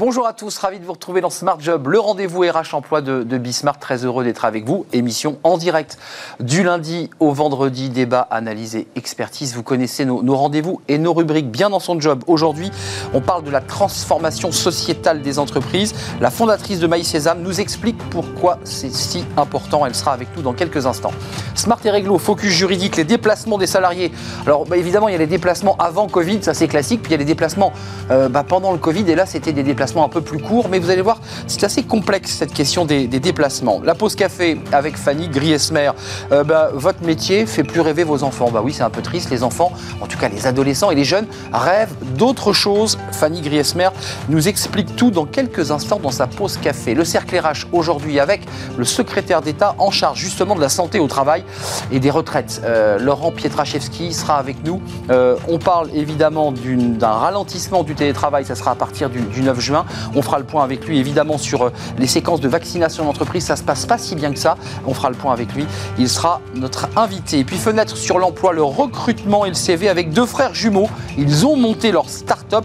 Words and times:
Bonjour 0.00 0.26
à 0.26 0.32
tous, 0.32 0.56
ravi 0.56 0.78
de 0.78 0.86
vous 0.86 0.94
retrouver 0.94 1.20
dans 1.20 1.28
Smart 1.28 1.60
Job, 1.60 1.88
le 1.88 2.00
rendez-vous 2.00 2.40
RH 2.40 2.74
emploi 2.74 3.02
de, 3.02 3.22
de 3.22 3.36
Bismart. 3.36 3.78
Très 3.78 4.06
heureux 4.06 4.24
d'être 4.24 4.46
avec 4.46 4.64
vous. 4.64 4.86
Émission 4.94 5.36
en 5.44 5.58
direct 5.58 5.98
du 6.40 6.62
lundi 6.62 7.10
au 7.20 7.32
vendredi, 7.32 7.90
débat, 7.90 8.26
analyse 8.30 8.76
et 8.76 8.86
expertise. 8.96 9.54
Vous 9.54 9.62
connaissez 9.62 10.06
nos, 10.06 10.34
rendez-vous 10.34 10.80
et 10.88 10.96
nos 10.96 11.12
rubriques 11.12 11.50
bien 11.50 11.68
dans 11.68 11.80
son 11.80 12.00
job. 12.00 12.24
Aujourd'hui, 12.28 12.70
on 13.12 13.20
parle 13.20 13.44
de 13.44 13.50
la 13.50 13.60
transformation 13.60 14.52
sociétale 14.52 15.20
des 15.20 15.38
entreprises. 15.38 15.94
La 16.22 16.30
fondatrice 16.30 16.80
de 16.80 16.86
Maïs 16.86 17.06
Sésame 17.06 17.42
nous 17.42 17.60
explique 17.60 17.98
pourquoi 18.08 18.58
c'est 18.64 18.94
si 18.94 19.26
important. 19.36 19.84
Elle 19.84 19.94
sera 19.94 20.14
avec 20.14 20.28
nous 20.34 20.40
dans 20.40 20.54
quelques 20.54 20.86
instants. 20.86 21.12
Smart 21.54 21.78
et 21.84 21.90
réglo, 21.90 22.16
focus 22.16 22.52
juridique, 22.52 22.96
les 22.96 23.04
déplacements 23.04 23.58
des 23.58 23.66
salariés. 23.66 24.12
Alors 24.46 24.64
bah, 24.64 24.78
évidemment, 24.78 25.08
il 25.08 25.12
y 25.12 25.16
a 25.16 25.18
les 25.18 25.26
déplacements 25.26 25.76
avant 25.76 26.08
Covid, 26.08 26.42
ça 26.42 26.54
c'est 26.54 26.68
classique. 26.68 27.02
Puis 27.02 27.10
il 27.10 27.12
y 27.12 27.16
a 27.16 27.18
les 27.18 27.26
déplacements 27.26 27.74
euh, 28.10 28.30
bah, 28.30 28.46
pendant 28.48 28.72
le 28.72 28.78
Covid. 28.78 29.04
Et 29.06 29.14
là, 29.14 29.26
c'était 29.26 29.52
des 29.52 29.62
déplacements 29.62 29.89
un 29.98 30.08
peu 30.08 30.20
plus 30.20 30.38
courts. 30.38 30.68
Mais 30.70 30.78
vous 30.78 30.90
allez 30.90 31.02
voir, 31.02 31.20
c'est 31.46 31.64
assez 31.64 31.82
complexe 31.82 32.30
cette 32.30 32.52
question 32.52 32.84
des, 32.84 33.06
déplacements. 33.06 33.80
La 33.84 33.94
pause 33.94 34.14
café 34.14 34.60
avec 34.72 34.96
Fanny 34.96 35.28
Griesmer. 35.28 35.90
Euh, 36.32 36.44
bah, 36.44 36.70
votre 36.72 37.04
métier 37.04 37.46
fait 37.46 37.64
plus 37.64 37.80
rêver 37.80 38.04
vos 38.04 38.22
enfants. 38.22 38.50
Bah 38.50 38.62
oui, 38.64 38.72
c'est 38.72 38.82
un 38.82 38.90
peu 38.90 39.02
triste. 39.02 39.30
Les 39.30 39.42
enfants, 39.42 39.72
en 40.00 40.06
tout 40.06 40.18
cas 40.18 40.28
les 40.28 40.46
adolescents 40.46 40.90
et 40.90 40.94
les 40.94 41.04
jeunes, 41.04 41.26
rêvent 41.52 41.94
d'autre 42.16 42.52
chose. 42.52 42.98
Fanny 43.12 43.40
Griesmer 43.40 43.90
nous 44.28 44.48
explique 44.48 44.96
tout 44.96 45.10
dans 45.10 45.26
quelques 45.26 45.70
instants 45.70 45.98
dans 45.98 46.10
sa 46.10 46.26
pause 46.26 46.56
café. 46.56 46.94
Le 46.94 47.04
cercle 47.04 47.36
RH 47.38 47.66
aujourd'hui 47.72 48.20
avec 48.20 48.42
le 48.78 48.84
secrétaire 48.84 49.42
d'État 49.42 49.74
en 49.78 49.90
charge 49.90 50.18
justement 50.18 50.54
de 50.54 50.60
la 50.60 50.68
santé 50.68 51.00
au 51.00 51.06
travail 51.06 51.44
et 51.90 52.00
des 52.00 52.10
retraites. 52.10 52.62
Euh, 52.64 52.98
Laurent 52.98 53.32
Pietraszewski 53.32 54.12
sera 54.12 54.36
avec 54.36 54.64
nous. 54.64 54.80
Euh, 55.10 55.36
on 55.48 55.58
parle 55.58 55.90
évidemment 55.94 56.52
d'un 56.52 57.12
ralentissement 57.12 57.82
du 57.82 57.94
télétravail, 57.94 58.44
ça 58.44 58.54
sera 58.54 58.72
à 58.72 58.74
partir 58.74 59.10
du 59.10 59.42
9 59.42 59.60
juin. 59.60 59.79
On 60.14 60.22
fera 60.22 60.38
le 60.38 60.44
point 60.44 60.64
avec 60.64 60.86
lui 60.86 60.98
évidemment 60.98 61.38
sur 61.38 61.62
euh, 61.62 61.72
les 61.98 62.06
séquences 62.06 62.40
de 62.40 62.48
vaccination 62.48 63.04
d'entreprise. 63.04 63.44
Ça 63.44 63.56
se 63.56 63.62
passe 63.62 63.86
pas 63.86 63.98
si 63.98 64.14
bien 64.14 64.32
que 64.32 64.38
ça. 64.38 64.56
On 64.86 64.94
fera 64.94 65.10
le 65.10 65.16
point 65.16 65.32
avec 65.32 65.54
lui. 65.54 65.66
Il 65.98 66.08
sera 66.08 66.40
notre 66.54 66.88
invité. 66.96 67.40
Et 67.40 67.44
puis 67.44 67.56
fenêtre 67.56 67.96
sur 67.96 68.18
l'emploi, 68.18 68.52
le 68.52 68.62
recrutement 68.62 69.44
et 69.44 69.48
le 69.48 69.54
CV 69.54 69.88
avec 69.88 70.12
deux 70.12 70.26
frères 70.26 70.54
jumeaux. 70.54 70.88
Ils 71.18 71.46
ont 71.46 71.56
monté 71.56 71.92
leur 71.92 72.08
start-up. 72.08 72.64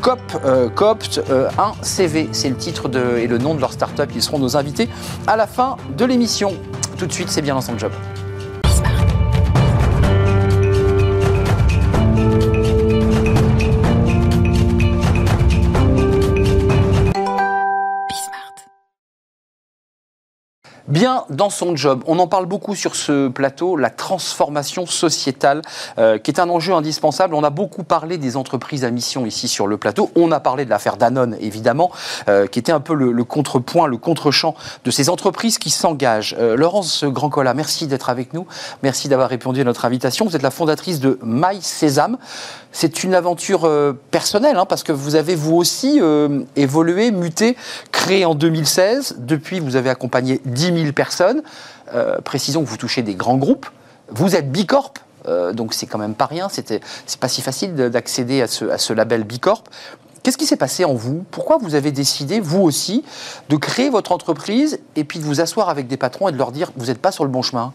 COP, 0.00 0.20
euh, 0.44 0.68
Copt, 0.68 1.22
euh, 1.30 1.48
un 1.58 1.72
CV, 1.80 2.28
c'est 2.32 2.50
le 2.50 2.56
titre 2.56 2.90
et 3.16 3.26
le 3.26 3.38
nom 3.38 3.54
de 3.54 3.60
leur 3.60 3.72
start-up. 3.72 4.10
Ils 4.14 4.22
seront 4.22 4.38
nos 4.38 4.56
invités 4.56 4.88
à 5.26 5.36
la 5.36 5.46
fin 5.46 5.76
de 5.96 6.04
l'émission. 6.04 6.52
Tout 6.98 7.06
de 7.06 7.12
suite, 7.12 7.30
c'est 7.30 7.42
bien 7.42 7.60
son 7.60 7.78
job. 7.78 7.92
Bien 20.86 21.24
dans 21.30 21.48
son 21.48 21.74
job. 21.76 22.02
On 22.06 22.18
en 22.18 22.26
parle 22.26 22.44
beaucoup 22.44 22.74
sur 22.74 22.94
ce 22.94 23.28
plateau, 23.28 23.74
la 23.74 23.88
transformation 23.88 24.84
sociétale, 24.84 25.62
euh, 25.96 26.18
qui 26.18 26.30
est 26.30 26.38
un 26.38 26.50
enjeu 26.50 26.74
indispensable. 26.74 27.34
On 27.34 27.42
a 27.42 27.48
beaucoup 27.48 27.84
parlé 27.84 28.18
des 28.18 28.36
entreprises 28.36 28.84
à 28.84 28.90
mission 28.90 29.24
ici 29.24 29.48
sur 29.48 29.66
le 29.66 29.78
plateau. 29.78 30.10
On 30.14 30.30
a 30.30 30.40
parlé 30.40 30.66
de 30.66 30.70
l'affaire 30.70 30.98
Danone, 30.98 31.38
évidemment, 31.40 31.90
euh, 32.28 32.46
qui 32.46 32.58
était 32.58 32.70
un 32.70 32.80
peu 32.80 32.92
le, 32.92 33.24
contrepoint, 33.24 33.86
le 33.86 33.96
contre-champ 33.96 34.54
de 34.84 34.90
ces 34.90 35.08
entreprises 35.08 35.56
qui 35.56 35.70
s'engagent. 35.70 36.36
Euh, 36.38 36.54
Laurence 36.54 37.04
Grandcola, 37.04 37.54
merci 37.54 37.86
d'être 37.86 38.10
avec 38.10 38.34
nous. 38.34 38.46
Merci 38.82 39.08
d'avoir 39.08 39.30
répondu 39.30 39.62
à 39.62 39.64
notre 39.64 39.86
invitation. 39.86 40.26
Vous 40.26 40.36
êtes 40.36 40.42
la 40.42 40.50
fondatrice 40.50 41.00
de 41.00 41.18
My 41.24 41.62
Sésame. 41.62 42.18
C'est 42.72 43.04
une 43.04 43.14
aventure 43.14 43.70
personnelle, 44.10 44.56
hein, 44.56 44.66
parce 44.66 44.82
que 44.82 44.90
vous 44.90 45.14
avez 45.14 45.36
vous 45.36 45.54
aussi 45.54 46.00
évolué, 46.56 47.12
muté, 47.12 47.56
créé 47.92 48.24
en 48.24 48.34
2016. 48.34 49.18
Depuis, 49.20 49.60
vous 49.60 49.76
avez 49.76 49.90
accompagné 49.90 50.40
10 50.44 50.72
000 50.76 50.92
personnes. 50.92 51.42
Euh, 51.94 52.18
précisons 52.20 52.62
que 52.64 52.68
vous 52.68 52.76
touchez 52.76 53.02
des 53.02 53.14
grands 53.14 53.36
groupes. 53.36 53.66
Vous 54.08 54.36
êtes 54.36 54.50
Bicorp, 54.50 54.92
euh, 55.26 55.52
donc 55.52 55.74
c'est 55.74 55.86
quand 55.86 55.98
même 55.98 56.14
pas 56.14 56.26
rien. 56.26 56.48
C'est 56.48 56.82
pas 57.18 57.28
si 57.28 57.40
facile 57.42 57.74
de- 57.74 57.88
d'accéder 57.88 58.42
à 58.42 58.46
ce, 58.46 58.66
à 58.66 58.78
ce 58.78 58.92
label 58.92 59.24
Bicorp. 59.24 59.64
Qu'est-ce 60.22 60.38
qui 60.38 60.46
s'est 60.46 60.56
passé 60.56 60.84
en 60.86 60.94
vous? 60.94 61.24
Pourquoi 61.30 61.58
vous 61.58 61.74
avez 61.74 61.92
décidé, 61.92 62.40
vous 62.40 62.62
aussi, 62.62 63.04
de 63.50 63.56
créer 63.56 63.90
votre 63.90 64.10
entreprise 64.12 64.78
et 64.96 65.04
puis 65.04 65.18
de 65.18 65.24
vous 65.24 65.40
asseoir 65.42 65.68
avec 65.68 65.86
des 65.86 65.98
patrons 65.98 66.28
et 66.28 66.32
de 66.32 66.38
leur 66.38 66.50
dire 66.50 66.72
vous 66.76 66.86
n'êtes 66.86 67.00
pas 67.00 67.12
sur 67.12 67.24
le 67.24 67.30
bon 67.30 67.42
chemin? 67.42 67.72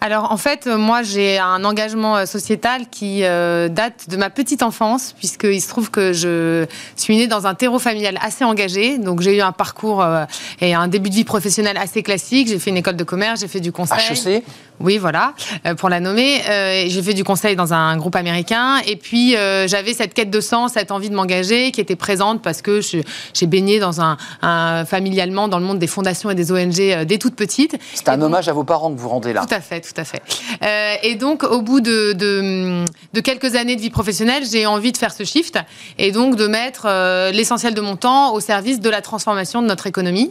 Alors 0.00 0.30
en 0.30 0.36
fait, 0.36 0.68
euh, 0.68 0.78
moi 0.78 1.02
j'ai 1.02 1.38
un 1.38 1.64
engagement 1.64 2.16
euh, 2.18 2.24
sociétal 2.24 2.82
qui 2.88 3.24
euh, 3.24 3.68
date 3.68 4.08
de 4.08 4.16
ma 4.16 4.30
petite 4.30 4.62
enfance, 4.62 5.12
puisqu'il 5.18 5.60
se 5.60 5.68
trouve 5.68 5.90
que 5.90 6.12
je 6.12 6.66
suis 6.94 7.16
née 7.16 7.26
dans 7.26 7.48
un 7.48 7.54
terreau 7.54 7.80
familial 7.80 8.16
assez 8.22 8.44
engagé. 8.44 8.98
Donc 8.98 9.20
j'ai 9.22 9.36
eu 9.36 9.40
un 9.40 9.50
parcours 9.50 10.00
euh, 10.02 10.24
et 10.60 10.72
un 10.72 10.86
début 10.86 11.10
de 11.10 11.14
vie 11.16 11.24
professionnelle 11.24 11.76
assez 11.76 12.04
classique. 12.04 12.46
J'ai 12.46 12.60
fait 12.60 12.70
une 12.70 12.76
école 12.76 12.94
de 12.96 13.02
commerce, 13.02 13.40
j'ai 13.40 13.48
fait 13.48 13.58
du 13.58 13.72
conseil. 13.72 13.98
HEC 14.36 14.44
Oui, 14.78 14.98
voilà, 14.98 15.34
euh, 15.66 15.74
pour 15.74 15.88
la 15.88 15.98
nommer. 15.98 16.42
J'ai 16.88 17.02
fait 17.02 17.14
du 17.14 17.24
conseil 17.24 17.56
dans 17.56 17.72
un 17.74 17.96
groupe 17.96 18.14
américain. 18.14 18.76
Et 18.86 18.94
puis, 18.94 19.32
j'avais 19.66 19.94
cette 19.94 20.14
quête 20.14 20.30
de 20.30 20.40
sens, 20.40 20.74
cette 20.74 20.92
envie 20.92 21.10
de 21.10 21.14
m'engager 21.16 21.72
qui 21.72 21.80
était 21.80 21.96
présente 21.96 22.40
parce 22.40 22.62
que 22.62 22.80
j'ai 22.80 23.46
baigné 23.46 23.80
dans 23.80 24.00
un, 24.00 24.16
un- 24.42 24.84
familialement 24.84 25.48
dans 25.48 25.58
le 25.58 25.64
monde 25.64 25.80
des 25.80 25.88
fondations 25.88 26.30
et 26.30 26.36
des 26.36 26.52
ONG 26.52 27.04
dès 27.04 27.18
toute 27.18 27.34
petite. 27.34 27.76
C'est 27.94 28.08
un 28.08 28.16
donc- 28.16 28.26
hommage 28.26 28.48
à 28.48 28.52
vos 28.52 28.62
parents 28.64 28.92
que 28.94 28.98
vous 29.00 29.08
rendez 29.08 29.32
là. 29.32 29.44
tout 29.44 29.52
à 29.54 29.60
fait, 29.60 29.80
tout 29.80 29.87
à 29.96 30.04
fait. 30.04 30.22
Euh, 30.62 30.94
et 31.02 31.14
donc, 31.14 31.42
au 31.42 31.62
bout 31.62 31.80
de 31.80 32.84
quelques 33.22 33.56
années 33.56 33.76
de 33.76 33.80
vie 33.80 33.90
professionnelle, 33.90 34.44
j'ai 34.50 34.66
envie 34.66 34.92
de 34.92 34.96
faire 34.96 35.12
ce 35.12 35.24
shift 35.24 35.58
et 35.98 36.12
donc 36.12 36.36
de 36.36 36.46
mettre 36.46 36.86
euh, 36.86 37.30
l'essentiel 37.30 37.74
de 37.74 37.80
mon 37.80 37.96
temps 37.96 38.32
au 38.32 38.40
service 38.40 38.80
de 38.80 38.90
la 38.90 39.02
transformation 39.02 39.62
de 39.62 39.66
notre 39.66 39.86
économie. 39.86 40.30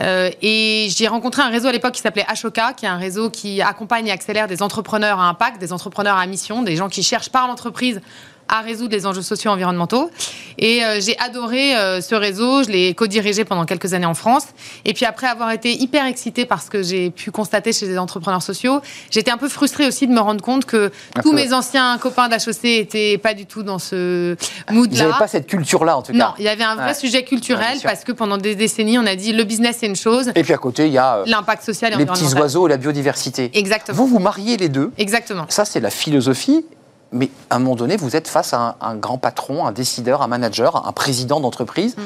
Euh, 0.00 0.30
et 0.42 0.88
j'ai 0.90 1.08
rencontré 1.08 1.42
un 1.42 1.48
réseau 1.48 1.68
à 1.68 1.72
l'époque 1.72 1.92
qui 1.92 2.00
s'appelait 2.00 2.26
Ashoka, 2.28 2.72
qui 2.72 2.86
est 2.86 2.88
un 2.88 2.98
réseau 2.98 3.30
qui 3.30 3.60
accompagne 3.62 4.06
et 4.06 4.12
accélère 4.12 4.46
des 4.46 4.62
entrepreneurs 4.62 5.20
à 5.20 5.28
impact, 5.28 5.60
des 5.60 5.72
entrepreneurs 5.72 6.16
à 6.16 6.26
mission, 6.26 6.62
des 6.62 6.76
gens 6.76 6.88
qui 6.88 7.02
cherchent 7.02 7.30
par 7.30 7.48
l'entreprise 7.48 8.00
à 8.48 8.60
résoudre 8.60 8.92
les 8.92 9.06
enjeux 9.06 9.22
sociaux 9.22 9.50
et 9.50 9.54
environnementaux. 9.54 10.10
Et 10.58 10.84
euh, 10.84 11.00
j'ai 11.00 11.18
adoré 11.18 11.76
euh, 11.76 12.00
ce 12.00 12.14
réseau, 12.14 12.62
je 12.62 12.68
l'ai 12.70 12.94
co-dirigé 12.94 13.44
pendant 13.44 13.64
quelques 13.64 13.92
années 13.92 14.06
en 14.06 14.14
France. 14.14 14.44
Et 14.84 14.94
puis 14.94 15.04
après 15.04 15.26
avoir 15.26 15.50
été 15.50 15.72
hyper 15.74 16.06
excitée 16.06 16.46
par 16.46 16.62
ce 16.62 16.70
que 16.70 16.82
j'ai 16.82 17.10
pu 17.10 17.30
constater 17.30 17.72
chez 17.72 17.86
les 17.86 17.98
entrepreneurs 17.98 18.42
sociaux, 18.42 18.80
j'étais 19.10 19.30
un 19.30 19.36
peu 19.36 19.48
frustrée 19.48 19.86
aussi 19.86 20.06
de 20.06 20.12
me 20.12 20.20
rendre 20.20 20.40
compte 20.42 20.64
que 20.64 20.90
tous 21.22 21.32
mes 21.32 21.52
anciens 21.52 21.98
copains 21.98 22.28
d'HEC 22.28 22.64
étaient 22.64 23.18
pas 23.18 23.34
du 23.34 23.46
tout 23.46 23.62
dans 23.62 23.78
ce 23.78 24.36
mood-là. 24.70 25.02
n'avez 25.08 25.18
pas 25.18 25.28
cette 25.28 25.46
culture-là 25.46 25.96
en 25.98 26.02
tout 26.02 26.12
cas. 26.12 26.18
Non, 26.18 26.32
il 26.38 26.44
y 26.44 26.48
avait 26.48 26.64
un 26.64 26.74
vrai 26.76 26.86
Ouais. 26.86 26.94
sujet 26.94 27.24
culturel 27.24 27.78
parce 27.82 28.04
que 28.04 28.12
pendant 28.12 28.38
des 28.38 28.54
décennies, 28.54 28.98
on 28.98 29.06
a 29.06 29.16
dit 29.16 29.32
le 29.32 29.42
business 29.44 29.78
c'est 29.80 29.86
une 29.86 29.96
chose, 29.96 30.30
Et 30.36 30.42
puis 30.44 30.52
à 30.52 30.58
côté, 30.58 30.86
il 30.86 30.92
y 30.92 30.98
a 30.98 31.16
euh, 31.18 31.24
l'impact 31.26 31.64
social 31.64 31.92
et 31.92 31.96
les 31.96 32.04
petits 32.06 32.12
environnemental. 32.12 32.42
oiseaux 32.42 32.66
et 32.66 32.70
la 32.70 32.76
biodiversité. 32.76 33.50
Exactement. 33.54 33.96
Vous, 33.96 34.06
vous 34.06 34.18
mariez 34.20 34.56
les 34.56 34.68
deux. 34.68 34.92
Exactement. 34.98 35.46
Ça, 35.48 35.64
c'est 35.64 35.80
la 35.80 35.90
philosophie. 35.90 36.64
Mais 37.12 37.30
à 37.50 37.56
un 37.56 37.58
moment 37.60 37.76
donné, 37.76 37.96
vous 37.96 38.16
êtes 38.16 38.28
face 38.28 38.52
à 38.52 38.60
un, 38.60 38.74
un 38.80 38.96
grand 38.96 39.18
patron, 39.18 39.66
un 39.66 39.72
décideur, 39.72 40.22
un 40.22 40.26
manager, 40.26 40.86
un 40.86 40.92
président 40.92 41.40
d'entreprise. 41.40 41.96
Mm. 41.96 42.00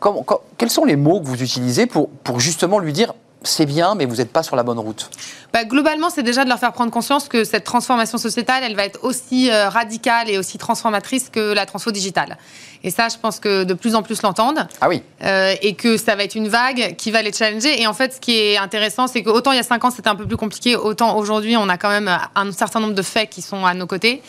Comment- 0.00 0.22
quand- 0.22 0.40
quels 0.58 0.70
sont 0.70 0.84
les 0.84 0.96
mots 0.96 1.20
que 1.20 1.26
vous 1.26 1.42
utilisez 1.42 1.86
pour, 1.86 2.08
pour 2.24 2.38
justement 2.40 2.78
lui 2.78 2.92
dire 2.92 3.14
c'est 3.42 3.66
bien, 3.66 3.94
mais 3.94 4.04
vous 4.04 4.16
n'êtes 4.16 4.32
pas 4.32 4.42
sur 4.42 4.56
la 4.56 4.62
bonne 4.62 4.78
route 4.78 5.10
Bah, 5.52 5.64
globalement, 5.64 6.10
c'est 6.10 6.22
déjà 6.22 6.44
de 6.44 6.48
leur 6.48 6.58
faire 6.58 6.72
prendre 6.72 6.90
conscience 6.90 7.28
que 7.28 7.44
cette 7.44 7.64
transformation 7.64 8.18
sociétale, 8.18 8.62
elle 8.64 8.74
va 8.74 8.84
être 8.84 9.00
aussi 9.04 9.50
euh, 9.50 9.68
radicale 9.68 10.28
et 10.28 10.38
aussi 10.38 10.58
transformatrice 10.58 11.28
que 11.30 11.52
la 11.52 11.64
transfo 11.64 11.90
digitale. 11.92 12.36
Et 12.84 12.90
ça, 12.90 13.08
je 13.08 13.16
pense 13.16 13.40
que 13.40 13.64
de 13.64 13.74
plus 13.74 13.94
en 13.94 14.02
plus 14.02 14.22
l'entendent. 14.22 14.66
Ah 14.80 14.88
oui, 14.88 15.02
euh, 15.24 15.54
et 15.62 15.74
que 15.74 15.96
ça 15.96 16.14
va 16.16 16.24
être 16.24 16.34
une 16.36 16.48
vague 16.48 16.94
qui 16.96 17.10
va 17.10 17.22
les 17.22 17.32
challenger. 17.32 17.80
Et 17.80 17.86
en 17.86 17.94
fait, 17.94 18.14
ce 18.14 18.20
qui 18.20 18.36
est 18.38 18.56
intéressant, 18.56 19.06
c'est 19.06 19.22
que 19.22 19.30
autant 19.30 19.52
il 19.52 19.56
y 19.56 19.60
a 19.60 19.64
cinq 19.64 19.84
ans 19.84 19.90
c'était 19.90 20.08
un 20.08 20.14
peu 20.14 20.26
plus 20.26 20.36
compliqué, 20.36 20.76
autant 20.76 21.16
aujourd'hui 21.16 21.56
on 21.56 21.68
a 21.68 21.76
quand 21.76 21.88
même 21.90 22.08
un 22.34 22.52
certain 22.52 22.78
nombre 22.80 22.94
de 22.94 23.02
faits 23.02 23.30
qui 23.30 23.42
sont 23.42 23.64
à 23.66 23.74
nos 23.74 23.86
côtés. 23.86 24.22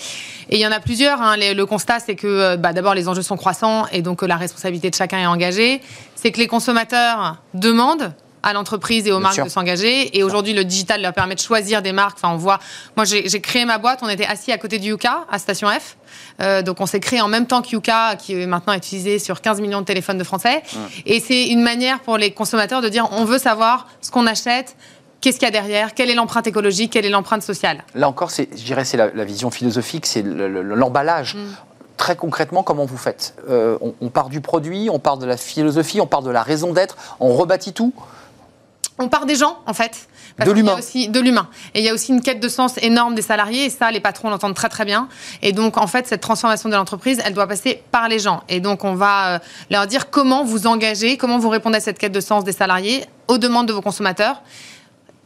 Et 0.49 0.55
il 0.55 0.59
y 0.59 0.65
en 0.65 0.71
a 0.71 0.79
plusieurs. 0.79 1.21
hein. 1.21 1.35
Le 1.37 1.63
constat, 1.65 1.99
c'est 1.99 2.15
que 2.15 2.27
euh, 2.27 2.57
bah, 2.57 2.73
d'abord 2.73 2.95
les 2.95 3.07
enjeux 3.07 3.21
sont 3.21 3.37
croissants 3.37 3.85
et 3.91 4.01
donc 4.01 4.21
la 4.23 4.35
responsabilité 4.35 4.89
de 4.89 4.95
chacun 4.95 5.19
est 5.19 5.27
engagée. 5.27 5.81
C'est 6.15 6.31
que 6.31 6.39
les 6.39 6.47
consommateurs 6.47 7.37
demandent 7.53 8.13
à 8.43 8.53
l'entreprise 8.53 9.05
et 9.07 9.11
aux 9.11 9.15
Bien 9.15 9.21
marques 9.23 9.35
sûr. 9.35 9.45
de 9.45 9.49
s'engager. 9.49 10.17
Et 10.17 10.23
aujourd'hui, 10.23 10.53
le 10.53 10.63
digital 10.63 11.01
leur 11.01 11.13
permet 11.13 11.35
de 11.35 11.39
choisir 11.39 11.81
des 11.81 11.91
marques. 11.91 12.17
Enfin, 12.21 12.33
on 12.33 12.37
voit. 12.37 12.59
Moi, 12.95 13.05
j'ai 13.05 13.41
créé 13.41 13.65
ma 13.65 13.77
boîte. 13.77 13.99
On 14.01 14.09
était 14.09 14.25
assis 14.25 14.51
à 14.51 14.57
côté 14.57 14.79
du 14.79 14.89
Yuka 14.89 15.25
à 15.31 15.39
Station 15.39 15.67
F. 15.69 15.97
Euh, 16.41 16.61
donc, 16.61 16.79
on 16.81 16.85
s'est 16.85 16.99
créé 16.99 17.21
en 17.21 17.27
même 17.27 17.45
temps 17.47 17.61
que 17.61 17.69
Yuka, 17.69 18.15
qui 18.17 18.33
est 18.41 18.45
maintenant 18.45 18.73
utilisé 18.73 19.19
sur 19.19 19.41
15 19.41 19.59
millions 19.61 19.81
de 19.81 19.85
téléphones 19.85 20.17
de 20.17 20.23
Français. 20.23 20.61
Et 21.05 21.19
c'est 21.19 21.47
une 21.47 21.61
manière 21.61 21.99
pour 21.99 22.17
les 22.17 22.31
consommateurs 22.31 22.81
de 22.81 22.89
dire 22.89 23.07
on 23.11 23.25
veut 23.25 23.39
savoir 23.39 23.87
ce 24.01 24.11
qu'on 24.11 24.25
achète. 24.27 24.75
Qu'est-ce 25.21 25.37
qu'il 25.37 25.45
y 25.45 25.49
a 25.49 25.51
derrière 25.51 25.93
Quelle 25.95 26.09
est 26.09 26.15
l'empreinte 26.15 26.47
écologique 26.47 26.93
Quelle 26.93 27.05
est 27.05 27.09
l'empreinte 27.09 27.43
sociale 27.43 27.83
là 27.93 28.07
encore, 28.07 28.29
je 28.29 28.43
dirais, 28.63 28.85
c'est 28.85 28.95
la, 28.95 29.09
la 29.13 29.25
vision 29.25 29.51
philosophique, 29.51 30.05
c'est 30.05 30.21
le- 30.21 30.47
le- 30.47 30.61
l'emballage. 30.61 31.35
Mm. 31.35 31.39
Très 31.97 32.15
concrètement, 32.15 32.63
comment 32.63 32.85
vous 32.85 32.95
faites? 32.95 33.33
Euh, 33.49 33.77
on, 33.81 33.93
on 33.99 34.07
part 34.07 34.29
du 34.29 34.39
produit, 34.39 34.89
on 34.89 34.99
part 34.99 35.17
de 35.17 35.25
la 35.25 35.35
philosophie, 35.35 35.99
on 35.99 36.07
part 36.07 36.21
de 36.21 36.29
la 36.31 36.41
raison 36.41 36.71
d'être, 36.71 36.95
on 37.19 37.33
rebâtit 37.35 37.73
tout? 37.73 37.91
On 39.01 39.07
part 39.07 39.25
des 39.25 39.35
gens, 39.35 39.59
en 39.65 39.73
fait. 39.73 40.07
de 40.45 40.51
l'humain. 40.51 40.77
De 41.09 41.19
l'humain. 41.21 41.47
Et 41.73 41.79
il 41.79 41.85
y 41.85 41.89
a 41.89 41.93
aussi 41.93 42.11
une 42.11 42.21
quête 42.21 42.41
de 42.41 42.49
sens 42.49 42.73
énorme 42.81 43.15
des 43.15 43.21
salariés, 43.21 43.65
et 43.65 43.69
ça, 43.69 43.91
les 43.91 44.01
patrons 44.01 44.29
l'entendent 44.29 44.53
très 44.53 44.67
très 44.67 44.83
bien. 44.83 45.07
Et 45.41 45.53
donc, 45.53 45.77
en 45.77 45.87
fait, 45.87 46.05
cette 46.05 46.19
transformation 46.19 46.67
de 46.67 46.75
l'entreprise, 46.75 47.21
elle 47.25 47.33
doit 47.33 47.47
passer 47.47 47.81
par 47.91 48.09
les 48.09 48.19
gens. 48.19 48.43
Et 48.49 48.59
donc, 48.59 48.83
on 48.83 48.95
va 48.95 49.35
euh, 49.35 49.39
leur 49.69 49.87
dire 49.87 50.09
comment 50.09 50.43
vous 50.43 50.67
engagez, 50.67 51.15
comment 51.15 51.39
vous 51.39 51.47
répondez 51.47 51.77
à 51.77 51.81
cette 51.81 51.97
quête 51.97 52.11
de 52.11 52.19
sens 52.19 52.43
des 52.43 52.51
salariés, 52.51 53.05
aux 53.29 53.37
demandes 53.37 53.67
de 53.67 53.73
vos 53.73 53.81
consommateurs, 53.81 54.41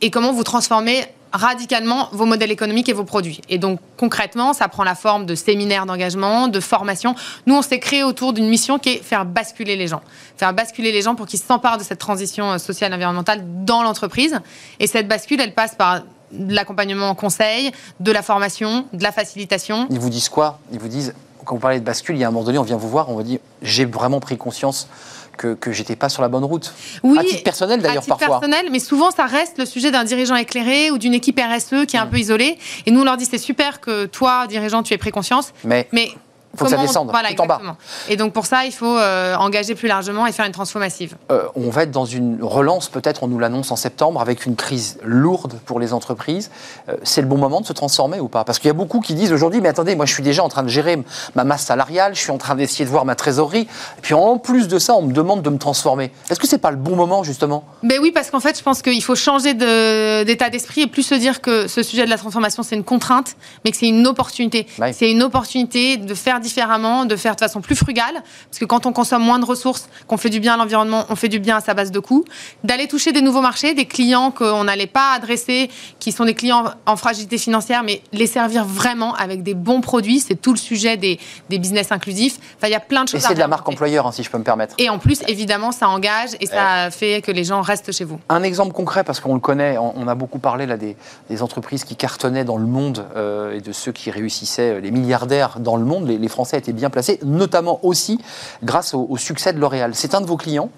et 0.04 0.12
comment 0.12 0.34
vous 0.34 0.44
transformez 0.44 1.06
radicalement 1.32 2.10
vos 2.12 2.26
modèles 2.26 2.52
économiques 2.52 2.90
et 2.90 2.94
vos 2.94 3.06
produits. 3.06 3.40
Et 3.50 3.58
donc 3.58 3.80
concrètement, 3.98 4.54
ça 4.54 4.68
prend 4.68 4.84
la 4.84 4.96
forme 4.96 5.26
de 5.26 5.34
séminaires 5.34 5.86
d'engagement, 5.86 6.50
de 6.50 6.60
formation. 6.60 7.16
Nous, 7.48 7.56
on 7.56 7.62
s'est 7.62 7.80
créé 7.80 8.04
autour 8.04 8.34
d'une 8.34 8.48
mission 8.48 8.78
qui 8.78 8.90
est 8.90 8.98
faire 9.02 9.26
basculer 9.26 9.78
les 9.78 9.88
gens. 9.88 10.02
Faire 10.38 10.54
basculer 10.54 10.92
les 10.92 11.02
gens 11.02 11.16
pour 11.16 11.26
qu'ils 11.26 11.40
s'emparent 11.40 11.78
de 11.78 11.84
cette 11.84 12.00
transition 12.00 12.52
euh, 12.52 12.58
sociale 12.58 12.92
et 12.92 12.96
environnementale 12.96 13.42
dans 13.64 13.82
l'entreprise. 13.82 14.40
Et 14.80 14.88
cette 14.88 15.08
bascule, 15.08 15.40
elle 15.40 15.54
passe 15.54 15.74
par 15.74 16.02
de 16.34 16.54
l'accompagnement 16.54 17.16
conseil, 17.16 17.72
de 18.02 18.12
la 18.12 18.22
formation, 18.22 18.86
de 18.92 19.04
la 19.04 19.14
facilitation. 19.14 19.88
Ils 19.90 20.00
vous 20.00 20.10
disent 20.10 20.30
quoi? 20.30 20.60
Ils 20.74 20.80
vous 20.80 20.90
disent, 20.90 21.14
quand 21.46 21.56
vous 21.56 21.62
parlez 21.62 21.80
de 21.80 21.86
bascule, 21.86 22.16
il 22.16 22.20
y 22.20 22.24
a 22.26 22.28
un 22.28 22.32
moment 22.32 22.44
donné, 22.44 22.58
on 22.58 22.64
vient 22.64 22.78
vous 22.78 22.90
voir, 22.90 23.10
on 23.10 23.14
vous 23.14 23.24
dit, 23.24 23.40
j'ai 23.62 23.86
vraiment 23.86 24.20
pris 24.20 24.38
conscience 24.38 24.90
que, 25.38 25.54
que 25.54 25.72
j'étais 25.72 25.96
pas 25.96 26.10
sur 26.10 26.22
la 26.22 26.30
bonne 26.30 26.44
route. 26.44 26.74
Oui, 27.04 27.18
à 27.18 27.24
titre 27.24 27.44
personnel 27.44 27.82
d'ailleurs 27.82 28.06
parfois. 28.06 28.40
personnel, 28.40 28.68
mais 28.72 28.80
souvent 28.80 29.12
ça 29.12 29.26
reste 29.26 29.58
le 29.58 29.66
sujet 29.66 29.92
d'un 29.92 30.04
dirigeant 30.04 30.36
éclairé 30.36 30.92
ou 30.92 30.98
d'une 30.98 31.14
équipe 31.14 31.40
RSE 31.40 31.86
qui 31.88 31.96
est 31.96 32.00
un 32.00 32.06
mm. 32.06 32.10
peu 32.10 32.18
isolée. 32.18 32.58
Et 32.86 32.92
nous 32.92 33.02
on 33.02 33.06
leur 33.06 33.18
dit 33.18 33.26
c'est 33.26 33.38
super 33.38 33.82
que 33.82 34.06
toi, 34.06 34.48
dirigeant, 34.48 34.84
tu 34.84 34.94
aies 34.94 34.98
pris 34.98 35.12
conscience, 35.12 35.54
mais, 35.64 35.88
mais 35.92 36.10
il 36.54 36.60
faut 36.60 36.66
que 36.66 36.72
ça 36.72 36.78
descende 36.78 37.10
voilà, 37.10 37.34
tout 37.34 37.42
en 37.42 37.48
bas. 37.48 37.62
Et 38.10 38.18
donc 38.18 38.34
pour 38.34 38.46
ça, 38.46 38.66
il 38.66 38.72
faut 38.72 38.98
euh, 38.98 39.36
engager 39.36 39.76
plus 39.76 39.88
largement 39.88 40.28
et 40.28 40.32
faire 40.32 40.46
une 40.46 40.52
transformation 40.52 40.84
euh, 41.32 41.44
on 41.56 41.70
va 41.70 41.84
être 41.84 41.92
dans 41.92 42.06
une 42.06 42.40
relance, 42.42 42.90
peut-être, 42.90 43.24
on 43.24 43.28
nous 43.28 43.40
l'annonce 43.40 43.72
en 43.72 43.76
septembre, 43.76 44.22
avec 44.22 44.46
une 44.46 44.56
crise 44.56 44.98
lourde 45.04 45.60
pour 45.66 45.80
les 45.80 45.94
entreprises. 45.94 46.50
Euh, 46.90 46.96
c'est 47.04 47.22
le 47.22 47.28
bon 47.28 47.38
moment 47.38 47.62
de 47.62 47.66
se 47.66 47.74
transformer 47.74 48.20
ou 48.20 48.28
pas? 48.28 48.44
Parce 48.44 48.60
qu'il 48.60 48.68
y 48.68 48.72
a 48.72 48.76
beaucoup 48.76 49.00
qui 49.00 49.14
disent 49.14 49.32
aujourd'hui, 49.32 49.62
mais 49.62 49.70
attendez, 49.70 49.96
moi 49.96 50.06
je 50.06 50.14
suis 50.14 50.24
déjà 50.24 50.44
en 50.44 50.50
train 50.50 50.64
de 50.64 50.68
gérer 50.68 50.98
ma 51.36 51.44
masse 51.44 51.64
salariale, 51.64 52.16
je 52.16 52.20
suis 52.20 52.32
en 52.32 52.38
train 52.38 52.56
d'essayer 52.56 52.86
de 52.86 52.90
voir 52.90 53.06
ma 53.06 53.16
trésorerie, 53.16 53.68
et 53.98 54.02
puis 54.02 54.14
en 54.14 54.38
plus 54.38 54.68
de 54.68 54.80
ça, 54.80 54.96
on 54.96 55.04
me 55.04 55.14
demande 55.14 55.42
de 55.42 55.50
me 55.50 55.58
transformer. 55.58 56.12
Est-ce 56.30 56.40
que 56.40 56.48
c'est 56.48 56.58
pas 56.58 56.72
le 56.72 56.78
bon 56.78 56.96
moment 56.96 57.24
justement? 57.24 57.64
Ben 57.84 58.00
oui, 58.02 58.12
parce 58.12 58.30
qu'en 58.30 58.40
fait, 58.40 58.58
je 58.58 58.64
pense 58.64 58.82
qu'il 58.82 59.04
faut 59.04 59.16
changer 59.16 59.54
d'état 59.54 60.50
d'esprit 60.50 60.82
et 60.82 60.88
plus 60.88 61.04
se 61.04 61.16
dire 61.16 61.42
que 61.42 61.68
ce 61.68 61.84
sujet 61.84 62.06
de 62.06 62.10
la 62.10 62.18
transformation, 62.18 62.64
c'est 62.64 62.76
une 62.76 62.84
contrainte, 62.84 63.36
mais 63.64 63.72
que 63.72 63.78
c'est 63.78 63.88
une 63.90 64.06
opportunité. 64.08 64.68
C'est 64.92 65.12
une 65.12 65.24
opportunité 65.24 65.98
de 65.98 66.14
faire 66.14 66.40
différemment, 66.44 67.06
de 67.06 67.16
faire 67.16 67.36
de 67.36 67.40
façon 67.40 67.62
plus 67.62 67.75
frugale, 67.75 68.22
parce 68.50 68.60
que 68.60 68.66
quand 68.66 68.86
on 68.86 68.94
consomme 68.94 69.24
moins 69.24 69.40
de 69.40 69.45
ressources, 69.45 69.90
qu'on 70.07 70.18
fait 70.18 70.30
du 70.30 70.40
bien 70.40 70.54
à 70.54 70.57
l'environnement, 70.57 71.06
on 71.10 71.16
fait 71.16 71.30
du 71.30 71.40
bien 71.40 71.57
à 71.57 71.62
sa 71.62 71.74
base 71.74 71.90
de 71.90 72.00
coûts, 72.00 72.25
d'aller 72.63 72.88
toucher 72.88 73.12
des 73.12 73.22
nouveaux 73.22 73.42
marchés, 73.42 73.74
des 73.74 73.86
clients 73.86 74.30
qu'on 74.30 74.66
n'allait 74.66 74.86
pas 74.86 75.13
adresser, 75.13 75.72
qui 76.00 76.12
sont 76.12 76.25
des 76.25 76.36
clients 76.36 76.66
en 76.86 76.95
fragilité 76.95 77.40
financière, 77.40 77.84
mais 77.84 78.01
les 78.12 78.28
servir 78.28 78.66
vraiment 78.66 79.16
avec 79.16 79.42
des 79.42 79.56
bons 79.56 79.81
produits, 79.81 80.19
c'est 80.19 80.36
tout 80.36 80.51
le 80.51 80.60
sujet 80.60 80.98
des, 80.98 81.19
des, 81.50 81.57
business 81.57 81.92
inclusifs. 81.92 82.38
Enfin, 82.57 82.68
il 82.68 82.72
y 82.72 82.75
a 82.75 82.80
plein 82.80 83.06
de 83.06 83.10
choses. 83.10 83.24
Et 83.24 83.28
c'est 83.28 83.34
de 83.34 83.39
la 83.39 83.48
marque 83.48 83.68
employeur, 83.68 84.06
hein, 84.06 84.12
si 84.12 84.22
je 84.24 84.30
peux 84.30 84.38
me 84.38 84.44
permettre. 84.44 84.75
Et 84.78 84.89
en 84.89 85.00
plus, 85.00 85.22
évidemment, 85.28 85.72
ça 85.72 85.88
engage 85.88 86.31
et 86.39 86.46
ça 86.46 86.92
fait 86.92 87.22
que 87.22 87.31
les 87.31 87.44
gens 87.44 87.62
restent 87.62 87.92
chez 87.92 88.04
vous. 88.04 88.19
Un 88.30 88.44
exemple 88.44 88.74
concret, 88.74 89.04
parce 89.04 89.19
qu'on 89.19 89.34
le 89.34 89.39
connaît, 89.39 89.78
on 89.78 90.07
a 90.07 90.16
beaucoup 90.16 90.39
parlé 90.39 90.66
là 90.66 90.78
des, 90.78 90.96
des 91.30 91.42
entreprises 91.42 91.84
qui 91.84 91.96
cartonnaient 91.96 92.44
dans 92.44 92.57
le 92.57 92.66
monde 92.66 93.06
euh, 93.16 93.56
et 93.56 93.62
de 93.62 93.72
ceux 93.72 93.92
qui 93.92 94.12
réussissaient, 94.12 94.81
les 94.81 94.92
milliardaires 94.92 95.60
dans 95.60 95.78
le 95.78 95.86
monde. 95.86 96.07
Les, 96.07 96.18
les 96.18 96.30
Français 96.34 96.58
étaient 96.58 96.74
bien 96.74 96.90
placé, 96.90 97.20
notamment 97.24 97.80
aussi 97.84 98.20
grâce 98.64 98.94
au, 98.94 99.16
succès 99.18 99.54
de 99.54 99.60
L'Oréal. 99.60 99.92
C'est 99.94 100.16
un 100.16 100.22
de 100.22 100.26
vos 100.26 100.38
clients? 100.38 100.70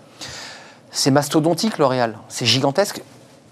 C'est 0.91 1.11
mastodontique, 1.11 1.77
L'Oréal? 1.77 2.17
C'est 2.29 2.45
gigantesque? 2.45 3.01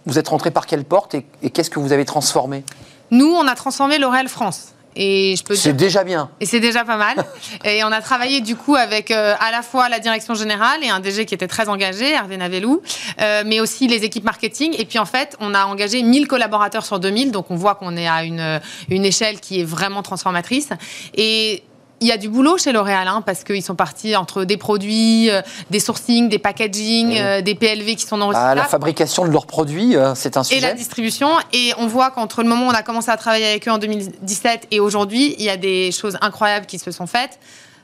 Vous 0.05 0.19
êtes 0.19 0.27
rentré 0.27 0.51
par 0.51 0.67
quelle 0.67 0.83
porte 0.83 1.15
et, 1.15 1.49
qu'est-ce 1.49 1.69
que 1.69 1.79
vous 1.79 1.93
avez 1.93 2.05
transformé? 2.05 2.63
Nous, 3.09 3.33
on 3.33 3.47
a 3.47 3.55
transformé 3.55 3.97
L'Oréal 3.97 4.27
France. 4.27 4.73
Et 4.95 5.35
je 5.35 5.43
peux 5.43 5.55
c'est 5.55 5.73
déjà 5.73 6.03
bien. 6.03 6.29
Et 6.39 6.45
c'est 6.45 6.59
déjà 6.59 6.85
pas 6.85 6.97
mal. 6.97 7.25
et 7.65 7.83
on 7.83 7.91
a 7.91 8.01
travaillé 8.01 8.41
du 8.41 8.55
coup 8.55 8.75
avec 8.75 9.09
euh, 9.09 9.33
à 9.39 9.49
la 9.49 9.63
fois 9.63 9.89
la 9.89 9.99
direction 9.99 10.35
générale 10.35 10.83
et 10.83 10.89
un 10.89 10.99
DG 10.99 11.25
qui 11.25 11.33
était 11.33 11.47
très 11.47 11.67
engagé, 11.67 12.11
Hervé 12.11 12.37
Navelou, 12.37 12.81
euh, 13.19 13.43
mais 13.45 13.59
aussi 13.59 13.87
les 13.87 14.03
équipes 14.03 14.23
marketing. 14.23 14.75
Et 14.77 14.85
puis 14.85 14.99
en 14.99 15.05
fait, 15.05 15.35
on 15.39 15.55
a 15.55 15.65
engagé 15.65 16.03
1000 16.03 16.27
collaborateurs 16.27 16.85
sur 16.85 16.99
2000, 16.99 17.31
donc 17.31 17.49
on 17.49 17.55
voit 17.55 17.73
qu'on 17.75 17.97
est 17.97 18.07
à 18.07 18.23
une, 18.23 18.61
une 18.89 19.05
échelle 19.05 19.39
qui 19.39 19.61
est 19.61 19.65
vraiment 19.65 20.03
transformatrice. 20.03 20.69
Et 21.15 21.63
il 22.03 22.07
y 22.07 22.11
a 22.11 22.17
du 22.17 22.27
boulot 22.27 22.57
chez 22.57 22.73
L'Oréal, 22.73 23.07
hein, 23.07 23.23
parce 23.25 23.45
qu'ils 23.45 23.63
sont 23.63 23.75
partis 23.75 24.17
entre 24.17 24.43
des 24.43 24.57
produits, 24.57 25.29
euh, 25.29 25.41
des 25.69 25.79
sourcing, 25.79 26.27
des 26.27 26.37
packaging, 26.37 27.17
euh, 27.17 27.41
des 27.41 27.55
PLV 27.55 27.95
qui 27.95 28.05
sont 28.05 28.17
dans 28.17 28.31
ah, 28.31 28.53
La 28.53 28.65
fabrication 28.65 29.25
de 29.25 29.31
leurs 29.31 29.45
produits, 29.45 29.95
euh, 29.95 30.13
c'est 30.13 30.35
un 30.35 30.43
sujet. 30.43 30.57
Et 30.57 30.61
la 30.61 30.73
distribution. 30.73 31.29
Et 31.53 31.71
on 31.77 31.87
voit 31.87 32.11
qu'entre 32.11 32.43
le 32.43 32.49
moment 32.49 32.67
où 32.67 32.69
on 32.69 32.73
a 32.73 32.83
commencé 32.83 33.09
à 33.09 33.15
travailler 33.15 33.45
avec 33.45 33.69
eux 33.69 33.71
en 33.71 33.77
2017 33.77 34.67
et 34.71 34.81
aujourd'hui, 34.81 35.33
il 35.39 35.45
y 35.45 35.49
a 35.49 35.55
des 35.55 35.93
choses 35.93 36.17
incroyables 36.19 36.65
qui 36.65 36.77
se 36.77 36.91
sont 36.91 37.07
faites 37.07 37.39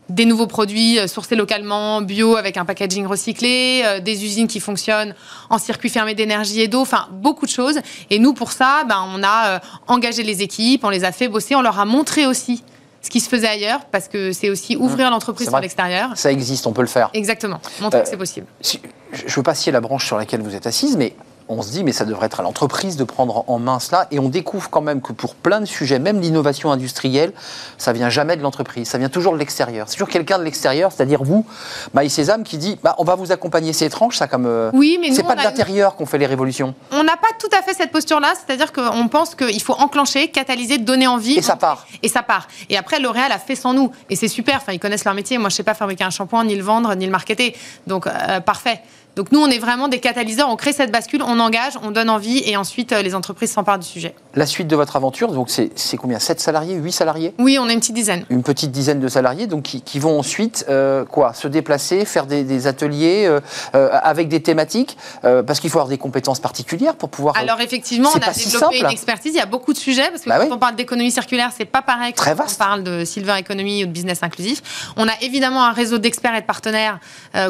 des 0.10 0.26
nouveaux 0.26 0.48
produits 0.48 0.98
sourcés 1.08 1.36
localement, 1.36 2.02
bio, 2.02 2.36
avec 2.36 2.58
un 2.58 2.66
packaging 2.66 3.06
recyclé, 3.06 3.84
des 4.04 4.26
usines 4.26 4.48
qui 4.48 4.60
fonctionnent 4.60 5.14
en 5.52 5.60
circuit 5.60 5.90
fermé 5.90 6.16
d'énergie 6.16 6.62
et 6.62 6.68
d'eau, 6.68 6.82
enfin 6.82 7.08
beaucoup 7.12 7.46
de 7.46 7.52
choses. 7.52 7.80
Et 8.10 8.18
nous, 8.18 8.34
pour 8.34 8.52
ça, 8.52 8.86
ben, 8.90 9.06
on 9.14 9.22
a 9.22 9.62
engagé 9.86 10.24
les 10.24 10.42
équipes, 10.42 10.84
on 10.84 10.90
les 10.90 11.04
a 11.04 11.12
fait 11.12 11.28
bosser, 11.28 11.54
on 11.54 11.62
leur 11.62 11.80
a 11.80 11.86
montré 11.86 12.26
aussi 12.26 12.64
ce 13.02 13.10
qui 13.10 13.20
se 13.20 13.30
faisait 13.30 13.48
ailleurs, 13.48 13.86
parce 13.86 14.08
que 14.08 14.32
c'est 14.32 14.50
aussi 14.50 14.76
ouvrir 14.76 15.08
mmh. 15.08 15.12
l'entreprise 15.12 15.48
sur 15.48 15.60
l'extérieur. 15.60 16.12
Ça 16.16 16.32
existe, 16.32 16.68
on 16.68 16.74
peut 16.74 16.82
le 16.82 16.88
faire. 16.88 17.10
Exactement, 17.14 17.60
montrer 17.82 18.04
que 18.04 18.10
c'est 18.10 18.18
possible. 18.18 18.48
je 18.62 19.24
ne 19.24 19.32
veux 19.32 19.44
pas 19.44 19.56
scier 19.56 19.72
la 19.72 19.82
branche 19.82 20.06
sur 20.06 20.18
laquelle 20.18 20.42
vous 20.42 20.56
êtes 20.56 20.68
assise, 20.68 20.98
mais 20.98 21.14
on 21.50 21.64
se 21.64 21.72
dit, 21.72 21.84
mais 21.84 21.92
ça 21.92 22.06
devrait 22.06 22.28
être 22.28 22.40
à 22.40 22.44
l'entreprise 22.44 22.96
de 22.96 23.04
prendre 23.04 23.44
en 23.48 23.60
main 23.60 23.80
cela. 23.80 24.08
Et 24.12 24.20
on 24.20 24.30
découvre 24.30 24.70
quand 24.70 24.82
même 24.82 25.02
que 25.02 25.12
pour 25.12 25.36
plein 25.36 25.60
de 25.60 25.66
sujets, 25.66 26.00
même 26.00 26.22
l'innovation 26.22 26.72
industrielle, 26.72 27.34
ça 27.78 27.92
vient 27.92 28.10
jamais 28.10 28.38
de 28.38 28.44
l'entreprise, 28.44 28.88
ça 28.88 29.00
vient 29.00 29.10
toujours 29.10 29.34
de 29.34 29.40
l'extérieur. 29.40 29.88
C'est 29.90 29.96
toujours 29.96 30.10
quelqu'un 30.10 30.38
de 30.38 30.44
l'extérieur, 30.44 30.92
c'est-à-dire 30.92 31.24
vous, 31.24 31.46
Maïs 31.94 32.14
Sésame, 32.14 32.44
qui 32.44 32.58
dit, 32.58 32.78
bah, 32.84 32.96
on 33.00 33.04
va 33.04 33.16
vous 33.16 33.32
accompagner. 33.32 33.74
C'est 33.74 33.88
étrange, 33.88 34.16
ça, 34.16 34.28
comme. 34.28 34.46
Euh, 34.46 34.70
oui, 34.74 34.98
mais 35.02 35.12
c'est 35.12 35.24
pas 35.24 35.36
de 35.36 35.42
l'intérieur 35.42 35.96
qu'on 35.96 36.06
fait 36.06 36.20
les 36.20 36.28
révolutions. 36.28 36.76
On 36.92 37.04
n'a 37.04 37.18
pas 37.18 37.30
tout 37.40 37.50
à 37.58 37.64
fait 37.64 37.74
cette 37.74 37.92
posture-là, 37.92 38.34
c'est-à-dire 38.36 38.72
qu'on 38.72 39.08
pense 39.08 39.34
qu'il 39.34 39.62
faut 39.62 39.74
enclencher, 39.74 40.30
catalyser, 40.30 40.78
donner 40.78 41.08
envie. 41.08 41.38
Et 41.38 41.42
ça 41.42 41.56
part. 41.56 41.88
Et 42.04 42.10
ça 42.10 42.22
part. 42.22 42.48
Et 42.70 42.78
après, 42.78 43.00
L'Oréal 43.00 43.32
a 43.32 43.40
fait 43.40 43.56
sans 43.56 43.74
nous. 43.74 43.92
Et 44.10 44.16
c'est 44.16 44.28
super. 44.28 44.58
Enfin, 44.58 44.74
ils 44.74 44.80
connaissent 44.80 45.06
leur 45.06 45.16
métier. 45.16 45.38
Moi, 45.40 45.50
je 45.50 45.56
sais 45.56 45.64
pas 45.64 45.74
fabriquer 45.74 46.04
un 46.04 46.10
shampoing, 46.12 46.44
ni 46.44 46.56
le 46.56 46.64
vendre, 46.64 46.94
ni 46.96 47.06
le 47.06 47.12
marketer. 47.12 47.56
Donc, 47.88 48.06
euh, 48.06 48.40
parfait. 48.40 48.82
Donc 49.20 49.34
nous, 49.34 49.42
on 49.42 49.50
est 49.50 49.60
vraiment 49.60 49.90
des 49.90 50.00
catalyseurs, 50.00 50.48
on 50.48 50.56
crée 50.56 50.72
cette 50.72 50.94
bascule, 50.94 51.22
on 51.22 51.42
engage, 51.42 51.74
on 51.84 51.92
donne 51.92 52.10
envie 52.10 52.42
et 52.46 52.56
ensuite 52.56 52.94
euh, 52.94 53.02
les 53.02 53.16
entreprises 53.16 53.52
s'emparent 53.52 53.78
du 53.78 53.86
sujet. 53.86 54.16
La 54.34 54.46
suite 54.46 54.70
de 54.70 54.78
votre 54.78 54.96
aventure, 54.96 55.34
donc 55.34 55.50
c'est 55.50 55.98
combien? 55.98 56.20
7 56.20 56.40
salariés 56.40 56.76
8 56.76 56.92
salariés? 56.94 57.34
Oui, 57.38 57.58
on 57.60 57.68
a 57.68 57.74
une 57.74 57.82
petite 57.82 57.96
dizaine. 57.96 58.24
Une 58.30 58.44
petite 58.44 58.72
dizaine 58.72 59.02
de 59.02 59.08
salariés 59.10 59.46
donc 59.46 59.64
qui, 59.64 60.00
vont 60.00 60.18
ensuite 60.18 60.66
euh, 60.70 61.04
quoi? 61.04 61.34
Se 61.34 61.50
déplacer, 61.50 62.06
faire 62.06 62.28
des, 62.28 62.66
ateliers 62.66 63.26
euh, 63.26 63.42
avec 63.74 64.30
des 64.30 64.42
thématiques 64.42 64.98
parce 65.22 65.60
qu'il 65.60 65.70
faut 65.70 65.80
avoir 65.80 65.90
des 65.90 65.98
compétences 65.98 66.40
particulières 66.40 66.96
pour 66.96 67.10
pouvoir. 67.10 67.36
Alors 67.36 67.60
effectivement, 67.60 68.12
on 68.16 68.20
a 68.20 68.32
développé 68.32 68.80
une 68.80 68.90
expertise, 68.90 69.34
il 69.34 69.40
y 69.40 69.42
a 69.42 69.46
beaucoup 69.46 69.74
de 69.74 69.78
sujets 69.78 70.10
parce 70.12 70.22
que 70.22 70.30
bah 70.30 70.40
quand 70.40 70.56
on 70.56 70.60
parle 70.60 70.78
d'économie 70.78 71.12
circulaire, 71.12 71.52
c'est 71.54 71.66
pas 71.66 71.82
pareil 71.82 72.14
quand 72.14 72.24
on 72.32 72.56
parle 72.58 72.84
de 72.84 73.04
silver 73.04 73.34
economy 73.38 73.84
ou 73.84 73.88
de 73.88 73.92
business 73.92 74.24
inclusif. 74.24 74.94
On 74.96 75.10
a 75.10 75.14
évidemment 75.22 75.66
un 75.66 75.74
réseau 75.74 75.98
d'experts 75.98 76.36
et 76.36 76.42
de 76.42 76.46
partenaires 76.46 77.00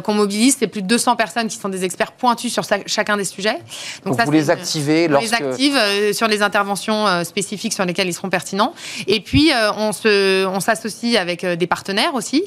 qu'on 0.03 0.15
mobilise, 0.15 0.57
c'est 0.57 0.67
plus 0.67 0.81
de 0.81 0.87
200 0.87 1.15
personnes 1.15 1.47
qui 1.47 1.58
sont 1.59 1.69
des 1.69 1.83
experts 1.83 2.13
pointus 2.13 2.51
sur 2.51 2.63
chacun 2.85 3.17
des 3.17 3.25
sujets. 3.25 3.59
Donc, 4.05 4.15
ça, 4.15 4.25
vous 4.25 4.31
les 4.31 4.49
activez 4.49 5.09
on 5.09 5.19
les 5.19 5.33
active 5.33 5.75
euh, 5.75 6.13
sur 6.13 6.27
les 6.27 6.41
interventions 6.41 7.07
euh, 7.07 7.23
spécifiques 7.23 7.73
sur 7.73 7.85
lesquelles 7.85 8.07
ils 8.07 8.13
seront 8.13 8.29
pertinents. 8.29 8.73
Et 9.07 9.19
puis, 9.19 9.51
euh, 9.51 9.71
on, 9.77 9.91
se, 9.91 10.45
on 10.45 10.59
s'associe 10.59 11.15
avec 11.15 11.45
des 11.45 11.67
partenaires 11.67 12.15
aussi. 12.15 12.43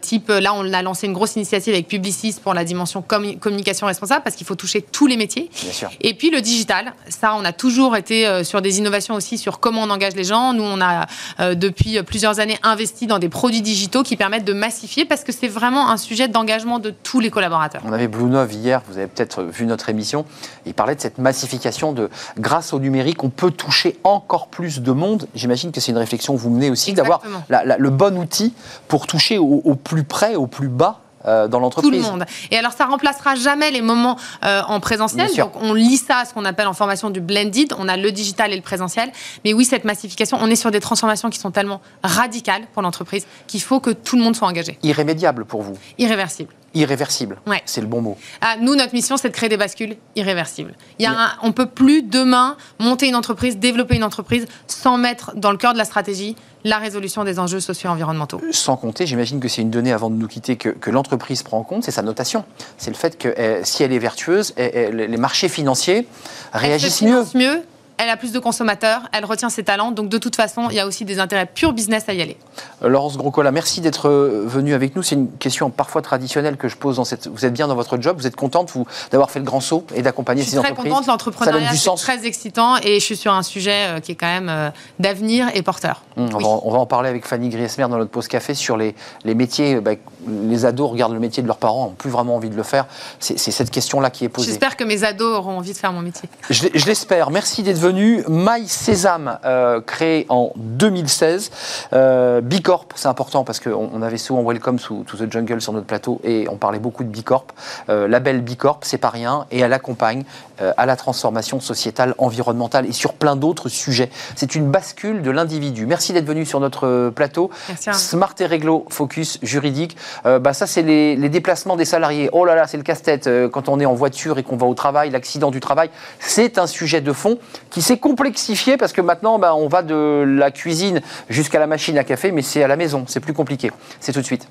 type, 0.00 0.28
là, 0.28 0.54
on 0.54 0.72
a 0.72 0.82
lancé 0.82 1.06
une 1.06 1.12
grosse 1.12 1.36
initiative 1.36 1.74
avec 1.74 1.88
Publicis 1.88 2.36
pour 2.42 2.54
la 2.54 2.64
dimension 2.64 3.02
communication 3.02 3.86
responsable 3.86 4.22
parce 4.22 4.36
qu'il 4.36 4.46
faut 4.46 4.54
toucher 4.54 4.82
tous 4.82 5.06
les 5.06 5.16
métiers. 5.16 5.50
Bien 5.62 5.72
sûr. 5.72 5.90
Et 6.00 6.14
puis, 6.14 6.30
le 6.30 6.40
digital. 6.40 6.94
Ça, 7.08 7.34
on 7.36 7.44
a 7.44 7.52
toujours 7.52 7.96
été 7.96 8.44
sur 8.44 8.62
des 8.62 8.78
innovations 8.78 9.14
aussi 9.14 9.38
sur 9.38 9.60
comment 9.60 9.82
on 9.82 9.90
engage 9.90 10.14
les 10.14 10.24
gens. 10.24 10.52
Nous, 10.52 10.62
on 10.62 10.80
a, 10.80 11.06
depuis 11.54 12.02
plusieurs 12.02 12.40
années, 12.40 12.58
investi 12.62 13.06
dans 13.06 13.18
des 13.18 13.28
produits 13.28 13.62
digitaux 13.62 14.02
qui 14.02 14.16
permettent 14.16 14.44
de 14.44 14.52
massifier 14.52 15.04
parce 15.04 15.24
que 15.24 15.32
c'est 15.32 15.48
vraiment 15.48 15.90
un 15.90 15.96
sujet 15.96 16.28
d'engagement 16.28 16.78
de 16.78 16.90
tous 16.90 17.20
les 17.20 17.30
collaborateurs. 17.30 17.82
On 17.84 17.92
avait 17.92 18.08
Blue 18.08 18.28
hier, 18.44 18.82
vous 18.88 18.98
avez 18.98 19.06
peut-être 19.06 19.42
vu 19.42 19.66
notre 19.66 19.88
émission, 19.88 20.24
il 20.66 20.74
parlait 20.74 20.94
de 20.94 21.00
cette 21.00 21.18
massification 21.18 21.92
de, 21.92 22.10
grâce 22.38 22.72
au 22.72 22.78
numérique, 22.78 23.24
on 23.24 23.30
peut 23.30 23.50
toucher 23.50 23.98
encore 24.04 24.48
plus 24.48 24.80
de 24.80 24.92
monde. 24.92 25.26
J'imagine 25.34 25.72
que 25.72 25.80
c'est 25.80 25.92
une 25.92 25.98
réflexion 25.98 26.34
que 26.34 26.40
vous 26.40 26.50
menez 26.50 26.70
aussi, 26.70 26.92
d'avoir 26.92 27.22
le 27.48 27.90
bon 27.90 28.18
outil 28.18 28.54
pour 28.88 29.06
toucher 29.06 29.38
au, 29.38 29.74
plus 29.74 30.04
près, 30.04 30.34
au 30.34 30.46
plus 30.46 30.68
bas 30.68 31.00
euh, 31.26 31.48
dans 31.48 31.58
l'entreprise. 31.58 31.90
Tout 31.90 31.96
le 31.96 32.02
monde. 32.02 32.24
Et 32.50 32.56
alors, 32.56 32.72
ça 32.72 32.86
remplacera 32.86 33.34
jamais 33.34 33.70
les 33.70 33.82
moments 33.82 34.16
euh, 34.44 34.62
en 34.68 34.80
présentiel. 34.80 35.28
Donc, 35.36 35.52
on 35.60 35.74
lit 35.74 35.96
ça, 35.96 36.24
ce 36.28 36.34
qu'on 36.34 36.44
appelle 36.44 36.66
en 36.66 36.72
formation 36.72 37.10
du 37.10 37.20
blended. 37.20 37.72
On 37.78 37.88
a 37.88 37.96
le 37.96 38.12
digital 38.12 38.52
et 38.52 38.56
le 38.56 38.62
présentiel. 38.62 39.10
Mais 39.44 39.52
oui, 39.52 39.64
cette 39.64 39.84
massification, 39.84 40.38
on 40.40 40.48
est 40.48 40.56
sur 40.56 40.70
des 40.70 40.80
transformations 40.80 41.30
qui 41.30 41.38
sont 41.38 41.50
tellement 41.50 41.80
radicales 42.02 42.62
pour 42.72 42.82
l'entreprise 42.82 43.26
qu'il 43.46 43.62
faut 43.62 43.80
que 43.80 43.90
tout 43.90 44.16
le 44.16 44.22
monde 44.22 44.36
soit 44.36 44.48
engagé. 44.48 44.78
Irrémédiable 44.82 45.44
pour 45.44 45.62
vous 45.62 45.76
Irréversible. 45.98 46.52
Irréversible, 46.74 47.38
ouais. 47.46 47.62
c'est 47.64 47.80
le 47.80 47.86
bon 47.86 48.02
mot. 48.02 48.18
Ah, 48.42 48.56
nous, 48.60 48.74
notre 48.74 48.92
mission, 48.92 49.16
c'est 49.16 49.30
de 49.30 49.34
créer 49.34 49.48
des 49.48 49.56
bascules 49.56 49.96
irréversibles. 50.14 50.74
Il 50.98 51.04
y 51.04 51.06
a 51.06 51.14
on 51.42 51.48
ne 51.48 51.52
peut 51.52 51.66
plus 51.66 52.02
demain 52.02 52.56
monter 52.78 53.08
une 53.08 53.14
entreprise, 53.16 53.56
développer 53.56 53.96
une 53.96 54.04
entreprise 54.04 54.46
sans 54.66 54.98
mettre 54.98 55.34
dans 55.36 55.52
le 55.52 55.56
cœur 55.56 55.72
de 55.72 55.78
la 55.78 55.86
stratégie 55.86 56.36
la 56.66 56.78
résolution 56.78 57.22
des 57.22 57.38
enjeux 57.38 57.60
socio-environnementaux. 57.60 58.40
Sans 58.50 58.76
compter, 58.76 59.06
j'imagine 59.06 59.38
que 59.38 59.48
c'est 59.48 59.62
une 59.62 59.70
donnée 59.70 59.92
avant 59.92 60.10
de 60.10 60.16
nous 60.16 60.26
quitter 60.26 60.56
que, 60.56 60.90
l'entreprise 60.90 61.42
prend 61.42 61.58
en 61.58 61.62
compte, 61.62 61.84
c'est 61.84 61.92
sa 61.92 62.02
notation. 62.02 62.44
C'est 62.76 62.90
le 62.90 62.96
fait 62.96 63.16
que 63.16 63.28
eh, 63.36 63.64
si 63.64 63.82
elle 63.84 63.92
est 63.92 63.98
vertueuse, 63.98 64.52
eh, 64.56 64.70
eh, 64.74 64.90
les 64.90 65.16
marchés 65.16 65.48
financiers 65.48 66.08
réagissent 66.52 67.02
mieux. 67.02 67.24
mieux 67.34 67.62
elle 67.98 68.10
a 68.10 68.16
plus 68.16 68.32
de 68.32 68.38
consommateurs, 68.38 69.02
elle 69.12 69.24
retient 69.24 69.48
ses 69.48 69.64
talents. 69.64 69.90
Donc 69.90 70.08
de 70.08 70.18
toute 70.18 70.36
façon, 70.36 70.68
il 70.70 70.76
y 70.76 70.80
a 70.80 70.86
aussi 70.86 71.04
des 71.04 71.18
intérêts 71.18 71.46
pur 71.46 71.72
business 71.72 72.04
à 72.08 72.14
y 72.14 72.22
aller. 72.22 72.36
Euh, 72.82 72.88
Laurence 72.88 73.16
Grocola, 73.16 73.50
merci 73.52 73.80
d'être 73.80 74.08
euh, 74.08 74.44
venue 74.46 74.74
avec 74.74 74.96
nous. 74.96 75.02
C'est 75.02 75.14
une 75.14 75.30
question 75.30 75.70
parfois 75.70 76.02
traditionnelle 76.02 76.56
que 76.56 76.68
je 76.68 76.76
pose 76.76 76.96
dans 76.96 77.04
cette. 77.04 77.28
Vous 77.28 77.44
êtes 77.44 77.52
bien 77.52 77.68
dans 77.68 77.74
votre 77.74 78.00
job, 78.00 78.18
vous 78.18 78.26
êtes 78.26 78.36
contente 78.36 78.72
d'avoir 79.10 79.30
fait 79.30 79.38
le 79.38 79.44
grand 79.44 79.60
saut 79.60 79.86
et 79.94 80.02
d'accompagner 80.02 80.42
ces 80.42 80.58
entreprises. 80.58 80.76
Je 80.76 80.80
suis 80.80 80.90
très 80.90 80.90
contente. 80.90 81.06
L'entrepreneuriat 81.06 81.74
c'est 81.74 81.94
très 81.96 82.26
excitant 82.26 82.76
et 82.78 83.00
je 83.00 83.04
suis 83.04 83.16
sur 83.16 83.32
un 83.32 83.42
sujet 83.42 83.86
euh, 83.88 84.00
qui 84.00 84.12
est 84.12 84.16
quand 84.16 84.26
même 84.26 84.72
d'avenir 84.98 85.48
et 85.54 85.62
porteur. 85.62 86.02
Mmh, 86.16 86.28
on, 86.34 86.70
va, 86.70 86.78
en 86.78 86.86
parler 86.86 87.08
avec 87.08 87.26
Fanny 87.26 87.48
Griesmer 87.48 87.88
dans 87.88 87.98
notre 87.98 88.10
pause 88.10 88.28
café 88.28 88.54
sur 88.54 88.76
les, 88.76 88.94
les 89.24 89.34
métiers. 89.34 89.80
Bah, 89.80 89.92
les 90.26 90.64
ados 90.64 90.90
regardent 90.90 91.14
le 91.14 91.20
métier 91.20 91.42
de 91.42 91.48
leurs 91.48 91.58
parents, 91.58 91.86
n'ont 91.86 91.92
plus 91.92 92.10
vraiment 92.10 92.36
envie 92.36 92.50
de 92.50 92.56
le 92.56 92.62
faire. 92.62 92.86
C'est 93.20 93.38
cette 93.38 93.70
question-là 93.70 94.10
qui 94.10 94.24
est 94.24 94.28
posée. 94.28 94.48
J'espère 94.48 94.76
que 94.76 94.84
mes 94.84 95.04
ados 95.04 95.38
auront 95.38 95.58
envie 95.58 95.72
de 95.72 95.78
faire 95.78 95.92
mon 95.92 96.02
métier. 96.02 96.28
Je, 96.50 96.66
je 96.74 96.86
l'espère. 96.86 97.30
Merci 97.30 97.62
d'être 97.62 97.78
venu. 97.78 98.24
My 98.28 98.66
Sésame, 98.66 99.38
euh, 99.44 99.80
créé 99.80 100.26
en 100.28 100.52
2016. 100.56 101.50
Euh, 101.92 102.40
Bicorp, 102.40 102.86
c'est 102.94 103.08
important 103.08 103.44
parce 103.44 103.60
qu'on 103.60 103.90
on 103.92 104.02
avait 104.02 104.18
souvent 104.18 104.42
Welcome 104.42 104.78
to, 104.78 105.04
the 105.04 105.30
Jungle 105.30 105.60
sur 105.60 105.72
notre 105.72 105.86
plateau 105.86 106.20
et 106.24 106.46
on 106.50 106.56
parlait 106.56 106.78
beaucoup 106.78 107.04
de 107.04 107.08
Bicorp. 107.08 107.46
Euh, 107.88 108.08
label 108.08 108.42
Bicorp, 108.42 108.80
c'est 108.82 108.98
pas 108.98 109.10
rien 109.10 109.46
et 109.50 109.60
elle 109.60 109.72
accompagne 109.72 110.24
euh, 110.60 110.72
à 110.76 110.86
la 110.86 110.96
transformation 110.96 111.60
sociétale, 111.60 112.14
environnementale 112.18 112.86
et 112.86 112.92
sur 112.92 113.14
plein 113.14 113.36
d'autres 113.36 113.68
sujets. 113.68 114.10
C'est 114.34 114.54
une 114.54 114.70
bascule 114.70 115.22
de 115.22 115.30
l'individu. 115.30 115.86
Merci 115.86 116.12
d'être 116.12 116.26
venu 116.26 116.46
sur 116.46 116.60
notre 116.60 117.10
plateau. 117.14 117.50
Smart 117.92 118.34
et 118.38 118.46
réglo, 118.46 118.86
focus 118.88 119.38
juridique. 119.42 119.96
Bah 120.24 120.52
ça, 120.52 120.66
c'est 120.66 120.82
les, 120.82 121.28
déplacements 121.28 121.76
des 121.76 121.84
salariés. 121.84 122.28
Oh 122.32 122.44
là 122.44 122.54
là, 122.54 122.66
c'est 122.66 122.76
le 122.76 122.82
casse-tête. 122.82 123.28
quand 123.52 123.68
on 123.68 123.80
est 123.80 123.86
en 123.86 123.94
voiture 123.94 124.38
et 124.38 124.42
qu'on 124.42 124.56
va 124.56 124.66
au 124.66 124.74
travail, 124.74 125.10
l'accident 125.10 125.50
du 125.50 125.60
travail, 125.60 125.90
c'est 126.18 126.58
un 126.58 126.66
sujet 126.66 127.00
de 127.00 127.12
fond 127.12 127.38
qui 127.70 127.82
s'est 127.82 127.98
complexifié 127.98 128.76
parce 128.76 128.92
que 128.92 129.00
maintenant, 129.00 129.38
bah, 129.38 129.54
on 129.54 129.68
va 129.68 129.82
de 129.82 130.24
la 130.26 130.50
cuisine 130.50 131.00
jusqu'à 131.28 131.58
la 131.58 131.66
machine 131.66 131.98
à 131.98 132.04
café, 132.04 132.32
mais 132.32 132.42
c'est 132.42 132.62
à 132.62 132.68
la 132.68 132.76
maison, 132.76 133.04
c'est 133.06 133.20
plus 133.20 133.34
compliqué. 133.34 133.70
C'est 134.00 134.12
tout 134.12 134.20
de 134.20 134.26
suite. 134.26 134.48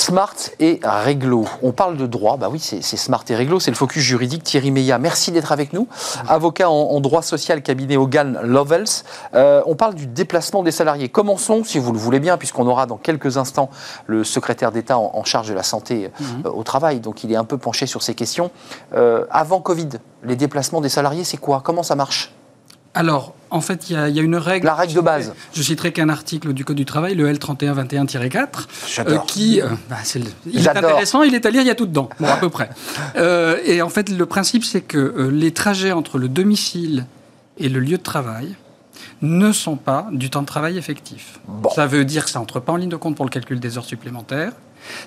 Smart 0.00 0.34
et 0.60 0.80
réglo. 0.82 1.44
On 1.62 1.72
parle 1.72 1.98
de 1.98 2.06
droit, 2.06 2.38
bah 2.38 2.48
oui, 2.50 2.58
c'est 2.58 2.80
smart 2.80 3.22
et 3.28 3.34
réglo, 3.34 3.60
c'est 3.60 3.70
le 3.70 3.76
focus 3.76 4.02
juridique. 4.02 4.42
Thierry 4.42 4.70
Meillat, 4.70 4.96
merci 4.98 5.30
d'être 5.30 5.52
avec 5.52 5.74
nous. 5.74 5.88
Avocat 6.26 6.70
en, 6.70 6.98
droit 7.00 7.20
social, 7.20 7.60
cabinet 7.60 7.98
Hogan 7.98 8.40
Lovells. 8.42 9.04
Euh, 9.34 9.60
on 9.66 9.76
parle 9.76 9.94
du 9.94 10.06
déplacement 10.06 10.62
des 10.62 10.70
salariés. 10.70 11.10
Commençons, 11.10 11.64
si 11.64 11.78
vous 11.78 11.92
le 11.92 11.98
voulez 11.98 12.18
bien, 12.18 12.38
puisqu'on 12.38 12.66
aura 12.66 12.86
dans 12.86 12.96
quelques 12.96 13.36
instants 13.36 13.68
le 14.06 14.24
secrétaire 14.24 14.72
d'État 14.72 14.96
en, 14.96 15.22
charge 15.24 15.48
de 15.48 15.54
la 15.54 15.62
santé 15.62 16.06
euh, 16.06 16.24
mhm. 16.24 16.46
au 16.46 16.62
travail, 16.62 17.00
donc 17.00 17.22
il 17.22 17.30
est 17.30 17.36
un 17.36 17.44
peu 17.44 17.58
penché 17.58 17.84
sur 17.84 18.02
ces 18.02 18.14
questions. 18.14 18.50
Euh, 18.94 19.26
avant 19.30 19.60
Covid, 19.60 19.90
les 20.24 20.34
déplacements 20.34 20.80
des 20.80 20.88
salariés, 20.88 21.24
c'est 21.24 21.36
quoi? 21.36 21.60
Comment 21.62 21.82
ça 21.82 21.94
marche? 21.94 22.32
Alors, 22.94 23.34
en 23.50 23.60
fait, 23.60 23.90
il 23.90 23.96
y, 23.96 24.18
a 24.18 24.22
une 24.22 24.36
règle. 24.36 24.66
La 24.66 24.74
règle 24.74 24.94
de 24.94 25.00
base. 25.00 25.34
Je 25.52 25.62
citerai 25.62 25.92
qu'un 25.92 26.08
article 26.08 26.52
du 26.52 26.64
Code 26.64 26.76
du 26.76 26.84
travail, 26.84 27.14
le 27.14 27.32
L3121-4, 27.32 28.46
euh, 29.06 29.18
qui. 29.26 29.60
Euh, 29.60 29.68
bah, 29.88 29.96
il 30.46 30.66
est 30.66 30.68
intéressant, 30.68 31.22
il 31.22 31.34
est 31.34 31.46
à 31.46 31.50
lire, 31.50 31.62
il 31.62 31.68
y 31.68 31.70
a 31.70 31.74
tout 31.74 31.86
dedans, 31.86 32.08
à 32.24 32.36
peu 32.36 32.48
près. 32.48 32.70
Euh, 33.16 33.58
et 33.64 33.82
en 33.82 33.88
fait, 33.88 34.08
le 34.08 34.26
principe, 34.26 34.64
c'est 34.64 34.80
que 34.80 35.28
les 35.32 35.52
trajets 35.52 35.92
entre 35.92 36.18
le 36.18 36.28
domicile 36.28 37.06
et 37.58 37.68
le 37.68 37.80
lieu 37.80 37.98
de 37.98 38.02
travail 38.02 38.54
ne 39.20 39.52
sont 39.52 39.76
pas 39.76 40.08
du 40.12 40.30
temps 40.30 40.42
de 40.42 40.46
travail 40.46 40.78
effectif. 40.78 41.40
Ça 41.74 41.86
veut 41.86 42.04
dire 42.04 42.24
que 42.24 42.30
ça 42.30 42.38
n'entre 42.38 42.60
pas 42.60 42.72
en 42.72 42.76
ligne 42.76 42.88
de 42.88 42.96
compte 42.96 43.16
pour 43.16 43.24
le 43.24 43.30
calcul 43.30 43.58
des 43.58 43.78
heures 43.78 43.84
supplémentaires. 43.84 44.52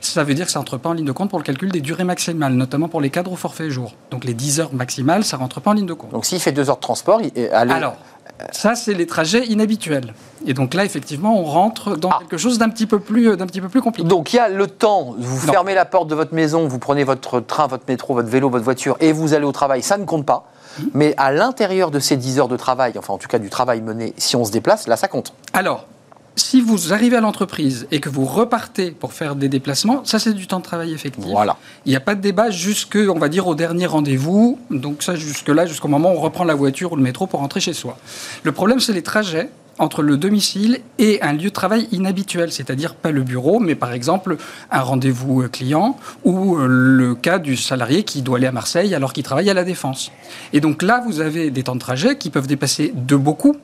Ça 0.01 0.23
veut 0.23 0.33
dire 0.33 0.45
que 0.45 0.51
ça 0.51 0.59
rentre 0.59 0.77
pas 0.77 0.89
en 0.89 0.93
ligne 0.93 1.05
de 1.05 1.11
compte 1.11 1.29
pour 1.29 1.39
le 1.39 1.43
calcul 1.43 1.71
des 1.71 1.81
durées 1.81 2.03
maximales, 2.03 2.53
notamment 2.53 2.87
pour 2.87 3.01
les 3.01 3.09
cadres 3.09 3.31
au 3.31 3.35
forfait 3.35 3.69
jour. 3.69 3.93
Donc 4.11 4.25
les 4.25 4.33
10 4.33 4.59
heures 4.59 4.73
maximales, 4.73 5.23
ça 5.23 5.37
rentre 5.37 5.61
pas 5.61 5.71
en 5.71 5.73
ligne 5.73 5.85
de 5.85 5.93
compte. 5.93 6.11
Donc 6.11 6.25
s'il 6.25 6.39
fait 6.39 6.51
2 6.51 6.69
heures 6.69 6.77
de 6.77 6.81
transport, 6.81 7.21
il... 7.21 7.49
Alors, 7.53 7.95
ça, 8.51 8.75
c'est 8.75 8.93
les 8.93 9.07
trajets 9.07 9.45
inhabituels. 9.45 10.13
Et 10.45 10.53
donc 10.53 10.73
là, 10.73 10.83
effectivement, 10.83 11.39
on 11.39 11.43
rentre 11.43 11.95
dans 11.95 12.09
ah. 12.09 12.19
quelque 12.19 12.37
chose 12.37 12.57
d'un 12.57 12.69
petit, 12.69 12.85
peu 12.85 12.99
plus, 12.99 13.37
d'un 13.37 13.45
petit 13.45 13.61
peu 13.61 13.69
plus 13.69 13.81
compliqué. 13.81 14.07
Donc 14.07 14.33
il 14.33 14.37
y 14.37 14.39
a 14.39 14.49
le 14.49 14.67
temps, 14.67 15.15
vous 15.17 15.37
fermez 15.37 15.73
la 15.73 15.85
porte 15.85 16.07
de 16.09 16.15
votre 16.15 16.33
maison, 16.33 16.67
vous 16.67 16.79
prenez 16.79 17.03
votre 17.03 17.39
train, 17.39 17.67
votre 17.67 17.85
métro, 17.87 18.13
votre 18.13 18.29
vélo, 18.29 18.49
votre 18.49 18.63
voiture 18.63 18.97
et 18.99 19.11
vous 19.11 19.33
allez 19.33 19.45
au 19.45 19.51
travail, 19.51 19.81
ça 19.81 19.97
ne 19.97 20.05
compte 20.05 20.25
pas. 20.25 20.49
Mmh. 20.77 20.83
Mais 20.93 21.13
à 21.17 21.31
l'intérieur 21.31 21.91
de 21.91 21.99
ces 21.99 22.17
10 22.17 22.39
heures 22.39 22.47
de 22.47 22.57
travail, 22.57 22.93
enfin 22.97 23.13
en 23.13 23.17
tout 23.17 23.27
cas 23.27 23.39
du 23.39 23.49
travail 23.49 23.81
mené, 23.81 24.13
si 24.17 24.35
on 24.35 24.43
se 24.43 24.51
déplace, 24.51 24.87
là 24.87 24.97
ça 24.97 25.07
compte. 25.07 25.33
Alors, 25.53 25.85
si 26.35 26.61
vous 26.61 26.93
arrivez 26.93 27.17
à 27.17 27.21
l'entreprise 27.21 27.87
et 27.91 27.99
que 27.99 28.09
vous 28.09 28.25
repartez 28.25 28.91
pour 28.91 29.13
faire 29.13 29.35
des 29.35 29.49
déplacements, 29.49 30.03
ça 30.03 30.19
c'est 30.19 30.33
du 30.33 30.47
temps 30.47 30.59
de 30.59 30.63
travail 30.63 30.93
effectif. 30.93 31.23
Voilà. 31.23 31.57
Il 31.85 31.89
n'y 31.89 31.95
a 31.95 31.99
pas 31.99 32.15
de 32.15 32.21
débat 32.21 32.49
jusque, 32.49 32.97
on 32.97 33.19
va 33.19 33.29
dire, 33.29 33.47
au 33.47 33.55
dernier 33.55 33.85
rendez-vous. 33.85 34.59
Donc 34.71 35.03
ça 35.03 35.15
jusque-là, 35.15 35.65
jusqu'au 35.65 35.87
moment 35.87 36.11
où 36.11 36.17
on 36.17 36.21
reprend 36.21 36.43
la 36.43 36.55
voiture 36.55 36.93
ou 36.93 36.95
le 36.95 37.03
métro 37.03 37.27
pour 37.27 37.39
rentrer 37.39 37.59
chez 37.59 37.73
soi. 37.73 37.97
Le 38.43 38.51
problème, 38.51 38.79
c'est 38.79 38.93
les 38.93 39.03
trajets 39.03 39.49
entre 39.79 40.03
le 40.03 40.17
domicile 40.17 40.79
et 40.99 41.21
un 41.21 41.33
lieu 41.33 41.49
de 41.49 41.49
travail 41.49 41.87
inhabituel, 41.91 42.51
c'est-à-dire 42.51 42.93
pas 42.93 43.11
le 43.11 43.23
bureau, 43.23 43.59
mais 43.59 43.75
par 43.75 43.91
exemple 43.91 44.37
un 44.71 44.81
rendez-vous 44.81 45.47
client 45.49 45.97
ou 46.23 46.57
euh, 46.57 46.67
le 46.67 47.15
cas 47.15 47.39
du 47.39 47.57
salarié 47.57 48.03
qui 48.03 48.21
doit 48.21 48.37
aller 48.37 48.45
à 48.45 48.51
Marseille 48.51 48.93
alors 48.93 49.13
qu'il 49.13 49.23
travaille 49.23 49.49
à 49.49 49.53
la 49.53 49.63
Défense. 49.63 50.11
Et 50.53 50.61
donc 50.61 50.83
là, 50.83 51.03
vous 51.05 51.21
avez 51.21 51.49
des 51.49 51.63
temps 51.63 51.75
de 51.75 51.79
trajet 51.79 52.17
qui 52.17 52.29
peuvent 52.29 52.47
dépasser 52.47 52.93
de 52.95 53.15
beaucoup 53.15 53.55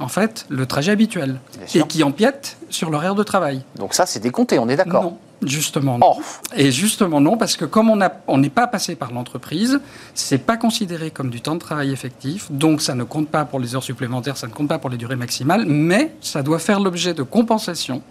en 0.00 0.08
fait, 0.08 0.46
le 0.48 0.66
trajet 0.66 0.92
habituel 0.92 1.40
et 1.74 1.82
qui 1.82 2.02
empiète 2.02 2.56
sur 2.70 2.90
l'horaire 2.90 3.14
de 3.14 3.22
travail. 3.22 3.62
Donc 3.76 3.94
ça, 3.94 4.06
c'est 4.06 4.20
décompté, 4.20 4.58
on 4.58 4.68
est 4.68 4.76
d'accord 4.76 5.02
Non, 5.04 5.18
justement 5.42 5.98
non. 5.98 6.16
Et 6.56 6.70
justement 6.70 7.20
non, 7.20 7.36
parce 7.36 7.56
que 7.56 7.64
comme 7.64 7.90
on 7.90 8.38
n'est 8.38 8.50
pas 8.50 8.66
passé 8.66 8.94
par 8.94 9.12
l'entreprise, 9.12 9.80
c'est 10.14 10.38
pas 10.38 10.56
considéré 10.56 11.10
comme 11.10 11.30
du 11.30 11.40
temps 11.40 11.54
de 11.54 11.60
travail 11.60 11.92
effectif, 11.92 12.50
donc 12.50 12.80
ça 12.80 12.94
ne 12.94 13.04
compte 13.04 13.28
pas 13.28 13.44
pour 13.44 13.60
les 13.60 13.74
heures 13.74 13.82
supplémentaires, 13.82 14.36
ça 14.36 14.46
ne 14.46 14.52
compte 14.52 14.68
pas 14.68 14.78
pour 14.78 14.90
les 14.90 14.96
durées 14.96 15.16
maximales, 15.16 15.64
mais 15.66 16.12
ça 16.20 16.42
doit 16.42 16.58
faire 16.58 16.80
l'objet 16.80 17.14
de 17.14 17.22
compensation 17.22 18.02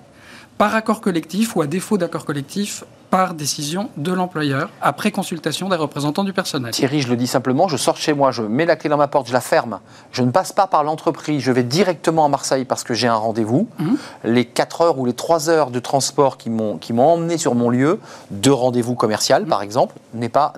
par 0.58 0.76
accord 0.76 1.02
collectif 1.02 1.56
ou 1.56 1.62
à 1.62 1.68
défaut 1.68 1.98
d'accord 1.98 2.26
collectif 2.26 2.84
par 3.10 3.34
décision 3.34 3.90
de 3.96 4.12
l'employeur, 4.12 4.70
après 4.82 5.12
consultation 5.12 5.70
des 5.70 5.78
représentants 5.78 6.26
du 6.26 6.34
personnel. 6.34 6.72
Thierry, 6.72 7.00
je 7.00 7.08
le 7.08 7.16
dis 7.16 7.28
simplement, 7.28 7.70
je 7.70 7.78
sors 7.78 7.94
de 7.94 8.00
chez 8.00 8.14
moi, 8.14 8.32
je 8.32 8.42
mets 8.42 8.66
la 8.66 8.76
clé 8.76 8.90
dans 8.90 8.98
ma 8.98 9.08
porte, 9.08 9.28
je 9.28 9.34
la 9.34 9.40
ferme, 9.40 9.80
je 10.12 10.24
ne 10.24 10.32
passe 10.32 10.52
pas 10.52 10.68
par 10.68 10.84
l'entreprise, 10.84 11.42
je 11.42 11.52
vais 11.52 11.64
directement 11.64 12.26
à 12.26 12.28
Marseille 12.28 12.66
parce 12.66 12.84
que 12.84 12.94
j'ai 12.94 13.08
un 13.08 13.16
rendez-vous. 13.16 13.70
Mmh. 13.80 13.94
Les 14.26 14.46
4 14.46 14.82
heures 14.82 15.00
ou 15.00 15.06
les 15.06 15.14
3 15.14 15.50
heures 15.50 15.72
de 15.72 15.80
transport 15.80 16.38
qui 16.38 16.50
m'ont 16.50 16.80
emmené 16.98 17.38
sur 17.38 17.56
mon 17.56 17.70
lieu, 17.70 18.00
de 18.32 18.52
rendez-vous 18.52 18.96
commercial 18.96 19.44
mmh. 19.44 19.48
par 19.48 19.62
exemple, 19.62 19.96
n'est 20.14 20.30
pas, 20.30 20.54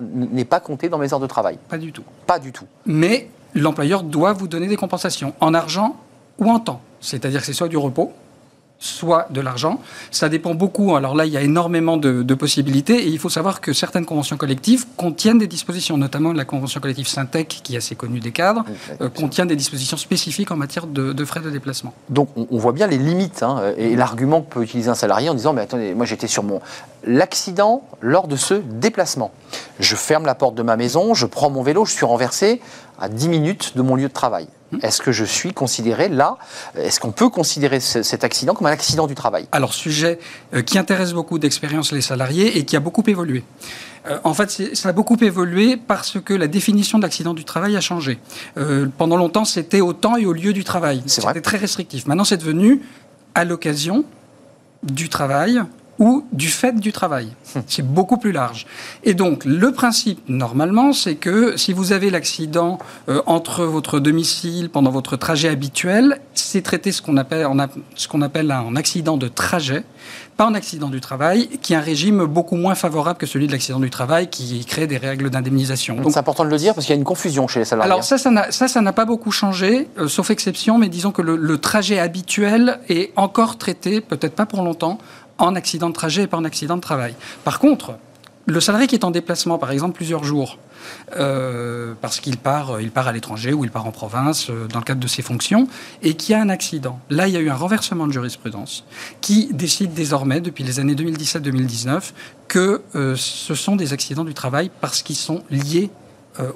pas 0.48 0.60
compté 0.60 0.88
dans 0.88 0.98
mes 0.98 1.12
heures 1.12 1.20
de 1.20 1.28
travail. 1.28 1.58
Pas 1.68 1.78
du 1.78 1.92
tout. 1.92 2.04
Pas 2.26 2.40
du 2.40 2.50
tout. 2.50 2.64
Mais 2.84 3.28
l'employeur 3.54 4.02
doit 4.02 4.32
vous 4.32 4.48
donner 4.48 4.66
des 4.66 4.76
compensations 4.76 5.34
en 5.38 5.54
argent 5.54 5.94
ou 6.38 6.50
en 6.50 6.58
temps. 6.58 6.80
C'est-à-dire 7.00 7.40
que 7.40 7.46
c'est 7.46 7.52
soit 7.52 7.68
du 7.68 7.76
repos, 7.76 8.12
soit 8.80 9.28
de 9.30 9.40
l'argent. 9.40 9.80
Ça 10.10 10.28
dépend 10.28 10.54
beaucoup. 10.54 10.96
Alors 10.96 11.14
là, 11.14 11.26
il 11.26 11.32
y 11.32 11.36
a 11.36 11.42
énormément 11.42 11.96
de, 11.96 12.34
possibilités 12.34 12.94
et 12.94 13.08
il 13.08 13.18
faut 13.18 13.28
savoir 13.28 13.60
que 13.60 13.74
certaines 13.74 14.06
conventions 14.06 14.38
collectives 14.38 14.86
contiennent 14.96 15.38
des 15.38 15.46
dispositions, 15.46 15.98
notamment 15.98 16.32
la 16.32 16.46
convention 16.46 16.80
collective 16.80 17.06
Syntec, 17.06 17.60
qui 17.62 17.74
est 17.74 17.76
assez 17.76 17.94
connue 17.94 18.20
des 18.20 18.30
cadres, 18.30 18.64
euh, 19.02 19.10
contient 19.10 19.44
des 19.44 19.56
dispositions 19.56 19.98
spécifiques 19.98 20.50
en 20.50 20.56
matière 20.56 20.86
de, 20.86 21.24
frais 21.24 21.40
de 21.40 21.50
déplacement. 21.50 21.92
Donc 22.08 22.30
on, 22.36 22.56
voit 22.56 22.72
bien 22.72 22.86
les 22.86 22.96
limites 22.96 23.42
hein, 23.42 23.72
et 23.76 23.94
l'argument 23.94 24.40
que 24.40 24.54
peut 24.54 24.62
utiliser 24.62 24.88
un 24.88 24.94
salarié 24.94 25.28
en 25.28 25.34
disant 25.34 25.52
mais 25.52 25.60
attendez, 25.60 25.94
moi 25.94 26.06
j'étais 26.06 26.28
sur 26.28 26.42
mon 26.42 26.60
l'accident 27.04 27.82
lors 28.00 28.28
de 28.28 28.36
ce 28.36 28.54
déplacement. 28.54 29.32
Je 29.78 29.96
ferme 29.96 30.24
la 30.24 30.34
porte 30.34 30.54
de 30.54 30.62
ma 30.62 30.76
maison, 30.76 31.12
je 31.12 31.26
prends 31.26 31.50
mon 31.50 31.62
vélo, 31.62 31.84
je 31.84 31.92
suis 31.92 32.06
renversé 32.06 32.60
à 32.98 33.08
10 33.08 33.28
minutes 33.28 33.76
de 33.76 33.82
mon 33.82 33.96
lieu 33.96 34.08
de 34.08 34.12
travail. 34.12 34.46
Est-ce 34.82 35.00
que 35.02 35.12
je 35.12 35.24
suis 35.24 35.52
considéré 35.52 36.08
là? 36.08 36.36
Est-ce 36.76 37.00
qu'on 37.00 37.12
peut 37.12 37.28
considérer 37.28 37.80
cet 37.80 38.24
accident 38.24 38.54
comme 38.54 38.66
un 38.66 38.72
accident 38.72 39.06
du 39.06 39.14
travail? 39.14 39.46
Alors, 39.52 39.74
sujet 39.74 40.18
euh, 40.54 40.62
qui 40.62 40.78
intéresse 40.78 41.12
beaucoup 41.12 41.38
d'expérience 41.38 41.92
les 41.92 42.00
salariés 42.00 42.58
et 42.58 42.64
qui 42.64 42.76
a 42.76 42.80
beaucoup 42.80 43.02
évolué. 43.06 43.44
Euh, 44.06 44.18
en 44.24 44.34
fait, 44.34 44.74
ça 44.74 44.90
a 44.90 44.92
beaucoup 44.92 45.16
évolué 45.16 45.76
parce 45.76 46.20
que 46.20 46.32
la 46.32 46.46
définition 46.46 46.98
d'accident 46.98 47.34
du 47.34 47.44
travail 47.44 47.76
a 47.76 47.80
changé. 47.80 48.18
Euh, 48.56 48.86
pendant 48.96 49.16
longtemps, 49.16 49.44
c'était 49.44 49.80
au 49.80 49.92
temps 49.92 50.16
et 50.16 50.26
au 50.26 50.32
lieu 50.32 50.52
du 50.52 50.64
travail. 50.64 51.02
C'était 51.06 51.40
très 51.40 51.56
restrictif. 51.56 52.06
Maintenant, 52.06 52.24
c'est 52.24 52.38
devenu 52.38 52.80
à 53.34 53.44
l'occasion 53.44 54.04
du 54.82 55.08
travail 55.08 55.60
ou 56.00 56.24
du 56.32 56.48
fait 56.48 56.80
du 56.80 56.92
travail. 56.92 57.28
C'est 57.66 57.86
beaucoup 57.86 58.16
plus 58.16 58.32
large. 58.32 58.66
Et 59.04 59.14
donc, 59.14 59.44
le 59.44 59.70
principe, 59.70 60.18
normalement, 60.28 60.92
c'est 60.92 61.14
que 61.14 61.56
si 61.58 61.72
vous 61.72 61.92
avez 61.92 62.10
l'accident 62.10 62.78
euh, 63.08 63.20
entre 63.26 63.64
votre 63.64 64.00
domicile 64.00 64.70
pendant 64.70 64.90
votre 64.90 65.16
trajet 65.16 65.48
habituel, 65.48 66.20
c'est 66.34 66.62
traité 66.62 66.90
ce 66.90 67.02
qu'on 67.02 67.18
appelle, 67.18 67.46
ce 67.94 68.08
qu'on 68.08 68.22
appelle 68.22 68.50
un 68.50 68.76
accident 68.76 69.18
de 69.18 69.28
trajet, 69.28 69.84
pas 70.38 70.46
un 70.46 70.54
accident 70.54 70.88
du 70.88 71.02
travail, 71.02 71.48
qui 71.60 71.74
est 71.74 71.76
un 71.76 71.80
régime 71.80 72.24
beaucoup 72.24 72.56
moins 72.56 72.74
favorable 72.74 73.18
que 73.18 73.26
celui 73.26 73.46
de 73.46 73.52
l'accident 73.52 73.78
du 73.78 73.90
travail, 73.90 74.30
qui 74.30 74.64
crée 74.64 74.86
des 74.86 74.96
règles 74.96 75.28
d'indemnisation. 75.28 75.96
Donc, 75.96 76.12
c'est 76.12 76.18
important 76.18 76.46
de 76.46 76.50
le 76.50 76.56
dire 76.56 76.74
parce 76.74 76.86
qu'il 76.86 76.94
y 76.94 76.96
a 76.96 76.98
une 76.98 77.04
confusion 77.04 77.46
chez 77.46 77.58
les 77.60 77.66
salariés. 77.66 77.92
Alors 77.92 78.04
ça, 78.04 78.16
ça 78.16 78.30
n'a, 78.30 78.50
ça, 78.50 78.66
ça 78.66 78.80
n'a 78.80 78.94
pas 78.94 79.04
beaucoup 79.04 79.32
changé, 79.32 79.88
euh, 79.98 80.08
sauf 80.08 80.30
exception, 80.30 80.78
mais 80.78 80.88
disons 80.88 81.12
que 81.12 81.20
le, 81.20 81.36
le 81.36 81.58
trajet 81.58 81.98
habituel 81.98 82.80
est 82.88 83.12
encore 83.16 83.58
traité, 83.58 84.00
peut-être 84.00 84.34
pas 84.34 84.46
pour 84.46 84.62
longtemps, 84.62 84.96
en 85.40 85.54
accident 85.56 85.88
de 85.88 85.94
trajet 85.94 86.22
et 86.22 86.26
pas 86.26 86.36
en 86.36 86.44
accident 86.44 86.76
de 86.76 86.82
travail. 86.82 87.14
Par 87.44 87.58
contre, 87.58 87.94
le 88.46 88.60
salarié 88.60 88.86
qui 88.86 88.94
est 88.94 89.04
en 89.04 89.10
déplacement, 89.10 89.58
par 89.58 89.70
exemple, 89.70 89.94
plusieurs 89.94 90.24
jours, 90.24 90.58
euh, 91.16 91.94
parce 92.00 92.20
qu'il 92.20 92.36
part, 92.36 92.76
euh, 92.76 92.88
part 92.88 93.06
à 93.06 93.12
l'étranger 93.12 93.52
ou 93.52 93.64
il 93.64 93.70
part 93.70 93.86
en 93.86 93.92
province 93.92 94.48
euh, 94.50 94.66
dans 94.66 94.78
le 94.78 94.84
cadre 94.84 95.00
de 95.00 95.06
ses 95.06 95.22
fonctions, 95.22 95.68
et 96.02 96.14
qui 96.14 96.34
a 96.34 96.40
un 96.40 96.48
accident. 96.48 96.98
Là, 97.10 97.28
il 97.28 97.34
y 97.34 97.36
a 97.36 97.40
eu 97.40 97.50
un 97.50 97.54
renversement 97.54 98.06
de 98.06 98.12
jurisprudence 98.12 98.84
qui 99.20 99.48
décide 99.52 99.92
désormais, 99.92 100.40
depuis 100.40 100.64
les 100.64 100.80
années 100.80 100.94
2017-2019, 100.94 102.12
que 102.48 102.82
ce 103.16 103.54
sont 103.54 103.76
des 103.76 103.92
accidents 103.92 104.24
du 104.24 104.34
travail 104.34 104.72
parce 104.80 105.02
qu'ils 105.02 105.16
sont 105.16 105.44
liés 105.50 105.90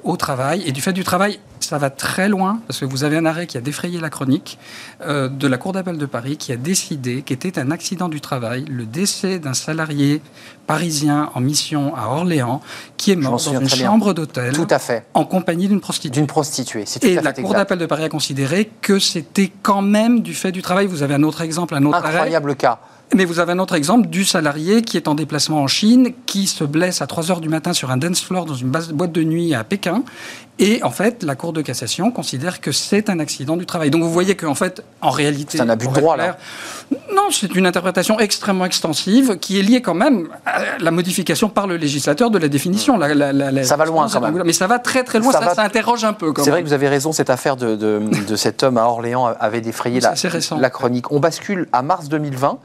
au 0.03 0.17
travail. 0.17 0.63
Et 0.65 0.71
du 0.71 0.81
fait 0.81 0.93
du 0.93 1.03
travail, 1.03 1.39
ça 1.59 1.77
va 1.77 1.89
très 1.89 2.29
loin, 2.29 2.59
parce 2.67 2.79
que 2.79 2.85
vous 2.85 3.03
avez 3.03 3.17
un 3.17 3.25
arrêt 3.25 3.47
qui 3.47 3.57
a 3.57 3.61
défrayé 3.61 3.99
la 3.99 4.09
chronique 4.09 4.57
euh, 5.01 5.27
de 5.27 5.47
la 5.47 5.57
Cour 5.57 5.73
d'appel 5.73 5.97
de 5.97 6.05
Paris 6.05 6.37
qui 6.37 6.51
a 6.51 6.57
décidé 6.57 7.21
qu'était 7.21 7.59
un 7.59 7.71
accident 7.71 8.09
du 8.09 8.21
travail 8.21 8.65
le 8.65 8.85
décès 8.85 9.39
d'un 9.39 9.53
salarié 9.53 10.21
parisien 10.67 11.29
en 11.33 11.41
mission 11.41 11.95
à 11.95 12.07
Orléans 12.07 12.61
qui 12.97 13.11
est 13.11 13.15
mort 13.15 13.33
dans 13.33 13.59
une 13.59 13.69
chambre 13.69 14.13
d'hôtel. 14.13 14.53
En 15.13 15.25
compagnie 15.25 15.67
d'une 15.67 15.81
prostituée. 15.81 16.19
D'une 16.19 16.27
prostituée, 16.27 16.83
c'est 16.85 17.03
Et 17.03 17.15
la 17.15 17.33
Cour 17.33 17.53
d'appel 17.53 17.79
de 17.79 17.85
Paris 17.85 18.03
a 18.03 18.09
considéré 18.09 18.69
que 18.81 18.99
c'était 18.99 19.51
quand 19.61 19.81
même 19.81 20.21
du 20.21 20.33
fait 20.33 20.51
du 20.51 20.61
travail. 20.61 20.87
Vous 20.87 21.03
avez 21.03 21.15
un 21.15 21.23
autre 21.23 21.41
exemple, 21.41 21.75
un 21.75 21.85
autre 21.85 21.97
Incroyable 21.97 22.55
cas. 22.55 22.79
Mais 23.13 23.23
vous 23.23 23.39
avez 23.39 23.51
un 23.53 23.59
autre 23.59 23.75
exemple 23.75 24.07
du 24.07 24.25
salarié 24.25 24.81
qui 24.81 24.97
est 24.97 25.07
en 25.07 25.15
déplacement 25.15 25.61
en 25.61 25.67
Chine, 25.67 26.13
qui 26.25 26.47
se 26.47 26.63
blesse 26.63 27.01
à 27.01 27.07
3 27.07 27.31
heures 27.31 27.41
du 27.41 27.49
matin 27.49 27.71
sur 27.71 27.91
un 27.91 27.97
dance 27.97 28.21
floor 28.21 28.45
dans 28.45 28.55
une 28.55 28.69
boîte 28.69 29.11
de 29.11 29.23
nuit 29.23 29.53
à 29.53 29.63
Pékin. 29.63 30.03
Et 30.57 30.81
en 30.83 30.91
fait, 30.91 31.23
la 31.23 31.35
Cour 31.35 31.51
de 31.53 31.61
cassation 31.61 32.11
considère 32.11 32.61
que 32.61 32.71
c'est 32.71 33.09
un 33.09 33.19
accident 33.19 33.57
du 33.57 33.65
travail. 33.65 33.89
Donc 33.89 34.03
vous 34.03 34.11
voyez 34.11 34.35
qu'en 34.35 34.55
fait, 34.55 34.83
en 35.01 35.09
réalité. 35.09 35.57
C'est 35.57 35.63
un 35.63 35.69
abus 35.69 35.87
de 35.87 35.93
droit, 35.93 36.15
là. 36.15 36.37
Non, 37.13 37.29
c'est 37.31 37.53
une 37.55 37.65
interprétation 37.65 38.19
extrêmement 38.19 38.65
extensive 38.65 39.37
qui 39.37 39.59
est 39.59 39.63
liée 39.63 39.81
quand 39.81 39.93
même 39.93 40.29
à 40.45 40.77
la 40.79 40.91
modification 40.91 41.49
par 41.49 41.67
le 41.67 41.77
législateur 41.77 42.29
de 42.29 42.37
la 42.37 42.47
définition. 42.47 42.99
ça 42.99 43.75
va 43.75 43.85
loin 43.85 44.07
quand 44.11 44.21
même. 44.21 44.43
Mais 44.45 44.53
ça 44.53 44.67
va 44.67 44.79
très 44.79 45.03
très 45.03 45.19
loin, 45.19 45.31
ça, 45.31 45.53
ça, 45.53 45.63
interroge 45.63 46.03
un 46.03 46.13
peu. 46.13 46.33
C'est 46.37 46.51
vrai 46.51 46.61
que 46.61 46.67
vous 46.67 46.73
avez 46.73 46.87
raison, 46.87 47.11
cette 47.11 47.29
affaire 47.29 47.57
de, 47.57 47.75
de, 47.75 48.35
cet 48.35 48.63
homme 48.63 48.77
à 48.77 48.85
Orléans 48.85 49.25
avait 49.39 49.61
défrayé 49.61 49.99
la, 49.99 50.13
la 50.59 50.69
chronique. 50.69 51.11
On 51.11 51.19
bascule 51.19 51.67
à 51.73 51.81
mars 51.81 52.07
2020 52.09 52.59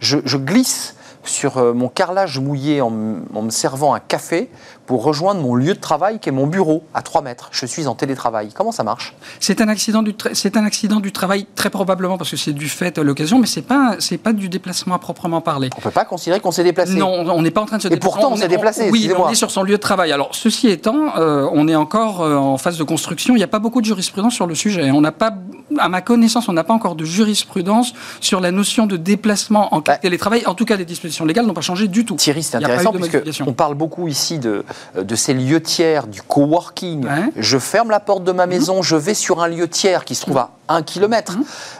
je, 0.00 0.36
glisse 0.36 0.94
sur 1.24 1.58
euh, 1.58 1.72
mon 1.72 1.88
carrelage 1.88 2.38
mouillé 2.38 2.80
en, 2.80 2.90
me 2.90 3.50
servant 3.50 3.94
un 3.94 4.00
café 4.00 4.50
pour 4.86 5.02
rejoindre 5.02 5.40
mon 5.40 5.54
lieu 5.54 5.74
de 5.74 5.80
travail 5.80 6.18
qui 6.18 6.28
est 6.28 6.32
mon 6.32 6.46
bureau 6.46 6.84
à 6.94 7.02
3 7.02 7.22
mètres. 7.22 7.48
Je 7.52 7.66
suis 7.66 7.86
en 7.86 7.94
télétravail. 7.94 8.50
Comment 8.54 8.72
ça 8.72 8.84
marche? 8.84 9.14
C'est 9.40 9.60
un, 9.60 9.68
accident 9.68 10.02
du 10.02 10.14
c'est 10.32 10.56
un 10.56 10.64
accident 10.64 11.00
du 11.00 11.12
travail 11.12 11.46
très 11.54 11.70
probablement 11.70 12.18
parce 12.18 12.30
que 12.30 12.36
c'est 12.36 12.52
du 12.52 12.68
fait 12.68 12.98
à 12.98 13.02
l'occasion, 13.02 13.38
mais 13.38 13.46
ce 13.46 13.60
n'est 13.60 13.66
pas, 13.66 13.96
pas 14.22 14.32
du 14.32 14.48
déplacement 14.48 14.94
à 14.94 14.98
proprement 14.98 15.40
parler. 15.40 15.70
On 15.74 15.78
ne 15.78 15.82
peut 15.82 15.90
pas 15.90 16.04
considérer 16.04 16.40
qu'on 16.40 16.50
s'est 16.50 16.64
déplacé. 16.64 16.94
Non, 16.94 17.08
on 17.08 17.42
n'est 17.42 17.50
pas 17.50 17.60
en 17.60 17.66
train 17.66 17.78
de 17.78 17.82
se 17.82 17.88
déplacer. 17.88 18.08
Et 18.08 18.12
pourtant, 18.12 18.32
on, 18.32 18.36
s'est 18.36 18.48
déplacé. 18.48 18.90
oui, 18.90 19.10
on 19.16 19.28
est 19.28 19.34
sur 19.34 19.50
son 19.50 19.62
lieu 19.62 19.76
de 19.76 19.80
travail. 19.80 20.12
Alors, 20.12 20.34
ceci 20.34 20.68
étant, 20.68 21.16
euh, 21.18 21.48
on 21.52 21.68
est 21.68 21.74
encore 21.74 22.22
euh, 22.22 22.36
en 22.36 22.58
phase 22.58 22.78
de 22.78 22.84
construction. 22.84 23.34
Il 23.34 23.38
n'y 23.38 23.44
a 23.44 23.48
pas 23.48 23.58
beaucoup 23.58 23.80
de 23.80 23.86
jurisprudence 23.86 24.34
sur 24.34 24.46
le 24.46 24.54
sujet. 24.54 24.90
On 24.90 25.00
n'a 25.00 25.12
pas, 25.12 25.32
à 25.78 25.88
ma 25.88 26.00
connaissance, 26.00 26.48
on 26.48 26.52
n'a 26.52 26.64
pas 26.64 26.74
encore 26.74 26.94
de 26.94 27.04
jurisprudence 27.04 27.92
sur 28.20 28.40
la 28.40 28.52
notion 28.52 28.86
de 28.86 28.96
déplacement 28.96 29.74
en 29.74 29.80
bah, 29.80 29.96
télétravail. 29.96 30.44
En 30.46 30.54
tout 30.54 30.64
cas, 30.64 30.76
les 30.76 30.84
dispositions 30.84 31.24
légales 31.24 31.46
n'ont 31.46 31.54
pas 31.54 31.60
changé 31.60 31.88
du 31.88 32.04
tout. 32.04 32.16
Thierry, 32.16 32.42
c'est 32.42 32.56
intéressant 32.56 32.92
parce 32.92 33.38
qu'on 33.38 33.52
parle 33.52 33.74
beaucoup 33.74 34.08
ici 34.08 34.38
de, 34.38 34.64
de 34.96 35.14
ces 35.14 35.34
lieux 35.34 35.62
tiers, 35.62 36.06
du 36.06 36.22
coworking. 36.22 37.06
Je 37.36 37.58
ferme 37.58 37.90
la 37.90 38.00
porte 38.00 38.24
de 38.24 38.32
ma 38.32 38.46
maison, 38.46 38.82
je 38.82 38.96
vais 38.96 39.14
sur 39.14 39.42
un 39.42 39.48
lieu 39.48 39.68
tiers 39.68 40.04
qui 40.04 40.14
se 40.14 40.22
trouve 40.22 40.38
à 40.38 40.50
un 40.68 40.82
kilomètre. 40.82 41.36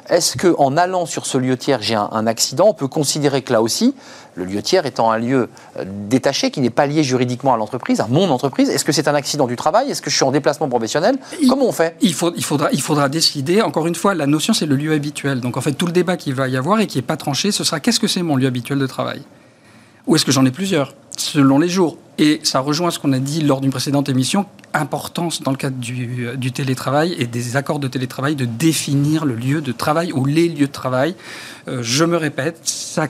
Est-ce 0.09 0.37
qu'en 0.37 0.76
allant 0.76 1.06
sur 1.06 1.26
ce 1.26 1.38
lieu 1.38 1.56
tiers, 1.56 1.82
j'ai 1.82 1.94
un, 1.94 2.26
accident? 2.26 2.66
On 2.68 2.74
peut 2.74 2.88
considérer 2.88 3.42
que 3.42 3.52
là 3.52 3.62
aussi, 3.62 3.94
le 4.35 4.44
lieu 4.44 4.62
tiers 4.62 4.87
étant 4.87 5.11
un 5.11 5.18
lieu 5.18 5.48
euh, 5.78 5.85
détaché, 5.87 6.50
qui 6.50 6.61
n'est 6.61 6.70
pas 6.70 6.87
lié 6.87 7.02
juridiquement 7.02 7.54
à 7.54 7.56
l'entreprise, 7.56 8.00
à 8.00 8.06
mon 8.09 8.30
entreprise, 8.30 8.68
est-ce 8.68 8.85
que 8.85 8.92
c'est 8.92 9.09
un 9.09 9.14
accident 9.14 9.46
du 9.46 9.56
travail? 9.56 9.90
Est-ce 9.90 10.02
que 10.02 10.11
je 10.11 10.16
suis 10.16 10.24
en 10.24 10.30
déplacement 10.30 10.68
professionnel? 10.68 11.18
Comment 11.48 11.66
on 11.66 11.72
fait? 11.72 11.96
il, 12.00 12.14
faut, 12.14 12.32
il, 12.37 12.44
faudra, 12.44 12.68
il 12.72 12.80
faudra 12.80 13.09
décider. 13.09 13.62
Encore 13.62 13.87
une 13.87 13.94
fois, 13.94 14.14
la 14.14 14.26
notion, 14.26 14.52
c'est 14.52 14.66
le 14.66 14.76
lieu 14.76 14.92
habituel. 14.92 15.40
Donc 15.40 15.56
en 15.56 15.61
fait, 15.61 15.72
tout 15.72 15.87
le 15.87 15.92
débat 15.92 16.16
qu'il 16.16 16.35
va 16.35 16.48
y 16.48 16.56
avoir 16.56 16.80
et 16.80 16.87
qui 16.87 16.98
n'est 16.98 17.02
pas 17.02 17.16
tranché, 17.16 17.50
ce 17.50 17.64
sera 17.64 17.80
qu'est-ce 17.80 18.00
que 18.00 18.09
c'est 18.09 18.22
mon 18.22 18.37
lieu 18.37 18.46
habituel 18.46 18.78
de 18.78 18.87
travail? 18.87 19.22
Ou 20.06 20.14
est-ce 20.14 20.24
que 20.24 20.32
j'en 20.32 20.44
ai 20.44 20.52
plusieurs? 20.52 20.94
Selon 21.16 21.59
les 21.59 21.68
jours. 21.68 21.98
Et 22.18 22.40
ça 22.44 22.61
rejoint 22.61 22.90
ce 22.90 22.98
qu'on 22.98 23.12
a 23.12 23.18
dit 23.18 23.42
lors 23.42 23.61
d'une 23.61 23.70
précédente 23.70 24.09
émission, 24.09 24.46
importance 24.72 25.42
dans 25.42 25.50
le 25.50 25.57
cadre 25.57 25.76
du, 25.76 26.29
du, 26.37 26.52
télétravail 26.52 27.14
et 27.18 27.26
des 27.26 27.57
accords 27.57 27.79
de 27.79 27.88
télétravail 27.88 28.37
de 28.37 28.46
définir 28.46 29.26
le 29.26 29.35
lieu 29.35 29.61
de 29.61 29.72
travail 29.72 30.12
ou 30.12 30.24
les 30.24 30.48
lieux 30.48 30.66
de 30.66 30.72
travail. 30.72 31.14
Euh, 31.68 31.83
je 31.83 32.05
me 32.05 32.16
répète, 32.16 32.61
ça 32.64 33.07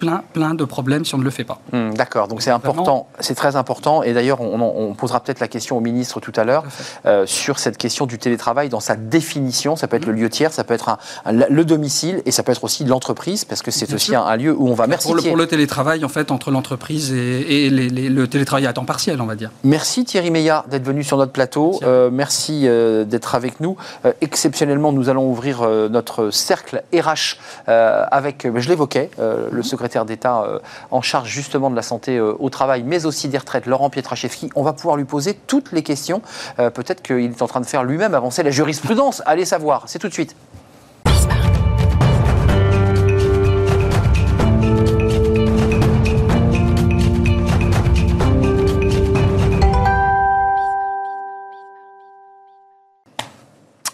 plein, 0.00 0.24
plein 0.32 0.54
de 0.54 0.64
problèmes 0.64 1.04
si 1.04 1.14
on 1.14 1.18
ne 1.18 1.24
le 1.24 1.30
fait 1.30 1.44
pas. 1.44 1.60
Hmm, 1.72 1.92
d'accord, 1.94 2.26
donc 2.26 2.42
c'est 2.42 2.50
important, 2.50 3.06
c'est 3.20 3.36
très 3.36 3.54
important. 3.54 4.02
Et 4.02 4.12
d'ailleurs, 4.12 4.40
on, 4.40 4.94
posera 4.94 5.20
peut-être 5.20 5.40
la 5.40 5.48
question 5.48 5.76
au 5.76 5.80
ministre 5.80 6.18
tout 6.20 6.32
à 6.36 6.44
l'heure 6.44 6.64
euh, 7.06 7.26
sur 7.26 7.58
cette 7.58 7.76
question 7.76 8.06
du 8.06 8.18
télétravail 8.18 8.68
dans 8.68 8.80
sa 8.80 8.96
définition. 8.96 9.76
Ça 9.76 9.86
peut 9.86 9.96
être 9.96 10.06
le 10.06 10.12
lieu 10.12 10.28
tiers, 10.28 10.52
ça 10.52 10.64
peut 10.64 10.74
être 10.74 10.98
le 11.30 11.64
domicile 11.64 12.22
et 12.26 12.32
ça 12.32 12.42
peut 12.42 12.52
être 12.52 12.64
aussi 12.64 12.84
l'entreprise 12.84 13.44
parce 13.44 13.62
que 13.62 13.70
c'est 13.70 13.92
aussi 13.94 14.16
un, 14.16 14.36
lieu 14.36 14.54
où 14.56 14.68
on 14.68 14.74
va. 14.74 14.86
Merci. 14.86 15.06
Pour 15.06 15.14
le, 15.14 15.22
pour 15.22 15.36
le, 15.36 15.46
télétravail, 15.46 16.04
en 16.04 16.08
fait, 16.08 16.30
entre 16.30 16.50
l'entreprise 16.50 17.12
et, 17.12 17.70
le 17.70 18.26
télétravail 18.26 18.66
à 18.66 18.72
temps 18.72 18.84
partiel, 18.84 19.20
on 19.20 19.26
va 19.26 19.36
dire. 19.36 19.50
Merci 19.64 20.04
Thierry 20.04 20.30
Meillat 20.30 20.64
d'être 20.70 20.84
venu 20.84 21.04
sur 21.04 21.16
notre 21.16 21.32
plateau. 21.32 21.78
Merci, 22.10 22.66
euh, 22.66 22.70
euh, 22.80 23.04
d'être 23.04 23.34
avec 23.34 23.60
nous. 23.60 23.76
exceptionnellement, 24.22 24.92
nous 24.92 25.10
allons 25.10 25.28
ouvrir 25.28 25.68
notre 25.90 26.30
cercle 26.30 26.82
RH 26.94 27.36
avec, 27.66 28.46
je 28.56 28.68
l'évoquais, 28.68 29.10
le 29.18 29.62
secrétaire 29.62 29.89
d'État 30.04 30.42
euh, 30.42 30.58
en 30.90 31.02
charge 31.02 31.28
justement 31.28 31.70
de 31.70 31.76
la 31.76 31.82
santé 31.82 32.16
euh, 32.16 32.34
au 32.38 32.50
travail, 32.50 32.82
mais 32.84 33.06
aussi 33.06 33.28
des 33.28 33.38
retraites, 33.38 33.66
Laurent 33.66 33.90
Pietraszewski. 33.90 34.50
On 34.54 34.62
va 34.62 34.72
pouvoir 34.72 34.96
lui 34.96 35.04
poser 35.04 35.34
toutes 35.34 35.72
les 35.72 35.82
questions. 35.82 36.22
Euh, 36.58 36.70
peut-être 36.70 37.02
qu'il 37.02 37.30
est 37.30 37.42
en 37.42 37.46
train 37.46 37.60
de 37.60 37.66
faire 37.66 37.84
lui-même 37.84 38.14
avancer 38.14 38.42
la 38.42 38.50
jurisprudence. 38.50 39.22
Allez 39.26 39.44
savoir. 39.44 39.84
C'est 39.86 39.98
tout 39.98 40.08
de 40.08 40.12
suite. 40.12 40.34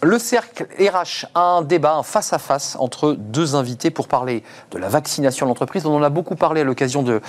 Le 0.07 0.19
cercle 0.19 0.67
RH 0.79 1.25
a 1.35 1.41
un 1.41 1.61
débat, 1.63 1.95
un 1.95 2.01
face-à-face 2.01 2.77
entre 2.79 3.11
deux 3.11 3.55
invités 3.55 3.91
pour 3.91 4.07
parler 4.07 4.41
de 4.71 4.77
la 4.77 4.87
vaccination 4.87 5.45
de 5.45 5.49
l'entreprise. 5.49 5.85
On 5.85 5.93
en 5.93 6.01
a 6.01 6.07
beaucoup 6.07 6.37
parlé 6.37 6.61
à 6.61 6.63
l'occasion 6.63 7.03
de, 7.03 7.19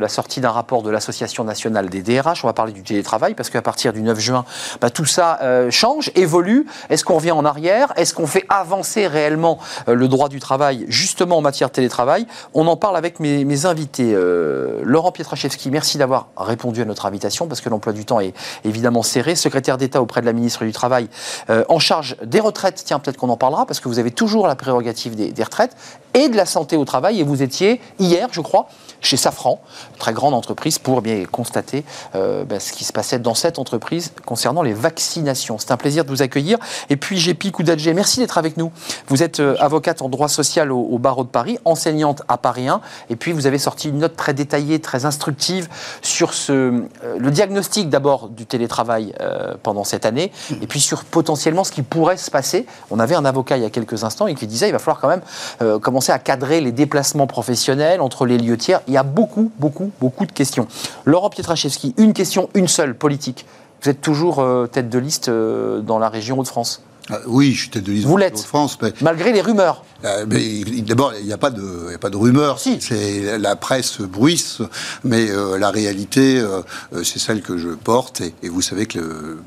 la 0.00 0.08
sortie 0.08 0.40
d'un 0.40 0.52
rapport 0.52 0.82
de 0.82 0.90
l'Association 0.90 1.42
nationale 1.42 1.88
des 1.88 2.02
DRH. 2.02 2.44
On 2.44 2.46
va 2.46 2.52
parler 2.52 2.72
du 2.72 2.84
télétravail 2.84 3.34
parce 3.34 3.50
qu'à 3.50 3.60
partir 3.60 3.92
du 3.92 4.02
9 4.02 4.20
juin, 4.20 4.44
bah, 4.80 4.90
tout 4.90 5.04
ça 5.04 5.40
euh, 5.42 5.72
change, 5.72 6.12
évolue. 6.14 6.64
Est-ce 6.90 7.04
qu'on 7.04 7.16
revient 7.16 7.32
en 7.32 7.44
arrière? 7.44 7.92
Est-ce 7.96 8.14
qu'on 8.14 8.28
fait 8.28 8.44
avancer 8.48 9.08
réellement 9.08 9.58
euh, 9.88 9.96
le 9.96 10.06
droit 10.06 10.28
du 10.28 10.38
travail 10.38 10.84
justement 10.86 11.38
en 11.38 11.42
matière 11.42 11.70
de 11.70 11.74
télétravail? 11.74 12.24
On 12.54 12.68
en 12.68 12.76
parle 12.76 12.98
avec 12.98 13.18
mes, 13.18 13.44
mes 13.44 13.66
invités. 13.66 14.12
Euh, 14.14 14.80
Laurent 14.84 15.10
Pietraszewski, 15.10 15.72
merci 15.72 15.98
d'avoir 15.98 16.28
répondu 16.36 16.82
à 16.82 16.84
notre 16.84 17.06
invitation 17.06 17.48
parce 17.48 17.60
que 17.60 17.68
l'emploi 17.68 17.92
du 17.92 18.04
temps 18.04 18.20
est 18.20 18.32
évidemment 18.64 19.02
serré. 19.02 19.34
Secrétaire 19.34 19.76
d'État 19.76 20.00
auprès 20.00 20.20
de 20.20 20.26
la 20.26 20.32
ministre 20.32 20.64
du 20.64 20.70
Travail 20.70 21.08
en 21.68 21.79
charge 21.80 22.16
des 22.24 22.40
retraites, 22.40 22.82
tiens, 22.84 22.98
peut-être 22.98 23.16
qu'on 23.16 23.28
en 23.28 23.36
parlera, 23.36 23.66
parce 23.66 23.80
que 23.80 23.88
vous 23.88 23.98
avez 23.98 24.10
toujours 24.10 24.46
la 24.46 24.56
prérogative 24.56 25.14
des, 25.14 25.42
retraites, 25.42 25.76
et 26.14 26.28
de 26.28 26.36
la 26.36 26.46
santé 26.46 26.76
au 26.76 26.84
travail, 26.84 27.20
et 27.20 27.22
vous 27.22 27.42
étiez 27.42 27.80
hier, 27.98 28.28
je 28.32 28.40
crois, 28.40 28.68
chez 29.00 29.16
Safran, 29.16 29.60
très 29.98 30.12
grande 30.12 30.34
entreprise, 30.34 30.78
pour 30.78 31.02
bien 31.02 31.24
constater 31.24 31.84
euh, 32.14 32.44
ben, 32.44 32.60
ce 32.60 32.72
qui 32.72 32.84
se 32.84 32.92
passait 32.92 33.18
dans 33.18 33.34
cette 33.34 33.58
entreprise 33.58 34.12
concernant 34.26 34.62
les 34.62 34.72
vaccinations. 34.72 35.58
C'est 35.58 35.70
un 35.70 35.76
plaisir 35.76 36.04
de 36.04 36.10
vous 36.10 36.22
accueillir. 36.22 36.58
Et 36.90 36.96
puis, 36.96 37.18
Gépi 37.18 37.50
Koudadjé, 37.50 37.94
merci 37.94 38.20
d'être 38.20 38.38
avec 38.38 38.56
nous. 38.56 38.72
Vous 39.08 39.22
êtes 39.22 39.40
euh, 39.40 39.56
avocate 39.58 40.02
en 40.02 40.08
droit 40.08 40.28
social 40.28 40.72
au, 40.72 40.98
barreau 40.98 41.24
de 41.24 41.28
Paris, 41.28 41.58
enseignante 41.64 42.22
à 42.28 42.36
Paris 42.36 42.68
1, 42.68 42.80
et 43.08 43.16
puis 43.16 43.32
vous 43.32 43.46
avez 43.46 43.58
sorti 43.58 43.88
une 43.88 43.98
note 43.98 44.16
très 44.16 44.34
détaillée, 44.34 44.80
très 44.80 45.04
instructive 45.04 45.68
sur 46.02 46.32
euh, 46.50 46.82
le 47.18 47.30
diagnostic 47.30 47.88
d'abord 47.88 48.28
du 48.28 48.46
télétravail 48.46 49.14
pendant 49.62 49.84
cette 49.84 50.04
année, 50.04 50.32
et 50.60 50.66
puis 50.66 50.80
sur 50.80 51.04
potentiellement 51.04 51.64
ce 51.70 51.74
qui 51.74 51.82
pourrait 51.82 52.16
se 52.16 52.30
passer. 52.30 52.66
On 52.90 52.98
avait 52.98 53.14
un 53.14 53.24
avocat 53.24 53.56
il 53.56 53.62
y 53.62 53.66
a 53.66 53.70
quelques 53.70 54.02
instants 54.02 54.26
et 54.26 54.34
qui 54.34 54.46
disait 54.46 54.68
il 54.68 54.72
va 54.72 54.78
falloir 54.78 55.00
quand 55.00 55.08
même 55.08 55.22
euh, 55.62 55.78
commencer 55.78 56.10
à 56.10 56.18
cadrer 56.18 56.60
les 56.60 56.72
déplacements 56.72 57.28
professionnels 57.28 58.00
entre 58.00 58.26
les 58.26 58.38
lieux 58.38 58.58
tiers. 58.58 58.80
Il 58.88 58.94
y 58.94 58.96
a 58.96 59.04
beaucoup, 59.04 59.52
beaucoup, 59.58 59.92
beaucoup 60.00 60.26
de 60.26 60.32
questions. 60.32 60.66
Laurent 61.04 61.30
Pietraszewski, 61.30 61.94
une 61.96 62.12
question, 62.12 62.50
une 62.54 62.68
seule, 62.68 62.96
politique. 62.96 63.46
Vous 63.82 63.88
êtes 63.88 64.00
toujours 64.00 64.40
euh, 64.40 64.66
tête 64.66 64.90
de 64.90 64.98
liste 64.98 65.28
euh, 65.28 65.80
dans 65.80 65.98
la 65.98 66.08
région 66.08 66.38
Hauts-de-France 66.38 66.82
ah, 67.12 67.18
oui, 67.26 67.52
je 67.52 67.62
suis 67.62 67.70
tête 67.70 67.82
de 67.82 67.90
liste 67.90 68.06
Vous 68.06 68.16
l'êtes. 68.16 68.38
France. 68.38 68.78
Malgré 69.00 69.32
les 69.32 69.40
rumeurs. 69.40 69.82
D'abord, 70.00 71.12
il 71.18 71.26
n'y 71.26 71.32
a, 71.32 71.38
pas 71.38 71.50
de, 71.50 71.92
a 71.92 71.98
pas 71.98 72.08
de 72.08 72.16
rumeurs. 72.16 72.60
Si. 72.60 72.80
C'est 72.80 73.36
la 73.36 73.56
presse 73.56 74.00
bruisse, 74.00 74.58
mais 75.02 75.26
la 75.58 75.70
réalité, 75.70 76.40
c'est 77.02 77.18
celle 77.18 77.42
que 77.42 77.58
je 77.58 77.70
porte. 77.70 78.20
Et, 78.20 78.32
et 78.44 78.48
vous 78.48 78.62
savez 78.62 78.86
que 78.86 79.00
le, 79.00 79.42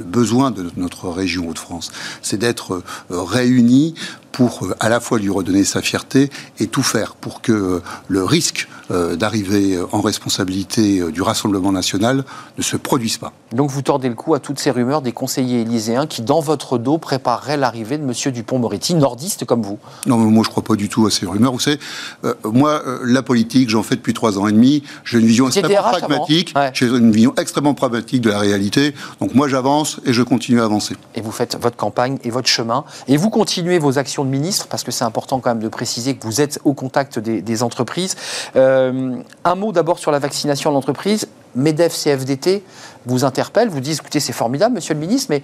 le 0.00 0.04
besoin 0.06 0.50
de 0.50 0.70
notre 0.76 1.08
région 1.08 1.48
Hauts-de-France, 1.48 1.92
c'est 2.22 2.38
d'être 2.38 2.82
réunis 3.10 3.94
pour 4.32 4.68
à 4.80 4.88
la 4.88 5.00
fois 5.00 5.18
lui 5.18 5.28
redonner 5.28 5.64
sa 5.64 5.82
fierté 5.82 6.30
et 6.58 6.66
tout 6.66 6.82
faire 6.82 7.14
pour 7.14 7.42
que 7.42 7.82
le 8.08 8.24
risque 8.24 8.68
euh, 8.90 9.14
d'arriver 9.14 9.78
en 9.92 10.00
responsabilité 10.00 10.98
euh, 10.98 11.12
du 11.12 11.22
Rassemblement 11.22 11.70
national 11.70 12.24
ne 12.58 12.62
se 12.62 12.76
produise 12.76 13.18
pas. 13.18 13.32
Donc 13.52 13.70
vous 13.70 13.82
tordez 13.82 14.08
le 14.08 14.16
cou 14.16 14.34
à 14.34 14.40
toutes 14.40 14.58
ces 14.58 14.72
rumeurs 14.72 15.00
des 15.00 15.12
conseillers 15.12 15.60
élyséens 15.60 16.08
qui, 16.08 16.22
dans 16.22 16.40
votre 16.40 16.76
dos, 16.76 16.98
prépareraient 16.98 17.56
l'arrivée 17.56 17.98
de 17.98 18.02
M. 18.02 18.32
Dupont-Moretti, 18.32 18.94
nordiste 18.94 19.44
comme 19.44 19.62
vous 19.62 19.78
Non, 20.06 20.16
moi 20.16 20.42
je 20.42 20.48
ne 20.48 20.52
crois 20.52 20.64
pas 20.64 20.74
du 20.74 20.88
tout 20.88 21.06
à 21.06 21.10
ces 21.12 21.24
rumeurs. 21.24 21.52
Vous 21.52 21.60
savez, 21.60 21.78
euh, 22.24 22.34
moi, 22.44 22.82
la 23.04 23.22
politique, 23.22 23.70
j'en 23.70 23.84
fais 23.84 23.94
depuis 23.94 24.14
trois 24.14 24.38
ans 24.38 24.48
et 24.48 24.52
demi. 24.52 24.82
J'ai 25.04 25.18
une 25.18 25.26
vision 25.26 25.46
extrêmement 25.46 25.82
pragmatique. 25.82 26.54
J'ai 26.72 26.86
une 26.86 27.12
vision 27.12 27.32
extrêmement 27.36 27.74
pragmatique 27.74 28.22
de 28.22 28.30
la 28.30 28.40
réalité. 28.40 28.94
Donc 29.20 29.34
moi, 29.34 29.46
j'avance 29.46 29.89
et 30.04 30.12
je 30.12 30.22
continue 30.22 30.60
à 30.60 30.64
avancer. 30.64 30.96
Et 31.14 31.20
vous 31.20 31.32
faites 31.32 31.56
votre 31.60 31.76
campagne 31.76 32.18
et 32.24 32.30
votre 32.30 32.48
chemin. 32.48 32.84
Et 33.08 33.16
vous 33.16 33.30
continuez 33.30 33.78
vos 33.78 33.98
actions 33.98 34.24
de 34.24 34.30
ministre, 34.30 34.66
parce 34.68 34.84
que 34.84 34.90
c'est 34.90 35.04
important 35.04 35.40
quand 35.40 35.50
même 35.50 35.62
de 35.62 35.68
préciser 35.68 36.14
que 36.14 36.24
vous 36.24 36.40
êtes 36.40 36.60
au 36.64 36.74
contact 36.74 37.18
des, 37.18 37.62
entreprises. 37.62 38.16
Euh, 38.56 39.16
un 39.44 39.54
mot 39.54 39.72
d'abord 39.72 39.98
sur 39.98 40.10
la 40.10 40.18
vaccination 40.18 40.70
en 40.70 40.74
entreprise. 40.74 41.28
MEDEF 41.54 41.92
CFDT 41.92 42.62
vous 43.06 43.24
interpelle, 43.24 43.68
vous 43.68 43.80
dit 43.80 43.92
écoutez, 43.92 44.20
c'est 44.20 44.32
formidable, 44.32 44.76
monsieur 44.76 44.94
le 44.94 45.00
ministre, 45.00 45.26
mais 45.30 45.42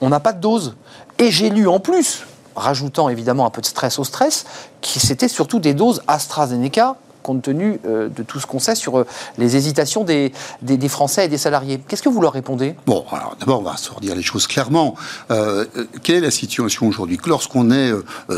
on 0.00 0.08
n'a 0.08 0.20
pas 0.20 0.32
de 0.32 0.40
dose. 0.40 0.76
Et 1.18 1.30
j'ai 1.30 1.50
lu 1.50 1.66
en 1.66 1.80
plus, 1.80 2.24
rajoutant 2.54 3.08
évidemment 3.08 3.44
un 3.44 3.50
peu 3.50 3.60
de 3.60 3.66
stress 3.66 3.98
au 3.98 4.04
stress, 4.04 4.44
que 4.80 4.88
c'était 4.88 5.28
surtout 5.28 5.58
des 5.58 5.74
doses 5.74 6.02
AstraZeneca 6.06 6.96
compte 7.28 7.42
tenu 7.42 7.78
euh, 7.84 8.08
de 8.08 8.22
tout 8.22 8.40
ce 8.40 8.46
qu'on 8.46 8.58
sait 8.58 8.74
sur 8.74 8.98
euh, 8.98 9.06
les 9.36 9.54
hésitations 9.54 10.02
des, 10.02 10.32
Français 10.88 11.26
et 11.26 11.28
des 11.28 11.36
salariés. 11.36 11.78
Qu'est-ce 11.86 12.02
que 12.02 12.08
vous 12.08 12.22
leur 12.22 12.32
répondez? 12.32 12.74
Bon, 12.86 13.04
alors 13.12 13.36
d'abord, 13.38 13.60
on 13.60 13.64
va 13.64 13.76
se 13.76 13.90
redire 13.90 14.14
les 14.14 14.22
choses 14.22 14.46
clairement. 14.46 14.94
quelle 16.02 16.16
est 16.16 16.20
la 16.20 16.30
situation 16.30 16.88
aujourd'hui? 16.88 17.18
Lorsqu'on 17.26 17.70
est 17.70 17.92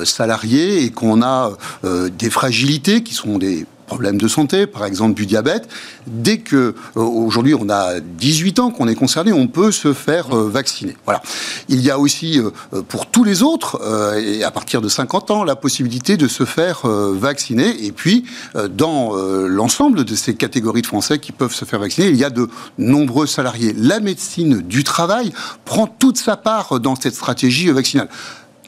salarié 0.05 0.83
et 0.83 0.90
qu'on 0.90 1.22
a 1.22 1.53
des 1.85 2.31
fragilités 2.31 3.05
qui 3.05 3.14
sont 3.14 3.38
des 3.38 3.66
problèmes 3.90 4.18
de 4.18 4.29
santé, 4.29 4.68
par 4.68 4.85
exemple 4.85 5.14
du 5.14 5.26
diabète, 5.26 5.68
dès 6.07 6.38
que 6.38 6.57
euh, 6.57 7.00
aujourd'hui 7.00 7.55
on 7.55 7.68
a 7.68 7.98
18 7.98 8.61
ans 8.61 8.70
qu'on 8.70 8.87
est 8.87 8.94
concerné, 8.94 9.33
on 9.33 9.48
peut 9.48 9.72
se 9.72 9.92
faire 9.92 10.33
euh, 10.33 10.48
vacciner. 10.48 10.96
Voilà. 11.07 11.20
Il 11.68 11.81
y 11.81 11.90
a 11.90 11.98
aussi 11.98 12.38
euh, 12.38 12.83
pour 12.83 13.07
tous 13.07 13.24
les 13.24 13.42
autres 13.42 13.81
et 14.16 14.44
à 14.44 14.53
partir 14.53 14.81
de 14.81 14.88
50 14.88 15.33
ans 15.33 15.44
la 15.44 15.57
possibilité 15.57 16.16
de 16.16 16.29
se 16.29 16.44
faire 16.44 16.87
vacciner. 16.87 17.85
Et 17.85 17.92
puis 17.92 18.24
dans 18.70 19.14
l'ensemble 19.46 20.05
de 20.05 20.14
ces 20.14 20.35
catégories 20.35 20.83
de 20.83 20.87
Français 20.87 21.18
qui 21.18 21.33
peuvent 21.33 21.55
se 21.55 21.64
faire 21.64 21.81
vacciner, 21.81 22.09
il 22.09 22.16
y 22.16 22.24
a 22.24 22.31
de 22.31 22.48
nombreux 22.79 23.26
salariés. 23.26 23.74
La 23.76 24.00
médecine 24.00 24.61
du 24.61 24.85
travail 24.85 25.33
prend 25.64 25.87
toute 25.87 26.18
sa 26.18 26.37
part 26.37 26.79
dans 26.81 26.94
cette 26.94 27.14
stratégie 27.14 27.70
vaccinale. 27.70 28.09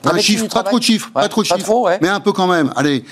Un 0.04 0.18
chiffre, 0.18 0.46
pas 0.48 0.62
trop 0.62 0.78
de 0.78 0.84
chiffres, 0.84 1.10
pas 1.12 1.28
trop 1.28 1.42
de 1.42 1.46
chiffres, 1.46 1.98
mais 2.00 2.08
un 2.08 2.20
peu 2.20 2.32
quand 2.32 2.46
même. 2.46 2.72
Allez, 2.76 3.04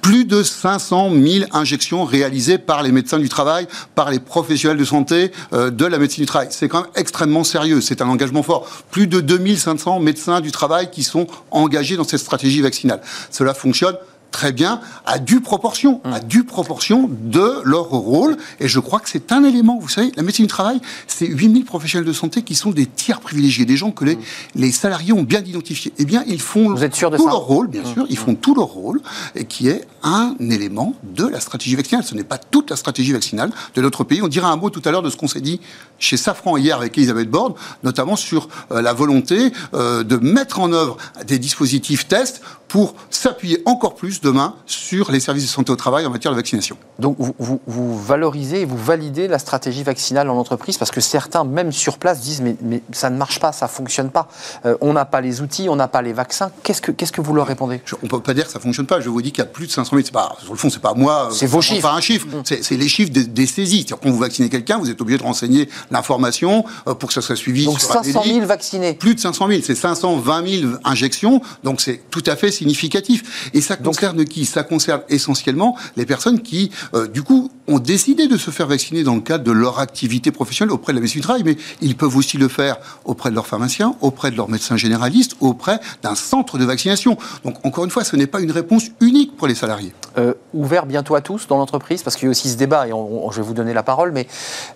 plus 0.00 0.24
de 0.24 0.42
500 0.42 1.10
000 1.12 1.44
injections 1.52 2.04
réalisées 2.04 2.58
par 2.58 2.82
les 2.82 2.92
médecins 2.92 3.18
du 3.18 3.28
travail, 3.28 3.66
par 3.94 4.10
les 4.10 4.18
professionnels 4.18 4.78
de 4.78 4.84
santé 4.84 5.32
euh, 5.52 5.70
de 5.70 5.84
la 5.84 5.98
médecine 5.98 6.22
du 6.22 6.26
travail. 6.26 6.48
C'est 6.50 6.68
quand 6.68 6.82
même 6.82 6.90
extrêmement 6.96 7.44
sérieux, 7.44 7.80
c'est 7.80 8.00
un 8.02 8.08
engagement 8.08 8.42
fort. 8.42 8.66
Plus 8.90 9.06
de 9.06 9.20
2500 9.20 10.00
médecins 10.00 10.40
du 10.40 10.50
travail 10.50 10.90
qui 10.90 11.02
sont 11.02 11.26
engagés 11.50 11.96
dans 11.96 12.04
cette 12.04 12.20
stratégie 12.20 12.62
vaccinale. 12.62 13.00
Cela 13.30 13.54
fonctionne 13.54 13.96
très 14.30 14.52
bien, 14.52 14.80
à 15.06 15.18
due 15.18 15.40
proportion, 15.40 16.00
à 16.04 16.16
hum. 16.16 16.20
due 16.20 16.44
proportion 16.44 17.10
de 17.10 17.60
leur 17.64 17.88
rôle. 17.88 18.36
Et 18.60 18.68
je 18.68 18.80
crois 18.80 19.00
que 19.00 19.08
c'est 19.08 19.32
un 19.32 19.44
élément. 19.44 19.78
Vous 19.80 19.88
savez, 19.88 20.12
la 20.16 20.22
médecine 20.22 20.46
du 20.46 20.50
travail, 20.50 20.80
c'est 21.06 21.26
8000 21.26 21.64
professionnels 21.64 22.06
de 22.06 22.12
santé 22.12 22.42
qui 22.42 22.54
sont 22.54 22.70
des 22.70 22.86
tiers 22.86 23.20
privilégiés, 23.20 23.64
des 23.64 23.76
gens 23.76 23.90
que 23.90 24.04
les, 24.04 24.14
hum. 24.14 24.22
les 24.54 24.72
salariés 24.72 25.12
ont 25.12 25.22
bien 25.22 25.40
identifiés. 25.40 25.92
Eh 25.98 26.04
bien, 26.04 26.24
ils 26.26 26.40
font 26.40 26.74
Vous 26.74 26.84
êtes 26.84 26.94
sûr 26.94 27.10
de 27.10 27.16
tout 27.16 27.24
ça 27.24 27.30
leur 27.30 27.40
rôle, 27.40 27.68
bien 27.68 27.84
hum. 27.84 27.92
sûr, 27.92 28.06
ils 28.08 28.18
font 28.18 28.34
tout 28.34 28.54
leur 28.54 28.66
rôle, 28.66 29.00
et 29.34 29.44
qui 29.44 29.68
est 29.68 29.86
un 30.02 30.34
élément 30.40 30.94
de 31.02 31.26
la 31.26 31.40
stratégie 31.40 31.76
vaccinale. 31.76 32.04
Ce 32.04 32.14
n'est 32.14 32.24
pas 32.24 32.38
toute 32.38 32.70
la 32.70 32.76
stratégie 32.76 33.12
vaccinale 33.12 33.50
de 33.74 33.82
notre 33.82 34.04
pays. 34.04 34.22
On 34.22 34.28
dira 34.28 34.50
un 34.50 34.56
mot 34.56 34.70
tout 34.70 34.82
à 34.84 34.90
l'heure 34.90 35.02
de 35.02 35.10
ce 35.10 35.16
qu'on 35.16 35.28
s'est 35.28 35.40
dit 35.40 35.60
chez 35.98 36.16
Safran 36.16 36.56
hier 36.56 36.76
avec 36.76 36.96
Elisabeth 36.96 37.30
Borne, 37.30 37.54
notamment 37.82 38.16
sur 38.16 38.48
euh, 38.72 38.82
la 38.82 38.92
volonté 38.92 39.52
euh, 39.74 40.02
de 40.02 40.16
mettre 40.16 40.60
en 40.60 40.72
œuvre 40.72 40.96
des 41.26 41.38
dispositifs 41.38 42.08
tests 42.08 42.42
pour 42.70 42.94
s'appuyer 43.10 43.60
encore 43.66 43.96
plus 43.96 44.20
demain 44.20 44.54
sur 44.64 45.10
les 45.10 45.18
services 45.18 45.42
de 45.42 45.48
santé 45.48 45.72
au 45.72 45.76
travail 45.76 46.06
en 46.06 46.10
matière 46.10 46.30
de 46.30 46.36
vaccination. 46.36 46.76
Donc 47.00 47.16
vous, 47.18 47.60
vous, 47.66 47.98
valorisez 47.98 48.60
et 48.60 48.64
vous 48.64 48.78
validez 48.78 49.26
la 49.26 49.40
stratégie 49.40 49.82
vaccinale 49.82 50.30
en 50.30 50.36
entreprise 50.38 50.78
parce 50.78 50.92
que 50.92 51.00
certains, 51.00 51.42
même 51.42 51.72
sur 51.72 51.98
place, 51.98 52.20
disent 52.20 52.40
mais, 52.40 52.56
mais 52.62 52.80
ça 52.92 53.10
ne 53.10 53.16
marche 53.16 53.40
pas, 53.40 53.50
ça 53.50 53.66
ne 53.66 53.70
fonctionne 53.70 54.10
pas. 54.10 54.28
Euh, 54.66 54.76
on 54.80 54.92
n'a 54.92 55.04
pas 55.04 55.20
les 55.20 55.40
outils, 55.40 55.68
on 55.68 55.74
n'a 55.74 55.88
pas 55.88 56.00
les 56.00 56.12
vaccins. 56.12 56.52
Qu'est-ce 56.62 56.80
que, 56.80 56.92
qu'est-ce 56.92 57.10
que 57.10 57.20
vous 57.20 57.34
leur 57.34 57.48
répondez? 57.48 57.82
On 58.02 58.06
ne 58.06 58.08
peut 58.08 58.20
pas 58.20 58.34
dire 58.34 58.46
que 58.46 58.52
ça 58.52 58.60
ne 58.60 58.62
fonctionne 58.62 58.86
pas. 58.86 59.00
Je 59.00 59.08
vous 59.08 59.20
dis 59.20 59.32
qu'il 59.32 59.42
y 59.42 59.46
a 59.46 59.50
plus 59.50 59.66
de 59.66 59.72
500 59.72 59.96
000. 59.96 60.08
Pas, 60.12 60.36
sur 60.40 60.52
le 60.52 60.58
fond, 60.58 60.70
c'est 60.70 60.78
pas 60.78 60.94
moi. 60.94 61.30
C'est 61.32 61.46
vos 61.46 61.60
chiffres. 61.60 61.88
Un 61.88 62.00
chiffre. 62.00 62.28
Mmh. 62.28 62.42
C'est, 62.44 62.76
les 62.76 62.88
chiffres 62.88 63.10
des, 63.12 63.46
saisies. 63.46 63.78
C'est-à-dire 63.78 63.98
quand 64.00 64.10
vous 64.10 64.18
vaccinez 64.18 64.48
quelqu'un, 64.48 64.78
vous 64.78 64.90
êtes 64.90 65.00
obligé 65.00 65.18
de 65.18 65.24
renseigner 65.24 65.68
l'information 65.90 66.64
euh, 66.86 66.94
pour 66.94 67.08
que 67.08 67.14
ça 67.14 67.20
soit 67.20 67.34
suivi. 67.34 67.64
Donc 67.64 67.80
500 67.80 68.22
000 68.24 68.46
vaccinés. 68.46 68.94
Plus 68.94 69.16
de 69.16 69.20
500 69.20 69.48
000. 69.48 69.60
C'est 69.64 69.74
520 69.74 70.60
000 70.60 70.72
injections. 70.84 71.42
Donc 71.64 71.80
c'est 71.80 72.00
tout 72.10 72.22
à 72.26 72.36
fait 72.36 72.59
significatif. 72.60 73.50
Et 73.54 73.60
ça 73.60 73.76
concerne 73.76 74.24
qui? 74.24 74.44
Ça 74.44 74.62
concerne 74.62 75.00
essentiellement 75.08 75.76
les 75.96 76.04
personnes 76.04 76.42
qui, 76.42 76.70
euh, 76.94 77.06
du 77.06 77.22
coup, 77.22 77.50
ont 77.68 77.78
décidé 77.78 78.28
de 78.28 78.36
se 78.36 78.50
faire 78.50 78.66
vacciner 78.66 79.02
dans 79.02 79.14
le 79.14 79.20
cadre 79.20 79.44
de 79.44 79.52
leur 79.52 79.78
activité 79.78 80.30
professionnelle 80.30 80.72
auprès 80.72 80.92
de 80.92 80.98
la 80.98 81.00
médecine 81.00 81.20
du 81.20 81.26
travail, 81.26 81.42
mais 81.44 81.56
ils 81.80 81.96
peuvent 81.96 82.16
aussi 82.16 82.36
le 82.36 82.48
faire 82.48 82.76
auprès 83.04 83.30
de 83.30 83.34
leur 83.34 83.46
pharmacien, 83.46 83.94
auprès 84.00 84.30
de 84.30 84.36
leur 84.36 84.48
médecin 84.48 84.76
généraliste, 84.76 85.36
auprès 85.40 85.80
d'un 86.02 86.14
centre 86.14 86.58
de 86.58 86.64
vaccination. 86.64 87.16
Donc, 87.44 87.56
encore 87.64 87.84
une 87.84 87.90
fois, 87.90 88.04
ce 88.04 88.16
n'est 88.16 88.26
pas 88.26 88.40
une 88.40 88.52
réponse 88.52 88.84
unique 89.00 89.36
pour 89.36 89.46
les 89.46 89.54
salariés. 89.54 89.92
Euh, 90.18 90.34
ouvert 90.52 90.84
bientôt 90.84 91.14
à 91.14 91.22
tous 91.22 91.46
dans 91.46 91.56
l'entreprise, 91.56 92.02
parce 92.02 92.16
qu'il 92.16 92.26
y 92.26 92.28
a 92.28 92.32
aussi 92.32 92.50
ce 92.50 92.56
débat, 92.56 92.88
et 92.88 92.90
je 92.90 93.36
vais 93.36 93.46
vous 93.46 93.54
donner 93.54 93.72
la 93.72 93.82
parole, 93.82 94.12
mais 94.12 94.26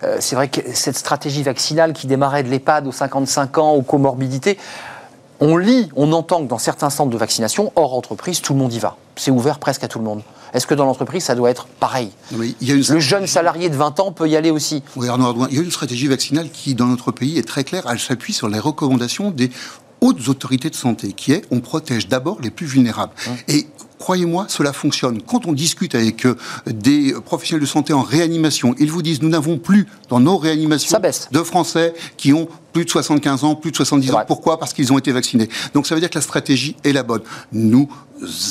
euh, 0.03 0.17
c'est 0.19 0.35
vrai 0.35 0.47
que 0.47 0.61
cette 0.73 0.97
stratégie 0.97 1.43
vaccinale 1.43 1.93
qui 1.93 2.07
démarrait 2.07 2.43
de 2.43 2.49
l'EHPAD 2.49 2.87
aux 2.87 2.91
55 2.91 3.57
ans, 3.59 3.73
aux 3.73 3.83
comorbidités, 3.83 4.57
on 5.39 5.57
lit, 5.57 5.89
on 5.95 6.11
entend 6.13 6.43
que 6.43 6.49
dans 6.49 6.57
certains 6.57 6.89
centres 6.89 7.11
de 7.11 7.17
vaccination, 7.17 7.71
hors 7.75 7.93
entreprise, 7.93 8.41
tout 8.41 8.53
le 8.53 8.59
monde 8.59 8.73
y 8.73 8.79
va. 8.79 8.97
C'est 9.15 9.31
ouvert 9.31 9.59
presque 9.59 9.83
à 9.83 9.87
tout 9.87 9.99
le 9.99 10.05
monde. 10.05 10.21
Est-ce 10.53 10.67
que 10.67 10.73
dans 10.73 10.85
l'entreprise, 10.85 11.23
ça 11.23 11.35
doit 11.35 11.49
être 11.49 11.67
pareil 11.67 12.11
Le 12.31 12.99
jeune 12.99 13.27
salarié 13.27 13.69
de 13.69 13.75
20 13.75 13.99
ans 13.99 14.11
peut 14.11 14.29
y 14.29 14.37
aller 14.37 14.51
aussi. 14.51 14.83
Oui, 14.95 15.09
Arnaud 15.09 15.47
il 15.49 15.57
y 15.57 15.59
a 15.59 15.63
une 15.63 15.71
stratégie 15.71 16.07
vaccinale 16.07 16.49
qui, 16.49 16.75
dans 16.75 16.85
notre 16.87 17.11
pays, 17.11 17.37
est 17.37 17.47
très 17.47 17.65
claire. 17.65 17.83
Elle 17.89 17.99
s'appuie 17.99 18.33
sur 18.33 18.47
les 18.47 18.59
recommandations 18.59 19.31
des 19.31 19.51
hautes 20.01 20.27
autorités 20.29 20.69
de 20.69 20.75
santé, 20.75 21.11
qui 21.13 21.33
est 21.33 21.43
on 21.51 21.59
protège 21.59 22.07
d'abord 22.07 22.39
les 22.41 22.51
plus 22.51 22.65
vulnérables. 22.67 23.13
Hein. 23.27 23.35
Et 23.47 23.67
croyez-moi, 23.99 24.45
cela 24.47 24.71
fonctionne. 24.71 25.21
Quand 25.21 25.45
on 25.45 25.53
discute 25.53 25.95
avec 25.95 26.25
euh, 26.25 26.37
des 26.67 27.13
professionnels 27.25 27.61
de 27.61 27.67
santé 27.67 27.91
en 27.91 28.01
réanimation, 28.01 28.75
ils 28.77 28.91
vous 28.91 29.01
disent 29.01 29.21
nous 29.21 29.29
n'avons 29.29 29.57
plus 29.57 29.87
dans 30.09 30.19
nos 30.19 30.37
réanimations 30.37 30.99
de 31.31 31.43
Français 31.43 31.93
qui 32.17 32.33
ont 32.33 32.47
plus 32.75 32.83
de 32.83 32.89
75 32.89 33.45
ans, 33.45 33.55
plus 33.55 33.71
de 33.71 33.77
70 33.77 34.11
ans. 34.11 34.23
Pourquoi? 34.27 34.59
Parce 34.59 34.73
qu'ils 34.73 34.91
ont 34.91 34.97
été 34.97 35.13
vaccinés. 35.13 35.47
Donc 35.73 35.87
ça 35.87 35.95
veut 35.95 36.01
dire 36.01 36.09
que 36.09 36.15
la 36.15 36.21
stratégie 36.21 36.75
est 36.83 36.91
la 36.91 37.03
bonne. 37.03 37.21
Nous 37.53 37.87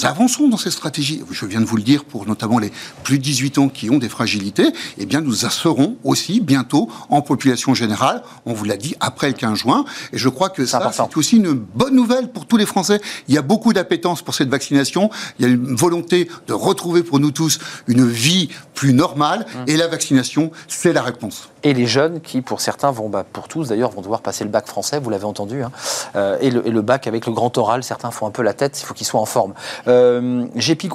avançons 0.02 0.48
dans 0.48 0.56
cette 0.56 0.72
stratégie. 0.72 1.22
Je 1.30 1.44
viens 1.46 1.60
de 1.60 1.66
vous 1.66 1.76
le 1.76 1.82
dire 1.82 2.04
pour 2.04 2.26
notamment 2.26 2.58
les 2.58 2.72
plus 3.02 3.18
de 3.18 3.22
18 3.22 3.58
ans 3.58 3.68
qui 3.68 3.90
ont 3.90 3.98
des 3.98 4.08
fragilités. 4.08 4.68
Eh 4.98 5.04
bien, 5.06 5.20
nous 5.20 5.34
serons 5.34 5.96
aussi 6.04 6.40
bientôt 6.40 6.88
en 7.08 7.22
population 7.22 7.74
générale. 7.74 8.22
On 8.46 8.54
vous 8.54 8.64
l'a 8.64 8.76
dit 8.76 8.94
après 9.00 9.28
le 9.28 9.34
15 9.34 9.58
juin. 9.58 9.84
Et 10.12 10.18
je 10.18 10.28
crois 10.30 10.48
que 10.48 10.64
ça, 10.66 10.90
c'est 10.92 11.16
aussi 11.16 11.36
une 11.36 11.52
bonne 11.52 11.94
nouvelle 11.94 12.30
pour 12.30 12.46
tous 12.46 12.56
les 12.56 12.66
Français. 12.66 13.00
Il 13.28 13.34
y 13.34 13.38
a 13.38 13.42
beaucoup 13.42 13.72
d'appétence 13.72 14.22
pour 14.22 14.34
cette 14.34 14.48
vaccination. 14.48 15.10
Il 15.38 15.46
y 15.46 15.48
a 15.48 15.52
une 15.52 15.76
volonté 15.76 16.28
de 16.46 16.52
retrouver 16.52 17.02
pour 17.02 17.20
nous 17.20 17.30
tous 17.30 17.58
une 17.88 18.08
vie 18.08 18.48
plus 18.74 18.92
normale. 18.92 19.40
Mmh. 19.40 19.58
Et 19.68 19.76
la 19.76 19.86
vaccination, 19.86 20.50
c'est 20.68 20.92
la 20.92 21.02
réponse. 21.02 21.50
Et 21.62 21.72
les 21.72 21.86
jeunes 21.86 22.20
qui, 22.20 22.42
pour 22.42 22.60
certains, 22.60 22.90
vont, 22.90 23.08
bah, 23.08 23.24
pour 23.30 23.48
tous 23.48 23.68
d'ailleurs, 23.68 23.90
vont 23.90 24.02
devoir 24.02 24.13
passer 24.20 24.44
le 24.44 24.50
bac 24.50 24.66
français, 24.66 24.98
vous 24.98 25.10
l'avez 25.10 25.24
entendu, 25.24 25.62
hein. 25.62 25.70
euh, 26.16 26.36
et, 26.40 26.50
le, 26.50 26.82
bac 26.82 27.06
avec 27.06 27.26
le 27.26 27.32
grand 27.32 27.56
oral, 27.58 27.82
certains 27.82 28.10
font 28.10 28.26
un 28.26 28.30
peu 28.30 28.42
la 28.42 28.54
tête, 28.54 28.80
il 28.80 28.84
faut 28.84 28.94
qu'ils 28.94 29.06
soient 29.06 29.20
en 29.20 29.26
forme. 29.26 29.54
Euh, 29.88 30.46
Gépi 30.56 30.88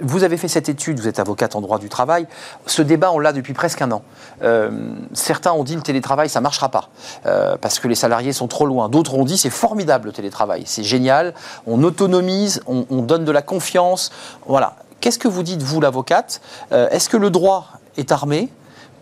vous 0.00 0.24
avez 0.24 0.36
fait 0.36 0.48
cette 0.48 0.68
étude, 0.68 1.00
vous 1.00 1.08
êtes 1.08 1.18
avocate 1.18 1.56
en 1.56 1.60
droit 1.60 1.78
du 1.78 1.88
travail. 1.88 2.26
Ce 2.66 2.82
débat, 2.82 3.12
on 3.12 3.18
l'a 3.18 3.32
depuis 3.32 3.54
presque 3.54 3.80
un 3.80 3.90
an. 3.92 4.02
Euh, 4.42 4.70
certains 5.14 5.52
ont 5.52 5.64
dit 5.64 5.74
le 5.74 5.80
télétravail, 5.80 6.28
ça 6.28 6.40
ne 6.40 6.42
marchera 6.42 6.68
pas, 6.68 6.90
euh, 7.24 7.56
parce 7.58 7.78
que 7.78 7.88
les 7.88 7.94
salariés 7.94 8.32
sont 8.32 8.48
trop 8.48 8.66
loin. 8.66 8.88
D'autres 8.88 9.14
ont 9.14 9.24
dit 9.24 9.38
c'est 9.38 9.50
formidable 9.50 10.08
le 10.08 10.12
télétravail, 10.12 10.64
c'est 10.66 10.84
génial, 10.84 11.34
on 11.66 11.82
autonomise, 11.82 12.62
on, 12.66 12.84
donne 13.02 13.24
de 13.24 13.32
la 13.32 13.42
confiance. 13.42 14.10
Voilà. 14.46 14.76
Qu'est-ce 15.00 15.18
que 15.18 15.28
vous 15.28 15.42
dites, 15.42 15.62
vous, 15.62 15.80
l'avocate? 15.80 16.40
Est-ce 16.70 17.08
que 17.08 17.16
le 17.16 17.30
droit 17.30 17.68
est 17.96 18.10
armé? 18.10 18.50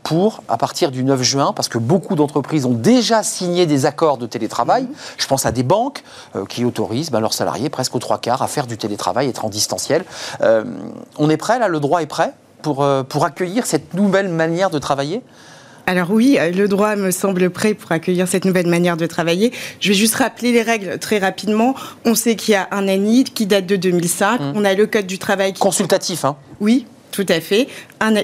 Pour, 0.04 0.44
à 0.48 0.58
partir 0.58 0.90
du 0.92 1.02
9 1.02 1.22
juin, 1.22 1.52
parce 1.56 1.68
que 1.68 1.78
beaucoup 1.78 2.14
d'entreprises 2.14 2.66
ont 2.66 2.74
déjà 2.74 3.22
signé 3.22 3.66
des 3.66 3.86
accords 3.86 4.18
de 4.18 4.26
télétravail. 4.26 4.86
Je 5.16 5.26
pense 5.26 5.46
à 5.46 5.50
des 5.50 5.64
banques 5.64 6.04
euh, 6.36 6.44
qui 6.44 6.64
autorisent 6.64 7.10
ben, 7.10 7.20
leurs 7.20 7.32
salariés, 7.32 7.70
presque 7.70 7.96
aux 7.96 7.98
trois 7.98 8.18
quarts, 8.18 8.42
à 8.42 8.46
faire 8.46 8.66
du 8.66 8.76
télétravail, 8.76 9.28
être 9.28 9.44
en 9.44 9.48
distanciel. 9.48 10.04
Euh, 10.42 10.64
on 11.18 11.30
est 11.30 11.38
prêt, 11.38 11.58
là, 11.58 11.68
le 11.68 11.80
droit 11.80 12.02
est 12.02 12.06
prêt 12.06 12.34
pour, 12.62 12.84
euh, 12.84 13.02
pour 13.02 13.24
accueillir 13.24 13.66
cette 13.66 13.94
nouvelle 13.94 14.28
manière 14.28 14.70
de 14.70 14.78
travailler? 14.78 15.22
Alors 15.86 16.10
oui, 16.10 16.38
le 16.40 16.66
droit 16.66 16.96
me 16.96 17.10
semble 17.10 17.50
prêt 17.50 17.74
pour 17.74 17.92
accueillir 17.92 18.26
cette 18.26 18.46
nouvelle 18.46 18.66
manière 18.66 18.96
de 18.96 19.06
travailler. 19.06 19.52
Je 19.80 19.88
vais 19.88 19.94
juste 19.94 20.14
rappeler 20.14 20.50
les 20.50 20.62
règles 20.62 20.98
très 20.98 21.18
rapidement. 21.18 21.74
On 22.06 22.14
sait 22.14 22.36
qu'il 22.36 22.52
y 22.52 22.56
a 22.56 22.68
un 22.70 22.88
ANI 22.88 23.24
qui 23.24 23.44
date 23.44 23.66
de 23.66 23.76
2005. 23.76 24.40
Mhm. 24.40 24.52
On 24.54 24.64
a 24.64 24.72
le 24.72 24.86
Code 24.86 25.06
du 25.06 25.18
travail. 25.18 25.52
Qui... 25.52 25.60
Consultatif, 25.60 26.24
hein 26.24 26.36
Oui, 26.60 26.86
tout 27.14 27.26
à 27.28 27.40
fait. 27.40 27.68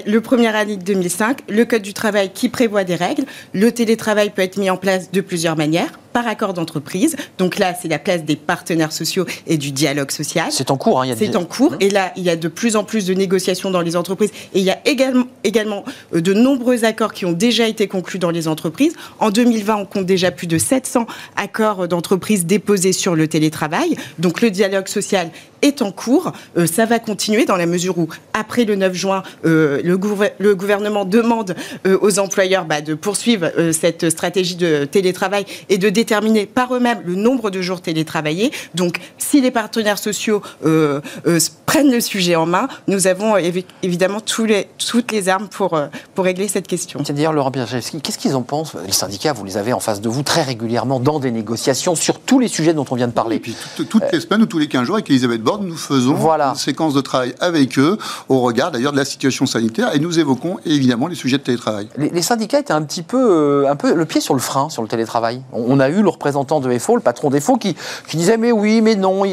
le 0.05 0.19
premier 0.19 0.53
année 0.53 0.75
de 0.75 0.83
2005, 0.83 1.43
le 1.47 1.63
Code 1.63 1.81
du 1.81 1.93
travail 1.93 2.31
qui 2.33 2.49
prévoit 2.49 2.83
des 2.83 2.95
règles. 2.95 3.23
Le 3.53 3.71
télétravail 3.71 4.31
peut 4.31 4.41
être 4.41 4.57
mis 4.57 4.69
en 4.69 4.77
place 4.77 5.11
de 5.11 5.21
plusieurs 5.21 5.55
manières 5.55 6.00
par 6.11 6.27
accord 6.27 6.53
d'entreprise. 6.53 7.15
Donc 7.37 7.59
là, 7.59 7.73
c'est 7.79 7.87
la 7.87 7.99
place 7.99 8.23
des 8.23 8.35
partenaires 8.35 8.91
sociaux 8.91 9.25
et 9.47 9.57
du 9.57 9.71
dialogue 9.71 10.11
social. 10.11 10.47
C'est 10.51 10.71
en 10.71 10.77
cours. 10.77 11.01
Hein, 11.01 11.13
c'est 11.17 11.35
en 11.35 11.45
cours. 11.45 11.73
Mmh. 11.73 11.77
Et 11.81 11.89
là, 11.89 12.11
il 12.15 12.23
y 12.23 12.29
a 12.29 12.35
de 12.35 12.47
plus 12.47 12.75
en 12.75 12.83
plus 12.83 13.05
de 13.05 13.13
négociations 13.13 13.71
dans 13.71 13.81
les 13.81 13.95
entreprises. 13.95 14.31
Et 14.53 14.59
il 14.59 14.65
y 14.65 14.71
a 14.71 14.79
également, 14.85 15.25
également 15.43 15.83
euh, 16.13 16.21
de 16.21 16.33
nombreux 16.33 16.85
accords 16.85 17.13
qui 17.13 17.25
ont 17.25 17.31
déjà 17.31 17.67
été 17.67 17.87
conclus 17.87 18.19
dans 18.19 18.31
les 18.31 18.47
entreprises. 18.47 18.93
En 19.19 19.29
2020, 19.29 19.75
on 19.75 19.85
compte 19.85 20.05
déjà 20.05 20.31
plus 20.31 20.47
de 20.47 20.57
700 20.57 21.05
accords 21.35 21.87
d'entreprise 21.87 22.45
déposés 22.45 22.93
sur 22.93 23.15
le 23.15 23.27
télétravail. 23.27 23.95
Donc 24.19 24.41
le 24.41 24.49
dialogue 24.49 24.87
social 24.87 25.29
est 25.61 25.81
en 25.81 25.91
cours. 25.91 26.31
Euh, 26.57 26.65
ça 26.65 26.85
va 26.85 26.99
continuer 26.99 27.45
dans 27.45 27.55
la 27.55 27.67
mesure 27.67 27.97
où, 27.97 28.07
après 28.33 28.65
le 28.65 28.75
9 28.75 28.93
juin, 28.93 29.23
euh, 29.45 29.79
le, 29.83 29.99
le, 30.39 30.55
gouvernement 30.55 31.05
demande 31.05 31.55
aux 32.01 32.19
employeurs 32.19 32.65
bah, 32.65 32.81
de 32.81 32.93
poursuivre 32.93 33.51
cette 33.71 34.09
stratégie 34.09 34.55
de 34.55 34.85
télétravail 34.85 35.45
et 35.69 35.77
de 35.77 35.89
déterminer 36.01 36.47
par 36.47 36.73
eux-mêmes 36.73 37.01
le 37.05 37.13
nombre 37.13 37.51
de 37.51 37.61
jours 37.61 37.79
télétravaillés. 37.81 38.51
Donc, 38.73 38.99
si 39.19 39.39
les 39.39 39.51
partenaires 39.51 39.99
sociaux 39.99 40.41
euh, 40.65 40.99
euh, 41.27 41.39
prennent 41.67 41.91
le 41.91 42.01
sujet 42.01 42.35
en 42.35 42.47
main, 42.47 42.67
nous 42.87 43.05
avons 43.05 43.37
évidemment 43.83 44.19
tous 44.19 44.45
les, 44.45 44.67
toutes 44.79 45.11
les 45.11 45.29
armes 45.29 45.47
pour, 45.47 45.75
euh, 45.75 45.87
pour 46.15 46.25
régler 46.25 46.47
cette 46.47 46.67
question. 46.67 47.03
C'est-à-dire, 47.05 47.31
Laurent 47.31 47.51
Pierre-Chevski, 47.51 48.01
qu'est-ce 48.01 48.17
qu'ils 48.17 48.35
en 48.35 48.41
pensent? 48.41 48.75
Les 48.85 48.91
syndicats, 48.91 49.33
vous 49.33 49.45
les 49.45 49.57
avez 49.57 49.73
en 49.73 49.79
face 49.79 50.01
de 50.01 50.09
vous 50.09 50.23
très 50.23 50.41
régulièrement 50.41 50.99
dans 50.99 51.19
des 51.19 51.29
négociations 51.29 51.93
sur 51.93 52.19
tous 52.19 52.39
les 52.39 52.47
sujets 52.47 52.73
dont 52.73 52.85
on 52.89 52.95
vient 52.95 53.07
de 53.07 53.13
parler. 53.13 53.35
Et 53.35 53.39
puis, 53.39 53.55
toutes 53.87 54.11
les 54.11 54.19
semaines 54.19 54.41
ou 54.41 54.47
tous 54.47 54.59
les 54.59 54.67
15 54.67 54.85
jours, 54.85 54.95
avec 54.95 55.09
Elisabeth 55.09 55.43
Borne, 55.43 55.67
nous 55.67 55.77
faisons 55.77 56.15
une 56.15 56.55
séquence 56.55 56.95
de 56.95 57.01
travail 57.01 57.35
avec 57.39 57.77
eux, 57.77 57.99
au 58.27 58.39
regard 58.39 58.71
d'ailleurs 58.71 58.91
de 58.91 58.97
la 58.97 59.05
situation 59.05 59.45
sanitaire, 59.45 59.93
et 59.93 59.99
nous 59.99 60.17
évoquons 60.17 60.57
évidemment 60.65 61.05
les 61.05 61.15
sujets 61.15 61.37
de 61.37 61.43
télétravail. 61.43 61.87
Les, 61.97 62.21
syndicats 62.23 62.59
étaient 62.59 62.73
un 62.73 62.81
petit 62.81 63.03
peu, 63.03 63.67
un 63.69 63.75
peu 63.75 63.93
le 63.93 64.05
pied 64.05 64.19
sur 64.19 64.33
le 64.33 64.39
frein 64.39 64.69
sur 64.69 64.81
le 64.81 64.87
télétravail. 64.87 65.41
On, 65.51 65.79
a 65.79 65.89
eu 65.91 66.01
le 66.01 66.09
représentant 66.09 66.59
de 66.59 66.77
FO, 66.77 66.95
le 66.95 67.01
patron 67.01 67.29
d'FO, 67.29 67.57
qui, 67.57 67.75
qui 68.07 68.17
disait 68.17 68.37
mais 68.37 68.51
oui, 68.51 68.81
mais 68.81 68.95
non. 68.95 69.23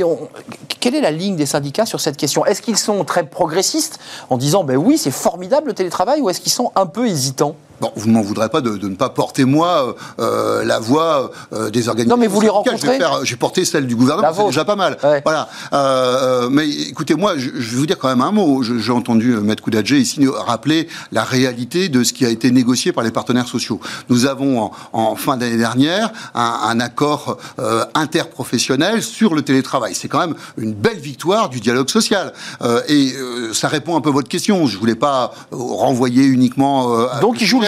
Quelle 0.81 0.94
est 0.94 1.01
la 1.01 1.11
ligne 1.11 1.37
des 1.37 1.47
syndicats 1.47 1.87
sur 1.87 2.01
cette 2.01 2.16
question? 2.16 2.44
Est-ce 2.44 2.62
qu'ils 2.62 2.79
sont 2.79 3.05
très 3.05 3.25
progressistes 3.25 3.99
en 4.31 4.37
disant 4.37 4.64
ben 4.64 4.77
oui, 4.77 4.99
c'est 4.99 5.11
formidable 5.11 5.68
le 5.68 5.75
télétravail, 5.75 6.21
ou 6.21 6.31
est-ce 6.31 6.40
qu'ils 6.40 6.53
sont 6.53 6.73
un 6.77 6.87
peu 6.87 7.07
hésitants? 7.07 7.57
Bon, 7.81 7.93
vous 7.95 8.09
ne 8.09 8.12
m'en 8.14 8.23
voudrez 8.23 8.49
pas 8.49 8.61
de, 8.61 8.71
ne 8.71 8.97
pas 8.97 9.09
porter, 9.09 9.45
moi, 9.45 9.95
euh, 10.19 10.64
la 10.64 10.81
voix 10.81 11.31
euh, 11.53 11.71
des 11.71 11.88
organisations. 11.88 12.17
Non, 12.17 12.21
mais 12.21 12.27
vous 12.27 12.41
les 12.41 12.49
rencontrez 12.49 12.99
J'ai 13.23 13.37
porté 13.37 13.64
celle 13.64 13.87
du 13.87 13.95
gouvernement, 13.95 14.33
c'est 14.35 14.47
déjà 14.47 14.64
pas 14.64 14.77
mal. 14.77 14.99
Voilà. 15.25 15.49
Euh, 15.73 16.49
mais 16.51 16.69
écoutez, 16.69 17.14
moi, 17.14 17.35
je, 17.37 17.51
vais 17.51 17.77
vous 17.77 17.87
dire 17.87 17.99
quand 17.99 18.09
même 18.09 18.21
un 18.21 18.33
mot. 18.33 18.62
J'ai 18.62 18.93
entendu 18.93 19.37
Maître 19.37 19.62
Koudadjé 19.62 19.99
ici 19.99 20.27
rappeler 20.27 20.88
la 21.12 21.23
réalité 21.23 21.88
de 21.88 22.03
ce 22.03 22.12
qui 22.12 22.27
a 22.27 22.31
été 22.31 22.51
négocié 22.51 22.93
par 22.93 23.05
les 23.05 23.11
partenaires 23.11 23.47
sociaux. 23.47 23.81
Nous 24.09 24.27
avons, 24.27 24.71
en, 24.93 25.14
fin 25.14 25.37
d'année 25.37 25.57
dernière, 25.57 26.12
un, 26.35 26.61
un 26.64 26.81
accord 26.81 27.38
interprofessionnel 27.95 29.03
sur 29.03 29.35
le 29.35 29.43
télétravail. 29.43 29.95
C'est 29.95 30.09
quand 30.09 30.21
même 30.21 30.35
une 30.57 30.75
belle 30.75 30.99
victoire 30.99 31.49
du 31.49 31.61
dialogue 31.61 31.91
social. 31.91 32.33
et 32.88 33.12
ça 33.53 33.69
répond 33.69 33.97
un 33.97 34.01
peu 34.01 34.09
à 34.09 34.12
votre 34.12 34.29
question. 34.29 34.67
Je 34.67 34.79
voulais 34.79 34.95
pas 34.95 35.33
renvoyer 35.53 36.25
uniquement... 36.25 37.07
Donc, 37.21 37.41
il 37.41 37.47
joue 37.47 37.61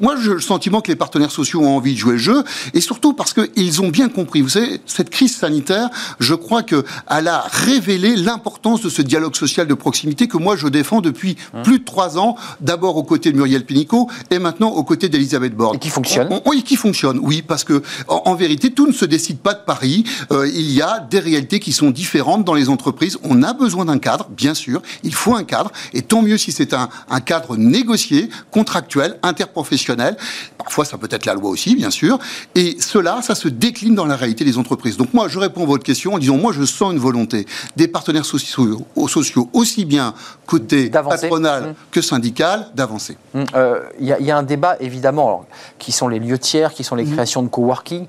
moi, 0.00 0.16
j'ai 0.22 0.30
le 0.30 0.40
sentiment 0.40 0.80
que 0.80 0.88
les 0.88 0.96
partenaires 0.96 1.30
sociaux 1.30 1.60
ont 1.60 1.76
envie 1.76 1.94
de 1.94 1.98
jouer 1.98 2.12
le 2.12 2.18
jeu, 2.18 2.44
et 2.72 2.80
surtout 2.80 3.12
parce 3.12 3.32
qu'ils 3.32 3.82
ont 3.82 3.88
bien 3.88 4.08
compris. 4.08 4.40
Vous 4.40 4.48
savez, 4.48 4.80
cette 4.86 5.10
crise 5.10 5.36
sanitaire, 5.36 5.88
je 6.20 6.34
crois 6.34 6.62
qu'elle 6.62 6.84
a 7.08 7.44
révélé 7.50 8.16
l'importance 8.16 8.82
de 8.82 8.88
ce 8.88 9.02
dialogue 9.02 9.36
social 9.36 9.66
de 9.66 9.74
proximité 9.74 10.28
que 10.28 10.36
moi 10.36 10.56
je 10.56 10.68
défends 10.68 11.00
depuis 11.00 11.36
hein. 11.52 11.62
plus 11.62 11.78
de 11.78 11.84
trois 11.84 12.18
ans, 12.18 12.36
d'abord 12.60 12.96
aux 12.96 13.02
côtés 13.02 13.32
de 13.32 13.36
Muriel 13.36 13.64
Pénicaud 13.64 14.08
et 14.30 14.38
maintenant 14.38 14.68
aux 14.68 14.84
côtés 14.84 15.08
d'Elisabeth 15.08 15.54
Borne. 15.54 15.76
Et 15.76 15.78
qui 15.78 15.90
fonctionne 15.90 16.40
Oui, 16.46 16.62
qui 16.62 16.76
fonctionne, 16.76 17.18
oui, 17.22 17.42
parce 17.42 17.64
que 17.64 17.82
en, 18.08 18.34
vérité, 18.34 18.70
tout 18.70 18.86
ne 18.86 18.92
se 18.92 19.04
décide 19.04 19.38
pas 19.38 19.54
de 19.54 19.64
Paris. 19.64 20.04
Euh, 20.32 20.48
il 20.48 20.70
y 20.70 20.82
a 20.82 21.00
des 21.00 21.20
réalités 21.20 21.60
qui 21.60 21.72
sont 21.72 21.90
différentes 21.90 22.44
dans 22.44 22.54
les 22.54 22.68
entreprises. 22.68 23.18
On 23.22 23.42
a 23.42 23.52
besoin 23.52 23.84
d'un 23.84 23.98
cadre, 23.98 24.28
bien 24.30 24.54
sûr. 24.54 24.82
Il 25.02 25.14
faut 25.14 25.34
un 25.34 25.44
cadre, 25.44 25.70
et 25.92 26.02
tant 26.02 26.22
mieux 26.22 26.38
si 26.38 26.52
c'est 26.52 26.74
un, 26.74 26.88
un 27.10 27.20
cadre 27.20 27.56
négocié, 27.56 28.28
contractuel, 28.50 29.18
inter 29.22 29.43
professionnel, 29.48 30.16
Parfois, 30.58 30.84
ça 30.84 30.98
peut 30.98 31.08
être 31.10 31.26
la 31.26 31.34
loi 31.34 31.50
aussi, 31.50 31.76
bien 31.76 31.90
sûr. 31.90 32.18
Et 32.54 32.76
cela, 32.80 33.20
ça 33.22 33.34
se 33.34 33.48
décline 33.48 33.94
dans 33.94 34.06
la 34.06 34.16
réalité 34.16 34.44
des 34.44 34.56
entreprises. 34.56 34.96
Donc 34.96 35.12
moi, 35.12 35.28
je 35.28 35.38
réponds 35.38 35.64
à 35.64 35.66
votre 35.66 35.84
question 35.84 36.14
en 36.14 36.18
disant, 36.18 36.36
moi, 36.36 36.52
je 36.52 36.64
sens 36.64 36.92
une 36.92 36.98
volonté 36.98 37.46
des 37.76 37.88
partenaires 37.88 38.24
sociaux, 38.24 38.80
sociaux 39.08 39.50
aussi 39.52 39.84
bien 39.84 40.14
côté 40.46 40.90
patronal 40.90 41.70
mmh. 41.70 41.74
que 41.90 42.00
syndical, 42.00 42.68
d'avancer. 42.74 43.16
Mmh. 43.34 43.44
Euh, 43.54 43.80
il 44.00 44.06
y, 44.06 44.30
a 44.30 44.36
un 44.36 44.42
débat, 44.42 44.76
évidemment, 44.80 45.46
qui 45.78 45.92
sont 45.92 46.08
les 46.08 46.18
lieux 46.18 46.38
tiers, 46.38 46.72
qui 46.72 46.84
sont 46.84 46.96
les 46.96 47.04
mmh. 47.04 47.12
créations 47.12 47.42
de 47.42 47.48
coworking 47.48 48.06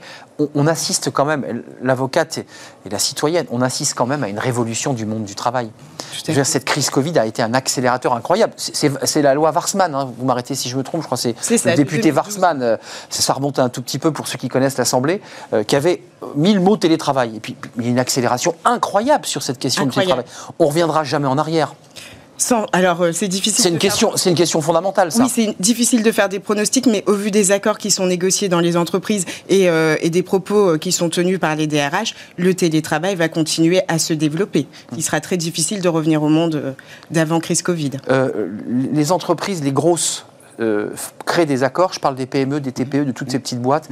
on, 0.53 0.67
assiste 0.67 1.11
quand 1.11 1.25
même, 1.25 1.63
l'avocate 1.81 2.39
et, 2.39 2.45
la 2.89 2.99
citoyenne, 2.99 3.45
on 3.51 3.61
assiste 3.61 3.93
quand 3.93 4.05
même 4.05 4.23
à 4.23 4.27
une 4.27 4.39
révolution 4.39 4.93
du 4.93 5.05
monde 5.05 5.23
du 5.23 5.35
travail. 5.35 5.69
cette 6.43 6.65
crise 6.65 6.89
Covid 6.89 7.17
a 7.17 7.25
été 7.25 7.41
un 7.41 7.53
accélérateur 7.53 8.13
incroyable. 8.13 8.53
C'est 8.57 9.21
la 9.21 9.33
loi 9.33 9.51
Warsman, 9.51 9.93
hein. 9.93 10.09
vous 10.17 10.25
m'arrêtez 10.25 10.55
si 10.55 10.69
je 10.69 10.77
me 10.77 10.83
trompe, 10.83 11.01
je 11.01 11.05
crois 11.05 11.17
que 11.17 11.33
c'est 11.39 11.65
le 11.65 11.75
député 11.75 12.11
Warsman, 12.11 12.61
euh, 12.61 12.77
ça 13.09 13.33
remonte 13.33 13.59
un 13.59 13.69
tout 13.69 13.81
petit 13.81 13.99
peu 13.99 14.11
pour 14.11 14.27
ceux 14.27 14.37
qui 14.37 14.49
connaissent 14.49 14.77
l'Assemblée, 14.77 15.21
euh, 15.53 15.63
qui 15.63 15.75
avait 15.75 16.01
mis 16.35 16.53
le 16.53 16.59
mot 16.59 16.77
télétravail. 16.77 17.35
Et 17.37 17.39
puis 17.39 17.55
il 17.77 17.83
y 17.83 17.87
a 17.87 17.89
une 17.91 17.99
accélération 17.99 18.55
incroyable 18.65 19.25
sur 19.25 19.41
cette 19.41 19.59
question 19.59 19.85
du 19.85 19.91
télétravail. 19.91 20.25
On 20.59 20.67
reviendra 20.67 21.03
jamais 21.03 21.27
en 21.27 21.37
arrière 21.37 21.75
alors, 22.73 23.01
euh, 23.01 23.11
c'est 23.11 23.27
difficile. 23.27 23.63
C'est 23.63 23.69
une, 23.69 23.77
question, 23.77 24.11
c'est 24.15 24.29
une 24.29 24.35
question 24.35 24.61
fondamentale, 24.61 25.11
ça. 25.11 25.23
Oui, 25.23 25.29
c'est 25.33 25.55
difficile 25.59 26.03
de 26.03 26.11
faire 26.11 26.29
des 26.29 26.39
pronostics, 26.39 26.85
mais 26.85 27.03
au 27.07 27.13
vu 27.13 27.31
des 27.31 27.51
accords 27.51 27.77
qui 27.77 27.91
sont 27.91 28.05
négociés 28.05 28.49
dans 28.49 28.59
les 28.59 28.77
entreprises 28.77 29.25
et, 29.49 29.69
euh, 29.69 29.95
des 30.03 30.23
propos 30.23 30.71
euh, 30.71 30.77
qui 30.77 30.91
sont 30.91 31.09
tenus 31.09 31.39
par 31.39 31.55
les 31.55 31.67
DRH, 31.67 32.13
le 32.37 32.53
télétravail 32.53 33.15
va 33.15 33.29
continuer 33.29 33.81
à 33.87 33.99
se 33.99 34.13
développer. 34.13 34.67
Il 34.95 35.03
sera 35.03 35.21
très 35.21 35.37
difficile 35.37 35.81
de 35.81 35.89
revenir 35.89 36.23
au 36.23 36.29
monde 36.29 36.75
d'avant 37.11 37.39
crise 37.39 37.61
Covid. 37.61 37.91
les 38.67 39.11
entreprises, 39.11 39.63
les 39.63 39.71
grosses 39.71 40.25
euh, 40.61 40.91
créer 41.25 41.45
des 41.45 41.63
accords, 41.63 41.91
je 41.91 41.99
parle 41.99 42.15
des 42.15 42.25
PME, 42.25 42.61
des 42.61 42.71
TPE, 42.71 43.03
de 43.03 43.11
toutes 43.11 43.29
ces 43.29 43.39
petites 43.39 43.59
boîtes, 43.59 43.89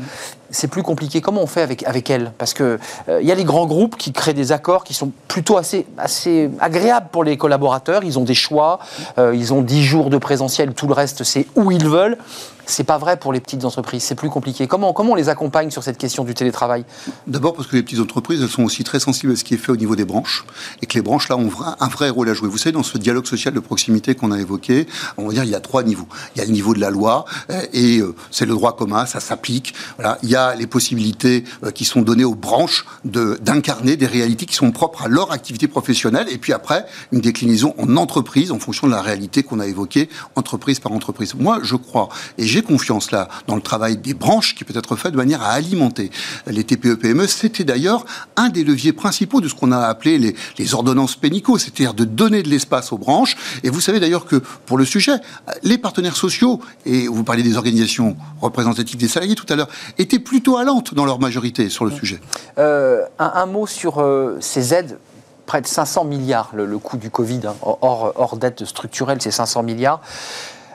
c'est 0.54 0.68
plus 0.68 0.84
compliqué. 0.84 1.20
Comment 1.20 1.42
on 1.42 1.48
fait 1.48 1.62
avec, 1.62 1.84
avec 1.86 2.10
elles 2.10 2.32
Parce 2.38 2.54
qu'il 2.54 2.80
euh, 3.10 3.22
y 3.22 3.32
a 3.32 3.36
les 3.36 3.44
grands 3.44 3.66
groupes 3.66 3.98
qui 3.98 4.14
créent 4.14 4.34
des 4.34 4.52
accords 4.52 4.84
qui 4.84 4.94
sont 4.94 5.12
plutôt 5.28 5.58
assez, 5.58 5.86
assez 5.98 6.50
agréables 6.60 7.08
pour 7.12 7.24
les 7.24 7.36
collaborateurs. 7.38 8.04
Ils 8.04 8.20
ont 8.20 8.24
des 8.24 8.36
choix, 8.36 8.80
euh, 9.18 9.36
ils 9.36 9.54
ont 9.54 9.62
10 9.62 9.84
jours 9.84 10.10
de 10.10 10.18
présentiel, 10.18 10.74
tout 10.74 10.88
le 10.88 10.94
reste 10.94 11.24
c'est 11.24 11.48
où 11.56 11.72
ils 11.72 11.88
veulent. 11.88 12.18
C'est 12.66 12.86
pas 12.86 12.98
vrai 12.98 13.18
pour 13.18 13.34
les 13.34 13.42
petites 13.42 13.66
entreprises, 13.66 14.04
c'est 14.04 14.16
plus 14.16 14.30
compliqué. 14.30 14.68
Comment, 14.68 14.94
comment 14.94 15.12
on 15.12 15.16
les 15.16 15.28
accompagne 15.28 15.70
sur 15.70 15.84
cette 15.84 15.98
question 15.98 16.24
du 16.24 16.34
télétravail? 16.34 16.86
D'abord 17.28 17.54
parce 17.54 17.68
que 17.68 17.76
les 17.76 17.84
petites 17.84 18.00
entreprises, 18.00 18.42
elles 18.42 18.48
sont 18.48 18.64
aussi 18.64 18.86
très 18.86 19.00
sensibles 19.00 19.34
à 19.34 19.36
ce 19.36 19.44
qui 19.44 19.54
est 19.54 19.58
fait 19.58 19.72
au 19.72 19.76
niveau 19.76 19.98
des 19.98 20.06
branches, 20.06 20.46
et 20.82 20.86
que 20.86 20.94
les 20.94 21.02
branches, 21.02 21.28
là, 21.28 21.36
ont 21.36 21.50
un 21.80 21.88
vrai 21.90 22.10
rôle 22.10 22.30
à 22.30 22.34
jouer. 22.34 22.48
Vous 22.48 22.58
savez, 22.58 22.72
dans 22.72 22.84
ce 22.84 22.98
dialogue 22.98 23.26
social 23.26 23.54
de 23.54 23.60
proximité 23.60 24.16
qu'on 24.16 24.32
a 24.32 24.40
évoqué, 24.40 24.88
on 25.18 25.28
va 25.28 25.34
dire 25.34 25.44
il 25.44 25.50
y 25.50 25.56
a 25.56 25.60
trois 25.60 25.84
niveaux. 25.84 26.08
Il 26.36 26.40
y 26.40 26.42
a 26.42 26.46
le 26.46 26.52
niveau 26.52 26.74
de 26.74 26.80
la 26.80 26.90
loi, 26.90 27.26
euh, 27.50 27.62
et 27.74 28.00
euh, 28.00 28.16
c'est 28.32 28.46
le 28.46 28.54
droit 28.54 28.76
commun, 28.78 29.06
ça 29.06 29.20
s'applique. 29.20 29.74
Voilà. 29.98 30.18
Il 30.24 30.30
y 30.30 30.38
a 30.38 30.43
les 30.56 30.68
possibilités 30.68 31.44
euh, 31.64 31.72
qui 31.72 31.86
sont 31.86 32.02
données 32.02 32.24
aux 32.24 32.36
branches 32.36 32.86
d'incarner 33.04 33.98
des 33.98 34.08
réalités 34.08 34.46
qui 34.46 34.56
sont 34.56 34.72
propres 34.72 35.04
à 35.04 35.08
leur 35.08 35.32
activité 35.32 35.68
professionnelle. 35.68 36.28
Et 36.30 36.38
puis 36.38 36.54
après, 36.54 36.86
une 37.12 37.22
déclinaison 37.22 37.74
en 37.78 37.98
entreprise 37.98 38.52
en 38.52 38.60
fonction 38.60 38.88
de 38.88 38.92
la 38.92 39.02
réalité 39.02 39.44
qu'on 39.44 39.60
a 39.60 39.68
évoquée, 39.68 40.10
entreprise 40.36 40.80
par 40.80 40.92
entreprise. 40.92 41.36
Moi, 41.36 41.60
je 41.64 41.76
crois, 41.76 42.10
et 42.38 42.46
j'ai 42.46 42.62
confiance 42.62 43.12
là, 43.12 43.28
dans 43.48 43.56
le 43.56 43.62
travail 43.62 43.98
des 43.98 44.14
branches 44.14 44.56
qui 44.56 44.64
peut 44.64 44.78
être 44.78 44.96
fait 44.96 45.12
de 45.12 45.18
manière 45.18 45.42
à 45.42 45.52
alimenter 45.52 46.12
les 46.48 46.64
TPE-PME. 46.64 47.28
C'était 47.28 47.64
d'ailleurs 47.64 48.06
un 48.36 48.50
des 48.50 48.64
leviers 48.64 48.94
principaux 48.94 49.42
de 49.42 49.48
ce 49.48 49.56
qu'on 49.56 49.72
a 49.72 49.80
appelé 49.80 50.18
les, 50.18 50.36
les 50.58 50.74
ordonnances 50.74 51.16
pénicaux, 51.16 51.58
c'est-à-dire 51.58 51.94
de 51.94 52.06
donner 52.06 52.44
de 52.44 52.50
l'espace 52.50 52.92
aux 52.92 52.98
branches. 52.98 53.36
Et 53.64 53.70
vous 53.70 53.82
savez 53.82 54.00
d'ailleurs 54.00 54.26
que 54.26 54.38
pour 54.66 54.78
le 54.78 54.86
sujet, 54.86 55.14
les 55.64 55.78
partenaires 55.78 56.16
sociaux, 56.16 56.60
et 56.86 57.08
vous 57.08 57.24
parlez 57.24 57.44
des 57.44 57.58
organisations 57.58 58.16
représentatives 58.42 58.98
des 58.98 59.08
salariés 59.08 59.36
tout 59.36 59.46
à 59.50 59.56
l'heure, 59.56 59.70
étaient 59.98 60.20
plutôt 60.34 60.58
allantes 60.58 60.96
dans 60.96 61.06
leur 61.06 61.20
majorité 61.20 61.70
sur 61.70 61.86
le 61.86 61.92
sujet. 61.92 62.20
Euh, 62.58 63.06
un, 63.20 63.46
mot 63.46 63.68
sur 63.68 64.02
euh, 64.02 64.40
ces 64.42 64.74
aides 64.74 64.98
près 65.46 65.62
de 65.62 65.68
500 65.68 66.06
milliards, 66.06 66.50
le, 66.56 66.80
coût 66.80 66.98
du 66.98 67.12
Covid, 67.12 67.42
hein, 67.46 67.56
hors, 67.62 68.14
hors 68.16 68.36
dette 68.38 68.66
structurelle, 68.66 69.20
c'est 69.22 69.30
500 69.30 69.62
milliards 69.62 70.02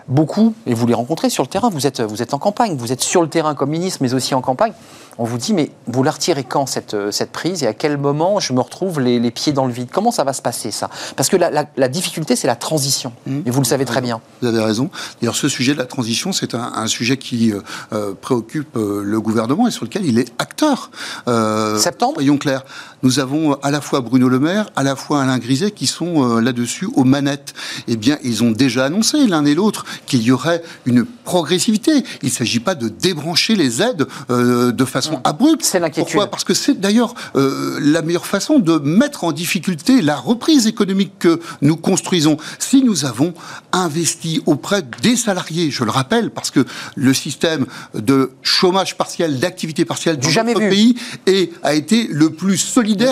beaucoup, 0.09 0.55
et 0.67 0.75
vous 0.75 0.87
les 0.87 0.95
rencontrez 0.95 1.31
sur 1.31 1.43
le 1.43 1.49
terrain, 1.49 1.69
vous 1.71 1.87
êtes, 1.87 2.01
vous 2.01 2.23
êtes 2.23 2.35
en 2.35 2.39
campagne, 2.39 2.77
vous 2.77 2.93
êtes 2.93 3.03
sur 3.03 3.23
le 3.23 3.29
terrain 3.29 3.55
comme 3.55 3.71
ministre, 3.71 3.99
mais 4.03 4.15
aussi 4.15 4.35
en 4.35 4.41
campagne, 4.41 4.73
on 5.19 5.25
vous 5.25 5.37
dit, 5.37 5.53
mais 5.53 5.71
vous 5.87 6.03
la 6.03 6.13
retirez 6.13 6.45
quand 6.45 6.67
cette, 6.67 6.95
euh, 6.95 7.11
cette 7.11 7.33
prise? 7.33 7.65
Et 7.65 7.67
à 7.67 7.75
quel 7.75 7.99
moment 7.99 8.39
je 8.39 8.53
me 8.53 8.61
retrouve 8.61 9.01
les, 9.01 9.19
les, 9.19 9.31
pieds 9.33 9.53
dans 9.53 9.67
le 9.67 9.73
vide? 9.73 9.89
Comment 9.93 10.13
ça 10.13 10.23
va 10.23 10.33
se 10.33 10.41
passer 10.41 10.71
ça? 10.71 10.89
Parce 11.17 11.29
que 11.29 11.37
la, 11.37 11.67
la, 11.77 11.89
difficulté, 11.89 12.37
c'est 12.37 12.47
la 12.47 12.55
transition, 12.55 13.13
mmh. 13.27 13.41
et 13.45 13.51
vous 13.51 13.61
le 13.61 13.67
savez 13.67 13.85
très 13.85 14.01
bien. 14.01 14.21
Vous 14.41 14.49
avez 14.49 14.61
raison. 14.61 14.91
D'ailleurs, 15.21 15.35
ce 15.35 15.49
sujet 15.49 15.73
de 15.75 15.79
la 15.79 15.87
transition, 15.87 16.33
c'est 16.33 16.55
un, 16.55 16.73
un, 16.75 16.87
sujet 16.87 17.17
qui 17.17 17.53
euh, 17.53 17.61
euh 17.93 18.15
préoccupe 18.21 18.77
le 18.77 19.21
gouvernement 19.21 19.67
et 19.67 19.71
sur 19.71 19.85
lequel 19.85 20.07
il 20.07 20.19
est 20.19 20.33
acteur. 20.39 20.91
Euh, 21.27 21.79
Septembre? 21.79 22.15
Soyons 22.15 22.39
clairs, 22.39 22.65
nous 23.03 23.19
avons 23.19 23.55
à 23.55 23.71
la 23.71 23.81
fois 23.81 24.01
Bruno 24.01 24.29
Le 24.29 24.39
Maire, 24.39 24.71
à 24.77 24.83
la 24.83 24.97
fois 24.97 25.23
Alain 25.23 25.39
Griset 25.39 25.71
qui 25.71 25.87
sont 25.87 26.39
là-dessus 26.39 26.89
aux 26.95 27.05
manettes. 27.05 27.55
Eh 27.87 27.97
bien, 27.97 28.19
ils 28.23 28.43
ont 28.43 28.51
déjà 28.51 28.87
annoncé 28.87 29.27
l'un 29.27 29.45
et 29.45 29.55
l'autre 29.55 29.85
qu'il 30.07 30.23
y 30.23 30.33
aurait 30.33 30.63
une 30.87 31.05
progressivité. 31.05 32.05
Il 32.23 32.29
ne 32.29 32.35
s'agit 32.35 32.61
pas 32.61 32.75
de 32.75 32.89
débrancher 32.89 33.55
les 33.55 33.83
aides 33.83 34.07
euh, 34.31 34.73
de 34.73 34.85
façon 34.85 35.19
mmh. 35.19 35.23
abrupte. 35.25 35.65
C'est 35.65 35.81
l'inquiétude. 35.81 36.13
Pourquoi? 36.13 36.31
Parce 36.31 36.45
que 36.45 36.55
c'est 36.55 36.81
d'ailleurs 36.81 37.15
euh, 37.37 37.79
la 37.81 38.03
meilleure 38.03 38.27
façon 38.27 38.59
de 38.59 38.79
mettre 38.79 39.25
en 39.25 39.33
difficulté 39.33 40.03
la 40.03 40.17
reprise 40.17 40.67
économique 40.67 41.13
que 41.19 41.41
nous 41.63 41.77
construisons. 41.77 42.37
Si 42.59 42.83
nous 42.83 43.05
avons 43.05 43.35
investi 43.73 44.43
auprès 44.47 44.83
des 45.03 45.17
salariés, 45.17 45.71
je 45.71 45.85
le 45.85 45.91
rappelle, 45.91 46.31
parce 46.31 46.51
que 46.51 46.65
le 46.97 47.15
système 47.15 47.67
de 47.95 48.33
chômage 48.43 48.97
partiel, 48.97 49.39
d'activité 49.39 49.85
partielle 49.85 50.19
jamais 50.23 50.55
notre 50.55 50.69
pays 50.69 50.95
est, 51.27 51.53
a 51.63 51.75
été 51.75 52.09
le 52.11 52.31
plus 52.31 52.57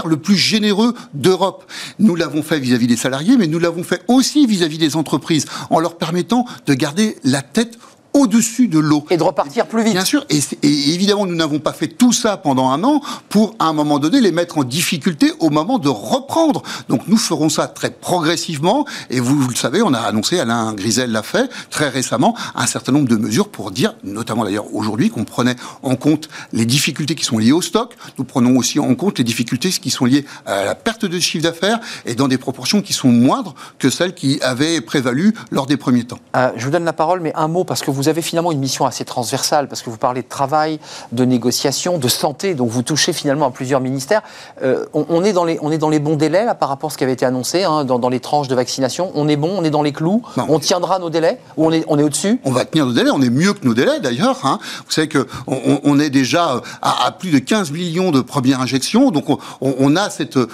le 0.05 0.17
plus 0.17 0.37
généreux 0.37 0.95
d'Europe. 1.15 1.65
Nous 1.99 2.15
l'avons 2.15 2.43
fait 2.43 2.59
vis-à-vis 2.59 2.87
des 2.87 2.97
salariés, 2.97 3.37
mais 3.37 3.47
nous 3.47 3.59
l'avons 3.59 3.83
fait 3.83 4.03
aussi 4.09 4.47
vis-à-vis 4.47 4.77
-vis 4.77 4.81
des 4.81 4.97
entreprises, 4.97 5.47
en 5.71 5.81
leur 5.81 5.97
permettant 5.97 6.45
de 6.67 6.75
garder 6.75 7.17
la 7.25 7.43
tête 7.43 7.79
au-dessus 8.16 8.66
de 8.66 8.79
l'eau. 8.79 9.05
Et 9.11 9.16
de 9.16 9.22
repartir 9.22 9.66
plus 9.66 9.83
vite. 9.83 9.92
Bien 9.92 10.05
sûr. 10.05 10.24
Et, 10.31 10.40
évidemment, 10.62 11.26
nous 11.26 11.35
n'avons 11.35 11.59
pas 11.59 11.72
fait 11.72 11.88
tout 11.88 12.12
ça 12.12 12.37
pendant 12.38 12.70
un 12.70 12.83
an 12.83 13.02
pour, 13.29 13.55
à 13.59 13.66
un 13.66 13.72
moment 13.72 13.98
donné, 13.98 14.20
les 14.20 14.33
mettre 14.33 14.59
en 14.59 14.64
difficulté 14.64 15.33
au 15.38 15.50
moment 15.50 15.79
de 15.79 15.88
reprendre. 15.88 16.62
Donc, 16.88 17.02
nous 17.09 17.18
ferons 17.18 17.50
ça 17.50 17.68
très 17.68 17.90
progressivement. 17.90 18.87
Et 19.11 19.20
vous, 19.20 19.38
vous 19.38 19.50
le 19.50 19.55
savez, 19.55 19.83
on 19.83 19.92
a 19.92 20.00
annoncé, 20.00 20.40
Alain 20.40 20.72
Grisel 20.72 21.12
l'a 21.12 21.22
fait 21.22 21.50
très 21.70 21.88
récemment, 21.88 22.35
un 22.55 22.66
certain 22.66 22.92
nombre 22.92 23.09
de 23.09 23.16
mesures 23.16 23.48
pour 23.48 23.70
dire, 23.70 23.94
notamment 24.02 24.44
d'ailleurs 24.44 24.74
aujourd'hui, 24.74 25.11
qu'on 25.11 25.24
prenait 25.24 25.57
en 25.83 25.96
compte 25.96 26.29
les 26.52 26.64
difficultés 26.64 27.14
qui 27.14 27.24
sont 27.24 27.38
liées 27.38 27.52
au 27.52 27.62
stock. 27.62 27.96
Nous 28.18 28.24
prenons 28.24 28.57
aussi 28.57 28.81
en 28.81 28.94
compte 28.94 29.18
les 29.18 29.24
difficultés 29.24 29.70
qui 29.70 29.90
sont 29.90 30.07
liées 30.07 30.24
à 30.46 30.64
la 30.64 30.74
perte 30.74 31.05
de 31.05 31.18
chiffre 31.20 31.42
d'affaires 31.42 31.81
et 32.07 32.14
dans 32.14 32.29
des 32.29 32.38
proportions 32.38 32.81
qui 32.81 32.92
sont 32.92 33.09
moindres 33.09 33.55
que 33.79 33.90
celles 33.90 34.14
qui 34.14 34.40
avaient 34.40 34.81
prévalu 34.81 35.35
lors 35.50 35.66
des 35.66 35.76
premiers 35.76 36.05
temps. 36.05 36.18
Euh, 36.37 36.50
je 36.57 36.64
vous 36.64 36.70
donne 36.70 36.85
la 36.85 36.92
parole, 36.92 37.20
mais 37.20 37.33
un 37.35 37.48
mot, 37.48 37.64
parce 37.64 37.83
que 37.83 37.90
vous 37.90 38.06
vous 38.07 38.11
avez 38.11 38.23
finalement 38.23 38.53
une 38.53 38.61
mission 38.61 38.87
assez 38.87 39.05
transversale, 39.05 39.66
parce 39.66 39.83
que 39.83 39.90
vous 39.90 39.97
parlez 39.97 40.23
de 40.23 40.29
travail, 40.29 40.79
de 41.11 41.25
négociation, 41.25 41.99
de 41.99 42.07
santé, 42.07 42.55
donc 42.55 42.71
vous 42.71 42.83
touchez 42.83 43.12
finalement 43.12 43.47
à 43.47 43.51
plusieurs 43.51 43.81
ministères. 43.81 44.23
Euh, 44.62 44.87
on, 44.95 45.25
est 45.25 45.33
dans 45.33 45.45
les, 45.45 45.59
on 45.61 45.73
est 45.73 45.79
dans 45.79 45.88
les 45.88 45.99
bons 45.99 46.14
délais, 46.14 46.45
là, 46.45 46.55
par 46.55 46.69
rapport 46.69 46.90
à 46.90 46.92
ce 46.92 46.99
qui 46.99 47.03
avait 47.03 47.14
été 47.14 47.27
annoncé, 47.27 47.64
hein, 47.64 47.85
dans, 47.85 48.09
les 48.09 48.21
tranches 48.21 48.47
de 48.47 48.55
vaccination. 48.55 49.11
On 49.16 49.27
est 49.27 49.35
bon, 49.35 49.51
on 49.59 49.64
est 49.64 49.71
dans 49.71 49.83
les 49.83 49.90
clous, 49.90 50.23
on 50.37 50.61
tiendra 50.61 51.01
nos 51.01 51.11
délais, 51.11 51.40
ou 51.57 51.66
on 51.66 51.73
est, 51.73 51.85
on 51.88 51.99
est 51.99 52.05
au-dessus? 52.05 52.38
On 52.45 52.53
va 52.53 52.64
tenir 52.64 52.87
nos 52.87 52.92
délais, 52.92 53.11
on 53.11 53.21
est 53.21 53.31
mieux 53.31 53.55
que 53.55 53.66
nos 53.66 53.75
délais 53.75 53.99
d'ailleurs. 53.99 54.38
Hein. 54.45 54.61
Vous 54.85 54.92
savez 54.92 55.09
qu'on 55.09 55.27
on, 55.83 55.99
est 55.99 56.11
déjà 56.11 56.62
à, 56.83 57.11
plus 57.11 57.33
de 57.33 57.40
15 57.40 57.73
millions 57.73 58.12
de 58.12 58.21
premières 58.21 58.61
injections, 58.61 59.11
donc 59.11 59.25
on, 59.61 59.97
a 59.97 60.11
cet 60.11 60.37
euh, 60.37 60.47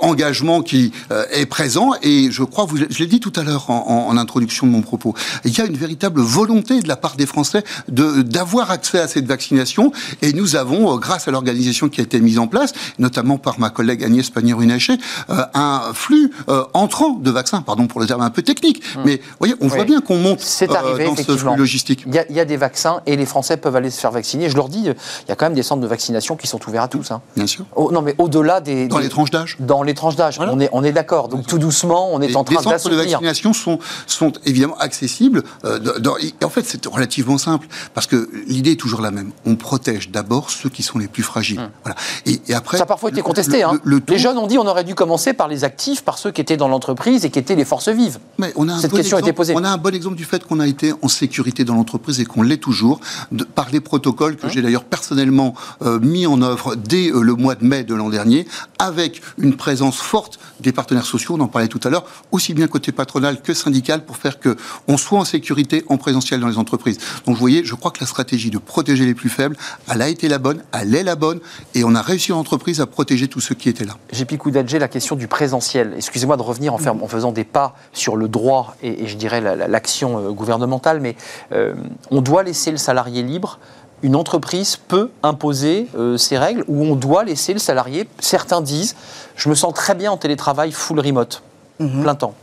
engagement 0.00 0.62
qui 0.62 0.90
euh, 1.12 1.24
est 1.30 1.46
présent, 1.46 1.92
et 2.02 2.32
je 2.32 2.42
crois, 2.42 2.64
vous, 2.64 2.78
je 2.78 2.98
l'ai 2.98 3.06
dit 3.06 3.20
tout 3.20 3.32
à 3.36 3.44
l'heure 3.44 3.70
en, 3.70 4.08
en 4.08 4.16
introduction 4.16 4.66
de 4.66 4.72
mon 4.72 4.82
propos, 4.82 5.14
il 5.44 5.56
y 5.56 5.60
a 5.60 5.66
une 5.66 5.76
véritable 5.76 6.20
volonté 6.20 6.80
de 6.80 6.88
la 6.88 6.95
part 6.96 7.16
des 7.16 7.26
Français 7.26 7.64
d'avoir 7.88 8.70
accès 8.70 8.98
à 8.98 9.08
cette 9.08 9.26
vaccination. 9.26 9.92
Et 10.22 10.32
nous 10.32 10.56
avons, 10.56 10.94
euh, 10.94 10.98
grâce 10.98 11.28
à 11.28 11.30
l'organisation 11.30 11.88
qui 11.88 12.00
a 12.00 12.04
été 12.04 12.20
mise 12.20 12.38
en 12.38 12.46
place, 12.46 12.72
notamment 12.98 13.38
par 13.38 13.58
ma 13.58 13.70
collègue 13.70 14.04
Agnès 14.04 14.28
Pannier-Runacher, 14.30 14.98
euh, 15.30 15.42
un 15.54 15.92
flux 15.94 16.32
euh, 16.48 16.64
entrant 16.74 17.12
de 17.12 17.30
vaccins, 17.30 17.62
pardon 17.62 17.86
pour 17.86 18.00
le 18.00 18.06
terme 18.06 18.22
un 18.22 18.30
peu 18.30 18.42
technique, 18.42 18.82
hum. 18.96 19.02
mais 19.04 19.20
voyez, 19.38 19.54
on 19.60 19.68
voit 19.68 19.84
bien 19.84 20.00
qu'on 20.00 20.18
monte 20.18 20.40
arrivé, 20.70 21.04
dans 21.04 21.16
ce 21.16 21.36
flux 21.36 21.56
logistique. 21.56 22.04
Il 22.06 22.14
y, 22.14 22.40
a, 22.40 22.44
des 22.44 22.56
vaccins 22.56 23.00
et 23.06 23.16
les 23.16 23.26
Français 23.26 23.56
peuvent 23.56 23.76
aller 23.76 23.90
se 23.90 24.00
faire 24.00 24.10
vacciner. 24.10 24.48
Je 24.48 24.56
leur 24.56 24.68
dis, 24.68 24.80
il 24.80 25.28
y 25.28 25.32
a 25.32 25.36
quand 25.36 25.46
même 25.46 25.54
des 25.54 25.62
centres 25.62 25.82
de 25.82 25.86
vaccination 25.86 26.36
qui 26.36 26.46
sont 26.46 26.60
ouverts 26.68 26.82
à 26.82 26.88
tous. 26.88 27.10
Hein. 27.10 27.20
Bien 27.36 27.46
sûr. 27.46 27.64
non, 27.76 28.02
mais 28.02 28.14
au-delà 28.18 28.60
des... 28.60 28.88
Dans 28.88 28.98
les 28.98 29.08
tranches 29.08 29.30
d'âge 29.30 29.56
Dans 29.60 29.82
les 29.82 29.94
tranches 29.94 30.16
d'âge, 30.16 30.38
on 30.38 30.60
est, 30.60 30.68
on 30.72 30.84
est 30.84 30.92
d'accord. 30.92 31.28
Donc 31.28 31.46
tout 31.46 31.58
doucement, 31.58 32.10
on 32.12 32.20
est 32.20 32.34
en 32.36 32.44
train 32.44 32.54
d'assouplir. 32.56 32.72
Les 32.72 32.78
centres 32.78 32.90
de 32.90 32.96
vaccination 32.96 33.52
sont, 33.52 33.78
sont 34.06 34.32
évidemment 34.44 34.76
accessibles. 34.78 35.42
en 35.64 36.50
fait, 36.50 36.64
c'est 36.64 36.85
relativement 36.86 37.38
simple, 37.38 37.66
parce 37.94 38.06
que 38.06 38.28
l'idée 38.46 38.72
est 38.72 38.80
toujours 38.80 39.00
la 39.00 39.10
même. 39.10 39.30
On 39.44 39.56
protège 39.56 40.10
d'abord 40.10 40.50
ceux 40.50 40.68
qui 40.68 40.82
sont 40.82 40.98
les 40.98 41.08
plus 41.08 41.22
fragiles. 41.22 41.60
Hum. 41.60 41.70
Voilà. 41.82 41.96
Et, 42.26 42.54
après, 42.54 42.78
ça 42.78 42.84
a 42.84 42.86
parfois 42.86 43.10
été 43.10 43.22
contesté. 43.22 43.62
Hein. 43.62 43.80
les 43.84 44.18
jeunes 44.18 44.38
ont 44.38 44.46
dit 44.46 44.58
on 44.58 44.66
aurait 44.66 44.84
dû 44.84 44.94
commencer 44.94 45.32
par 45.32 45.48
les 45.48 45.64
actifs, 45.64 46.02
par 46.02 46.18
ceux 46.18 46.30
qui 46.30 46.40
étaient 46.40 46.56
dans 46.56 46.68
l'entreprise 46.68 47.24
et 47.24 47.30
qui 47.30 47.38
étaient 47.38 47.54
les 47.54 47.64
forces 47.64 47.88
vives. 47.88 48.18
Mais 48.38 48.52
on 48.56 48.68
a 48.68 48.74
un 48.74 48.80
Cette 48.80 48.90
bon 48.90 48.96
question 48.98 49.18
exemple, 49.18 49.28
a 49.28 49.32
été 49.32 49.36
posée. 49.36 49.54
On 49.56 49.64
a 49.64 49.70
un 49.70 49.78
bon 49.78 49.94
exemple 49.94 50.16
du 50.16 50.24
fait 50.24 50.44
qu'on 50.44 50.60
a 50.60 50.66
été 50.66 50.92
en 51.02 51.08
sécurité 51.08 51.64
dans 51.64 51.74
l'entreprise 51.74 52.20
et 52.20 52.24
qu'on 52.24 52.42
l'est 52.42 52.56
toujours, 52.56 53.00
de, 53.32 53.44
par 53.44 53.70
les 53.70 53.80
protocoles 53.80 54.36
que 54.36 54.46
hum. 54.46 54.52
j'ai 54.52 54.62
d'ailleurs 54.62 54.84
personnellement 54.84 55.54
euh, 55.82 55.98
mis 56.00 56.26
en 56.26 56.42
œuvre 56.42 56.76
dès 56.76 57.10
euh, 57.10 57.20
le 57.20 57.34
mois 57.34 57.54
de 57.54 57.64
mai 57.64 57.84
de 57.84 57.94
l'an 57.94 58.08
dernier, 58.08 58.46
avec 58.78 59.22
une 59.38 59.56
présence 59.56 59.98
forte 59.98 60.38
des 60.60 60.72
partenaires 60.72 61.06
sociaux, 61.06 61.36
on 61.38 61.40
en 61.40 61.48
parlait 61.48 61.68
tout 61.68 61.80
à 61.84 61.90
l'heure, 61.90 62.04
aussi 62.32 62.54
bien 62.54 62.66
côté 62.66 62.92
patronal 62.92 63.40
que 63.42 63.54
syndical, 63.54 64.04
pour 64.04 64.16
faire 64.16 64.38
que 64.40 64.56
on 64.88 64.96
soit 64.96 65.18
en 65.18 65.24
sécurité 65.24 65.84
en 65.88 65.96
présentiel 65.96 66.40
dans 66.40 66.48
les 66.48 66.58
entreprises. 66.58 66.65
Donc 66.70 67.34
vous 67.34 67.34
voyez, 67.34 67.64
je 67.64 67.74
crois 67.74 67.90
que 67.90 68.00
la 68.00 68.06
stratégie 68.06 68.50
de 68.50 68.58
protéger 68.58 69.06
les 69.06 69.14
plus 69.14 69.28
faibles, 69.28 69.56
elle 69.92 70.02
a 70.02 70.08
été 70.08 70.28
la 70.28 70.38
bonne, 70.38 70.62
elle 70.72 70.94
est 70.94 71.02
la 71.02 71.16
bonne, 71.16 71.40
et 71.74 71.84
on 71.84 71.94
a 71.94 72.02
réussi 72.02 72.32
en 72.32 72.38
entreprise 72.38 72.80
à 72.80 72.86
protéger 72.86 73.28
tous 73.28 73.40
ceux 73.40 73.54
qui 73.54 73.68
étaient 73.68 73.84
là. 73.84 73.94
J'ai 74.12 74.24
piqué 74.24 74.50
d'Adjé 74.50 74.78
la 74.78 74.88
question 74.88 75.16
du 75.16 75.28
présentiel. 75.28 75.94
Excusez-moi 75.96 76.36
de 76.36 76.42
revenir 76.42 76.74
en, 76.74 76.78
en, 76.86 77.08
faisant 77.08 77.32
des 77.32 77.44
pas 77.44 77.76
sur 77.92 78.16
le 78.16 78.28
droit 78.28 78.76
et, 78.82 79.06
je 79.06 79.16
dirais 79.16 79.40
l'action 79.68 80.18
euh, 80.18 80.30
gouvernementale, 80.32 81.00
mais 81.00 81.16
euh, 81.52 81.74
on 82.10 82.20
doit 82.20 82.42
laisser 82.42 82.70
le 82.70 82.76
salarié 82.76 83.22
libre 83.22 83.58
une 84.02 84.16
entreprise 84.16 84.76
peut 84.76 85.10
imposer 85.22 85.88
euh, 85.96 86.16
ses 86.16 86.38
règles 86.38 86.64
ou 86.68 86.84
on 86.84 86.96
doit 86.96 87.24
laisser 87.24 87.52
le 87.52 87.58
salarié. 87.58 88.08
Certains 88.18 88.60
disent, 88.60 88.94
je 89.36 89.48
me 89.48 89.54
sens 89.54 89.72
très 89.74 89.94
bien 89.94 90.12
en 90.12 90.16
télétravail 90.16 90.70
full 90.72 91.00
remote, 91.00 91.42
mhm. 91.80 92.02
plein 92.02 92.14
temps. 92.14 92.34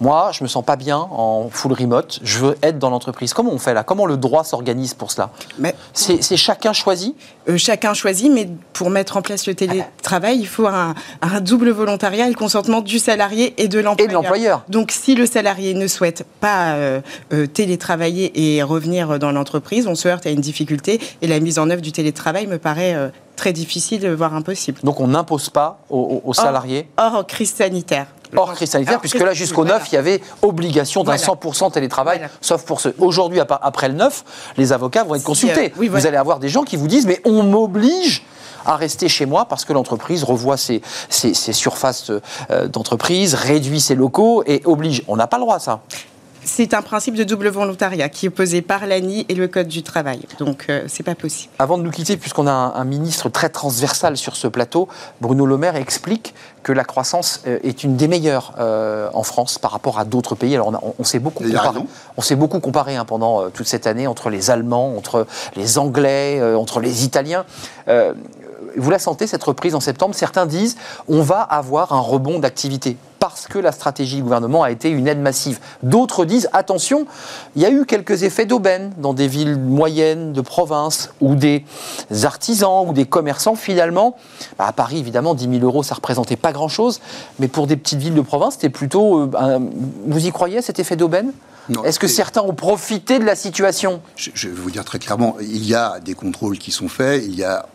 Moi, 0.00 0.30
je 0.32 0.42
me 0.42 0.48
sens 0.48 0.64
pas 0.64 0.76
bien 0.76 0.96
en 0.98 1.48
full 1.50 1.72
remote. 1.72 2.20
Je 2.22 2.38
veux 2.38 2.56
être 2.62 2.78
dans 2.78 2.90
l'entreprise. 2.90 3.34
Comment 3.34 3.52
on 3.52 3.58
fait 3.58 3.74
là? 3.74 3.84
Comment 3.84 4.06
le 4.06 4.16
droit 4.16 4.44
s'organise 4.44 4.94
pour 4.94 5.10
cela? 5.10 5.30
C'est 5.92 6.36
chacun 6.36 6.72
choisi 6.72 7.14
euh, 7.48 7.56
Chacun 7.56 7.94
choisit, 7.94 8.30
mais 8.30 8.48
pour 8.72 8.90
mettre 8.90 9.16
en 9.16 9.22
place 9.22 9.46
le 9.46 9.54
télétravail, 9.54 10.38
il 10.38 10.46
faut 10.46 10.66
un, 10.66 10.94
double 11.40 11.70
volontariat 11.70 12.26
et 12.26 12.30
le 12.30 12.36
consentement 12.36 12.80
du 12.80 12.98
salarié 12.98 13.54
et 13.62 13.68
de 13.68 13.80
l'employeur. 13.80 14.64
Donc, 14.68 14.92
si 14.92 15.14
le 15.14 15.26
salarié 15.26 15.74
ne 15.74 15.86
souhaite 15.86 16.24
pas 16.40 16.74
euh, 16.74 17.00
euh, 17.32 17.46
télétravailler 17.46 18.56
et 18.56 18.62
revenir 18.62 19.18
dans 19.18 19.32
l'entreprise, 19.32 19.86
on 19.86 19.94
se 19.94 20.08
heurte 20.08 20.26
à 20.26 20.30
une 20.30 20.40
difficulté. 20.40 21.00
Et 21.20 21.26
la 21.26 21.40
mise 21.40 21.58
en 21.58 21.70
œuvre 21.70 21.82
du 21.82 21.92
télétravail 21.92 22.46
me 22.46 22.58
paraît 22.58 23.12
très 23.36 23.52
difficile, 23.52 24.08
voire 24.12 24.34
impossible. 24.34 24.80
Donc, 24.82 25.00
on 25.00 25.08
n'impose 25.08 25.50
pas 25.50 25.80
aux, 25.90 26.32
salariés? 26.32 26.88
hors 26.96 27.26
crise 27.26 27.54
sanitaire 27.54 28.06
hors 28.36 28.54
crise 28.54 28.70
sanitaire, 28.70 29.00
puisque 29.00 29.20
là, 29.20 29.34
jusqu'au 29.34 29.64
9, 29.64 29.88
il 29.90 29.94
y 29.94 29.98
avait 29.98 30.20
obligation 30.42 31.04
d'un 31.04 31.16
100% 31.16 31.72
télétravail, 31.72 32.28
sauf 32.40 32.64
pour 32.64 32.80
ceux. 32.80 32.94
Aujourd'hui, 32.98 33.40
après 33.40 33.88
le 33.88 33.94
9, 33.94 34.24
les 34.56 34.72
avocats 34.72 35.04
vont 35.04 35.14
être 35.14 35.24
consultés. 35.24 35.72
Euh, 35.78 35.88
vous 35.88 36.06
allez 36.06 36.16
avoir 36.16 36.38
des 36.38 36.48
gens 36.48 36.62
qui 36.62 36.76
vous 36.76 36.88
disent, 36.88 37.06
mais 37.06 37.20
on 37.24 37.42
m'oblige 37.42 38.24
à 38.64 38.76
rester 38.76 39.08
chez 39.08 39.26
moi 39.26 39.46
parce 39.46 39.64
que 39.64 39.72
l'entreprise 39.72 40.22
revoit 40.22 40.56
ses, 40.56 40.82
ses, 41.08 41.34
surfaces 41.52 42.12
euh, 42.50 42.68
d'entreprise, 42.68 43.34
réduit 43.34 43.80
ses 43.80 43.94
locaux 43.94 44.44
et 44.46 44.62
oblige. 44.64 45.02
On 45.08 45.16
n'a 45.16 45.26
pas 45.26 45.38
le 45.38 45.42
droit 45.42 45.56
à 45.56 45.60
ça. 45.60 45.80
C'est 46.44 46.74
un 46.74 46.82
principe 46.82 47.14
de 47.14 47.24
double 47.24 47.48
volontariat 47.48 48.08
qui 48.08 48.26
est 48.26 48.30
posé 48.30 48.62
par 48.62 48.86
l'ANI 48.86 49.26
et 49.28 49.34
le 49.34 49.46
Code 49.46 49.68
du 49.68 49.82
travail. 49.82 50.20
Donc, 50.38 50.66
euh, 50.68 50.84
c'est 50.88 51.04
pas 51.04 51.14
possible. 51.14 51.52
Avant 51.58 51.78
de 51.78 51.84
nous 51.84 51.90
quitter, 51.90 52.16
puisqu'on 52.16 52.46
a 52.46 52.52
un, 52.52 52.74
un, 52.74 52.84
ministre 52.84 53.28
très 53.28 53.48
transversal 53.48 54.16
sur 54.16 54.34
ce 54.34 54.48
plateau, 54.48 54.88
Bruno 55.20 55.46
Le 55.46 55.56
Maire 55.56 55.76
explique 55.76 56.34
que 56.62 56.72
la 56.72 56.84
croissance 56.84 57.42
euh, 57.46 57.58
est 57.62 57.84
une 57.84 57.96
des 57.96 58.08
meilleures 58.08 58.54
euh, 58.58 59.08
en 59.14 59.22
France 59.22 59.58
par 59.58 59.70
rapport 59.70 59.98
à 59.98 60.04
d'autres 60.04 60.34
pays. 60.34 60.54
Alors, 60.54 60.68
on, 60.68 60.74
a, 60.74 60.80
on 60.98 61.04
s'est 61.04 61.18
beaucoup 61.18 61.44
comparé, 61.44 61.80
on 62.16 62.22
s'est 62.22 62.36
beaucoup 62.36 62.60
comparé 62.60 62.96
hein, 62.96 63.04
pendant 63.04 63.42
euh, 63.42 63.48
toute 63.48 63.66
cette 63.66 63.86
année 63.86 64.06
entre 64.06 64.30
les 64.30 64.50
Allemands, 64.50 64.96
entre 64.96 65.26
les 65.56 65.78
Anglais, 65.78 66.38
euh, 66.40 66.56
entre 66.56 66.80
les 66.80 67.04
Italiens. 67.04 67.44
Vous 68.76 68.90
la 68.90 68.98
sentez, 68.98 69.26
cette 69.26 69.42
reprise 69.44 69.74
en 69.74 69.80
septembre 69.80 70.14
Certains 70.14 70.46
disent 70.46 70.76
on 71.08 71.22
va 71.22 71.40
avoir 71.40 71.92
un 71.92 72.00
rebond 72.00 72.38
d'activité 72.38 72.96
parce 73.18 73.46
que 73.46 73.58
la 73.58 73.70
stratégie 73.70 74.16
du 74.16 74.22
gouvernement 74.24 74.64
a 74.64 74.72
été 74.72 74.88
une 74.90 75.06
aide 75.06 75.20
massive. 75.20 75.60
D'autres 75.84 76.24
disent 76.24 76.48
attention, 76.52 77.06
il 77.54 77.62
y 77.62 77.66
a 77.66 77.70
eu 77.70 77.86
quelques 77.86 78.24
effets 78.24 78.46
d'aubaine 78.46 78.92
dans 78.98 79.14
des 79.14 79.28
villes 79.28 79.56
moyennes 79.58 80.32
de 80.32 80.40
province 80.40 81.10
où 81.20 81.36
des 81.36 81.64
artisans 82.24 82.84
ou 82.88 82.92
des 82.92 83.04
commerçants, 83.06 83.54
finalement, 83.54 84.16
bah, 84.58 84.66
à 84.66 84.72
Paris 84.72 84.98
évidemment, 84.98 85.34
10 85.34 85.48
000 85.60 85.64
euros 85.64 85.82
ça 85.84 85.94
représentait 85.94 86.34
pas 86.36 86.52
grand-chose, 86.52 87.00
mais 87.38 87.46
pour 87.48 87.66
des 87.68 87.76
petites 87.76 88.00
villes 88.00 88.14
de 88.14 88.20
province, 88.22 88.54
c'était 88.54 88.70
plutôt. 88.70 89.20
euh, 89.20 89.30
un- 89.38 89.60
vous 90.06 90.26
y 90.26 90.32
croyez 90.32 90.60
cet 90.62 90.80
effet 90.80 90.96
d'aubaine? 90.96 91.32
Est-ce 91.84 92.00
que 92.00 92.08
certains 92.08 92.42
ont 92.42 92.54
profité 92.54 93.20
de 93.20 93.24
la 93.24 93.36
situation? 93.36 94.00
Je, 94.16 94.30
je 94.34 94.48
vais 94.48 94.54
vous 94.60 94.72
dire 94.72 94.84
très 94.84 94.98
clairement, 94.98 95.36
il 95.40 95.64
y 95.64 95.76
a 95.76 96.00
des 96.00 96.14
contrôles 96.14 96.58
qui 96.58 96.72
sont 96.72 96.88
faits, 96.88 97.22
il 97.24 97.36
y 97.36 97.44
a 97.44 97.66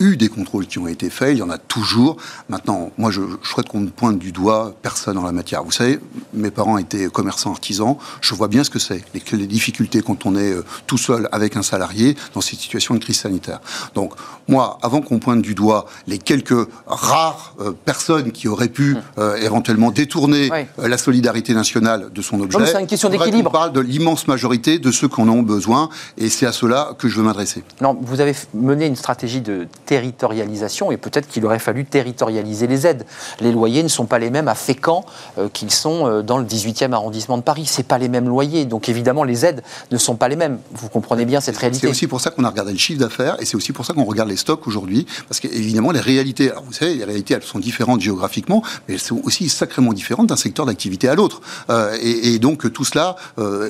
eu 0.00 0.16
des 0.16 0.28
contrôles 0.28 0.66
qui 0.66 0.78
ont 0.78 0.88
été 0.88 1.10
faits, 1.10 1.32
il 1.32 1.38
y 1.38 1.42
en 1.42 1.50
a 1.50 1.58
toujours. 1.58 2.16
Maintenant, 2.48 2.90
moi, 2.98 3.10
je, 3.10 3.20
je 3.42 3.48
souhaite 3.48 3.68
qu'on 3.68 3.80
ne 3.80 3.88
pointe 3.88 4.18
du 4.18 4.32
doigt 4.32 4.74
personne 4.82 5.18
en 5.18 5.24
la 5.24 5.32
matière. 5.32 5.64
Vous 5.64 5.70
savez, 5.70 6.00
mes 6.34 6.50
parents 6.50 6.78
étaient 6.78 7.08
commerçants 7.08 7.50
artisans, 7.50 7.96
je 8.20 8.34
vois 8.34 8.48
bien 8.48 8.64
ce 8.64 8.70
que 8.70 8.78
c'est, 8.78 9.04
les, 9.14 9.22
les 9.36 9.46
difficultés 9.46 10.02
quand 10.02 10.26
on 10.26 10.36
est 10.36 10.52
euh, 10.52 10.64
tout 10.86 10.98
seul 10.98 11.28
avec 11.32 11.56
un 11.56 11.62
salarié 11.62 12.16
dans 12.34 12.40
cette 12.40 12.58
situation 12.58 12.94
de 12.94 13.00
crise 13.00 13.20
sanitaire. 13.20 13.60
Donc, 13.94 14.14
moi, 14.48 14.78
avant 14.82 15.00
qu'on 15.00 15.18
pointe 15.18 15.42
du 15.42 15.54
doigt 15.54 15.86
les 16.06 16.18
quelques 16.18 16.68
rares 16.86 17.54
euh, 17.60 17.72
personnes 17.84 18.32
qui 18.32 18.48
auraient 18.48 18.68
pu 18.68 18.96
euh, 19.18 19.36
éventuellement 19.36 19.90
détourner 19.90 20.50
la 20.78 20.98
solidarité 20.98 21.54
nationale 21.54 22.10
de 22.12 22.22
son 22.22 22.40
objet, 22.40 22.66
c'est 22.66 22.80
une 22.80 22.86
question 22.86 23.08
d'équilibre. 23.08 23.50
qu'on 23.50 23.58
parle 23.58 23.72
de 23.72 23.80
l'immense 23.80 24.28
majorité 24.28 24.78
de 24.78 24.90
ceux 24.90 25.08
qui 25.08 25.20
en 25.20 25.28
ont 25.28 25.42
besoin, 25.42 25.88
et 26.18 26.28
c'est 26.28 26.46
à 26.46 26.52
cela 26.52 26.94
que 26.98 27.08
je 27.08 27.16
veux 27.16 27.22
m'adresser. 27.22 27.64
Non, 27.80 27.96
vous 28.00 28.20
avez 28.20 28.34
mené 28.54 28.86
une 28.86 28.96
stratégie 28.96 29.40
de 29.40 29.66
territorialisation 29.86 30.92
et 30.92 30.96
peut-être 30.96 31.28
qu'il 31.28 31.44
aurait 31.46 31.58
fallu 31.58 31.84
territorialiser 31.84 32.66
les 32.66 32.86
aides. 32.86 33.06
Les 33.40 33.52
loyers 33.52 33.82
ne 33.82 33.88
sont 33.88 34.06
pas 34.06 34.18
les 34.18 34.30
mêmes 34.30 34.48
à 34.48 34.54
Fécamp 34.54 35.04
euh, 35.38 35.48
qu'ils 35.48 35.70
sont 35.70 36.06
euh, 36.06 36.22
dans 36.22 36.38
le 36.38 36.44
18e 36.44 36.92
arrondissement 36.92 37.38
de 37.38 37.42
Paris. 37.42 37.64
C'est 37.66 37.86
pas 37.86 37.98
les 37.98 38.08
mêmes 38.08 38.28
loyers, 38.28 38.66
donc 38.66 38.88
évidemment 38.88 39.24
les 39.24 39.46
aides 39.46 39.62
ne 39.90 39.96
sont 39.96 40.16
pas 40.16 40.28
les 40.28 40.36
mêmes. 40.36 40.58
Vous 40.72 40.88
comprenez 40.88 41.24
bien 41.24 41.40
cette 41.40 41.54
C'est 41.54 41.60
réalité. 41.62 41.86
aussi 41.86 42.06
pour 42.06 42.20
ça 42.20 42.30
qu'on 42.30 42.44
a 42.44 42.50
regardé 42.50 42.72
le 42.72 42.78
chiffre 42.78 43.00
d'affaires 43.00 43.36
et 43.40 43.44
c'est 43.44 43.56
aussi 43.56 43.72
pour 43.72 43.86
ça 43.86 43.94
qu'on 43.94 44.04
regarde 44.04 44.28
les 44.28 44.36
stocks 44.36 44.66
aujourd'hui. 44.66 45.06
Parce 45.28 45.40
qu'évidemment, 45.40 45.92
les 45.92 46.00
réalités, 46.00 46.50
vous 46.66 46.72
savez, 46.72 46.94
les 46.94 47.04
réalités, 47.04 47.34
elles 47.34 47.42
sont 47.42 47.58
différentes 47.58 48.00
géographiquement, 48.00 48.62
mais 48.88 48.94
elles 48.94 49.00
sont 49.00 49.20
aussi 49.24 49.48
sacrément 49.48 49.92
différentes 49.92 50.26
d'un 50.26 50.36
secteur 50.36 50.66
d'activité 50.66 51.08
à 51.08 51.14
l'autre. 51.14 51.40
Euh, 51.70 51.96
et, 52.02 52.38
donc, 52.38 52.70
tout 52.72 52.84
cela, 52.84 53.16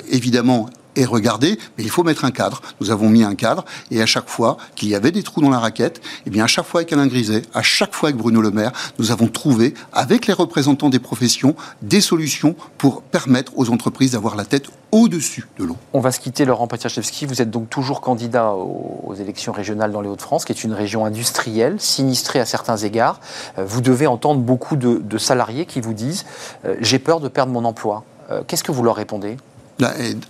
évidemment, 0.09 0.69
est 0.97 1.05
regardé, 1.05 1.57
mais 1.77 1.83
il 1.83 1.89
faut 1.89 2.03
mettre 2.03 2.25
un 2.25 2.31
cadre. 2.31 2.61
Nous 2.81 2.91
avons 2.91 3.09
mis 3.09 3.23
un 3.23 3.35
cadre, 3.35 3.63
et 3.91 4.01
à 4.01 4.05
chaque 4.05 4.27
fois 4.27 4.57
qu'il 4.75 4.89
y 4.89 4.95
avait 4.95 5.11
des 5.11 5.23
trous 5.23 5.41
dans 5.41 5.49
la 5.49 5.59
raquette, 5.59 6.01
eh 6.25 6.29
bien, 6.29 6.43
à 6.43 6.47
chaque 6.47 6.65
fois 6.65 6.81
avec 6.81 6.91
Alain 6.91 7.07
Griset, 7.07 7.43
à 7.53 7.61
chaque 7.61 7.93
fois 7.93 8.09
avec 8.09 8.19
Bruno 8.19 8.41
Le 8.41 8.51
Maire, 8.51 8.71
nous 8.99 9.11
avons 9.11 9.27
trouvé, 9.27 9.73
avec 9.93 10.27
les 10.27 10.33
représentants 10.33 10.89
des 10.89 10.99
professions, 10.99 11.55
des 11.81 12.01
solutions 12.01 12.55
pour 12.77 13.01
permettre 13.01 13.53
aux 13.55 13.69
entreprises 13.69 14.11
d'avoir 14.11 14.35
la 14.35 14.45
tête 14.45 14.65
au-dessus 14.91 15.47
de 15.57 15.65
l'eau. 15.65 15.75
On 15.93 15.99
va 15.99 16.11
se 16.11 16.19
quitter, 16.19 16.45
Laurent 16.45 16.67
Patiachevski. 16.67 17.25
Vous 17.25 17.41
êtes 17.41 17.49
donc 17.49 17.69
toujours 17.69 18.01
candidat 18.01 18.53
aux, 18.53 19.13
élections 19.19 19.51
régionales 19.51 19.91
dans 19.91 20.01
les 20.01 20.09
Hauts-de-France, 20.09 20.45
qui 20.45 20.51
est 20.51 20.63
une 20.63 20.73
région 20.73 21.05
industrielle, 21.05 21.79
sinistrée 21.79 22.39
à 22.39 22.45
certains 22.45 22.77
égards. 22.77 23.19
Euh, 23.57 23.65
Vous 23.65 23.81
devez 23.81 24.07
entendre 24.07 24.41
beaucoup 24.41 24.75
de, 24.75 25.17
salariés 25.17 25.65
qui 25.65 25.81
vous 25.81 25.93
disent 25.93 26.25
euh, 26.65 26.75
J'ai 26.79 26.99
peur 26.99 27.19
de 27.19 27.27
perdre 27.27 27.51
mon 27.51 27.65
emploi. 27.65 28.03
Euh, 28.29 28.43
Qu'est-ce 28.47 28.63
que 28.63 28.71
vous 28.71 28.83
leur 28.83 28.95
répondez? 28.95 29.31
et 29.31 29.37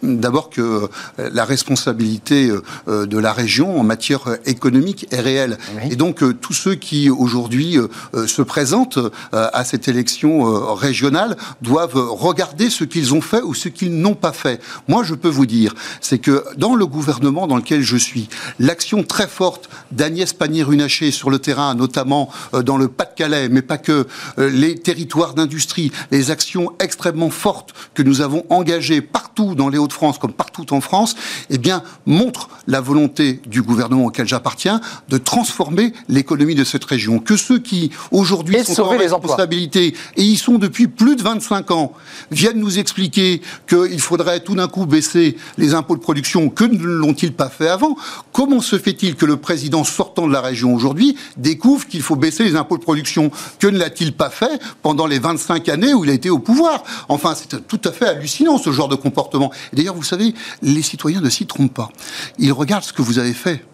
D'abord 0.04 0.50
que 0.50 0.62
euh, 0.62 0.88
la 1.32 1.46
responsabilité 1.46 2.48
euh, 2.48 2.62
euh, 2.88 3.06
de 3.06 3.18
la 3.18 3.32
région 3.32 3.80
en 3.80 3.84
matière 3.84 4.38
économique 4.46 5.08
est 5.12 5.22
réelle. 5.22 5.58
Oui. 5.76 5.92
Et 5.92 5.96
donc 5.96 6.24
tous 6.42 6.54
ceux 6.54 6.76
qui 6.76 7.10
aujourd'hui 7.10 7.78
se 8.26 8.42
présentent 8.42 9.00
à 9.32 9.64
cette 9.64 9.88
élection 9.88 10.74
régionale 10.74 11.38
doivent 11.62 11.96
regarder 11.96 12.70
ce 12.70 12.84
qu'ils 12.84 13.14
ont 13.14 13.22
fait 13.22 13.42
ou 13.42 13.54
ce 13.54 13.70
qu'ils 13.70 13.98
n'ont 14.00 14.16
pas 14.16 14.32
fait. 14.32 14.62
Moi, 14.88 15.04
je 15.04 15.14
peux 15.14 15.30
vous 15.30 15.46
dire, 15.46 15.74
c'est 16.02 16.20
que 16.20 16.44
dans 16.58 16.76
le 16.76 16.86
gouvernement 16.86 17.48
dans 17.48 17.58
lequel 17.58 17.82
je 17.82 17.98
suis, 17.98 18.30
l'action 18.60 19.04
très 19.04 19.28
forte 19.28 19.70
d'Agnès 19.92 20.34
Pannier-Runacher 20.34 21.12
sur 21.12 21.30
le 21.30 21.40
terrain, 21.40 21.76
notamment 21.76 22.30
dans 22.54 22.78
le 22.78 22.88
Pas-de-Calais, 22.88 23.50
mais 23.50 23.62
pas 23.62 23.78
que, 23.78 24.08
les 24.38 24.76
territoires 24.76 25.34
d'industrie, 25.34 25.92
les 26.12 26.32
actions 26.32 26.74
extrêmement 26.80 27.30
fortes 27.30 27.74
que 27.94 28.04
nous 28.04 28.22
avons 28.22 28.46
engagées 28.50 29.02
partout 29.02 29.37
dans 29.46 29.70
les 29.70 29.78
Hauts-de-France 29.78 30.18
comme 30.18 30.34
partout 30.34 30.74
en 30.74 30.82
France, 30.82 31.16
eh 31.50 31.58
bien, 31.58 31.84
montrent 32.06 32.50
la 32.68 32.82
volonté 32.82 33.42
du 33.48 33.62
gouvernement 33.62 34.06
auquel 34.06 34.28
j'appartiens 34.28 34.82
de 35.10 35.18
transformer 35.18 35.94
l'économie 36.10 36.56
de 36.56 36.64
cette 36.64 36.84
région. 36.86 37.20
Que 37.20 37.38
ceux 37.38 37.60
qui 37.60 37.92
aujourd'hui 38.12 38.64
sont 38.64 38.82
en 38.84 38.90
responsabilité 38.90 39.96
et 40.16 40.24
y 40.24 40.36
sont 40.38 40.58
depuis 40.58 40.88
plus 40.88 41.16
de 41.16 41.24
25 41.24 41.72
ans 41.72 41.94
viennent 42.32 42.60
nous 42.60 42.80
expliquer 42.80 43.42
qu'il 43.68 44.00
faudrait 44.00 44.40
tout 44.40 44.56
d'un 44.56 44.68
coup 44.68 44.86
baisser 44.86 45.38
les 45.58 45.74
impôts 45.74 45.96
de 45.96 46.02
production. 46.02 46.50
Que 46.50 46.64
ne 46.64 46.84
l'ont-ils 46.84 47.34
pas 47.34 47.50
fait 47.50 47.70
avant? 47.70 47.96
Comment 48.32 48.62
se 48.62 48.78
fait-il 48.78 49.16
que 49.16 49.26
le 49.26 49.38
président 49.38 49.84
sortant 49.84 50.28
de 50.28 50.34
la 50.34 50.42
région 50.42 50.74
aujourd'hui 50.74 51.18
découvre 51.38 51.88
qu'il 51.88 52.02
faut 52.02 52.16
baisser 52.16 52.44
les 52.44 52.56
impôts 52.56 52.78
de 52.78 52.84
production? 52.84 53.32
Que 53.60 53.68
ne 53.68 53.78
l'a-t-il 53.78 54.14
pas 54.14 54.30
fait 54.30 54.60
pendant 54.82 55.08
les 55.08 55.20
25 55.20 55.70
années 55.70 55.94
où 55.94 56.04
il 56.04 56.10
a 56.10 56.14
été 56.14 56.30
au 56.30 56.40
pouvoir? 56.40 56.84
Enfin, 57.10 57.36
c'est 57.36 57.68
tout 57.68 57.82
à 57.84 57.92
fait 57.92 58.06
hallucinant 58.06 58.58
ce 58.58 58.72
genre 58.72 58.88
de 58.88 58.96
comportement. 58.96 59.27
D'ailleurs, 59.74 59.96
vous 59.96 60.04
savez, 60.04 60.34
les 60.62 60.82
citoyens 60.82 61.22
ne 61.22 61.30
s'y 61.30 61.46
trompent 61.46 61.74
pas. 61.74 61.90
Ils 62.38 62.52
regardent 62.52 62.84
ce 62.84 62.94
que 62.94 63.02
vous 63.02 63.20
avez 63.20 63.34
fait 63.34 63.66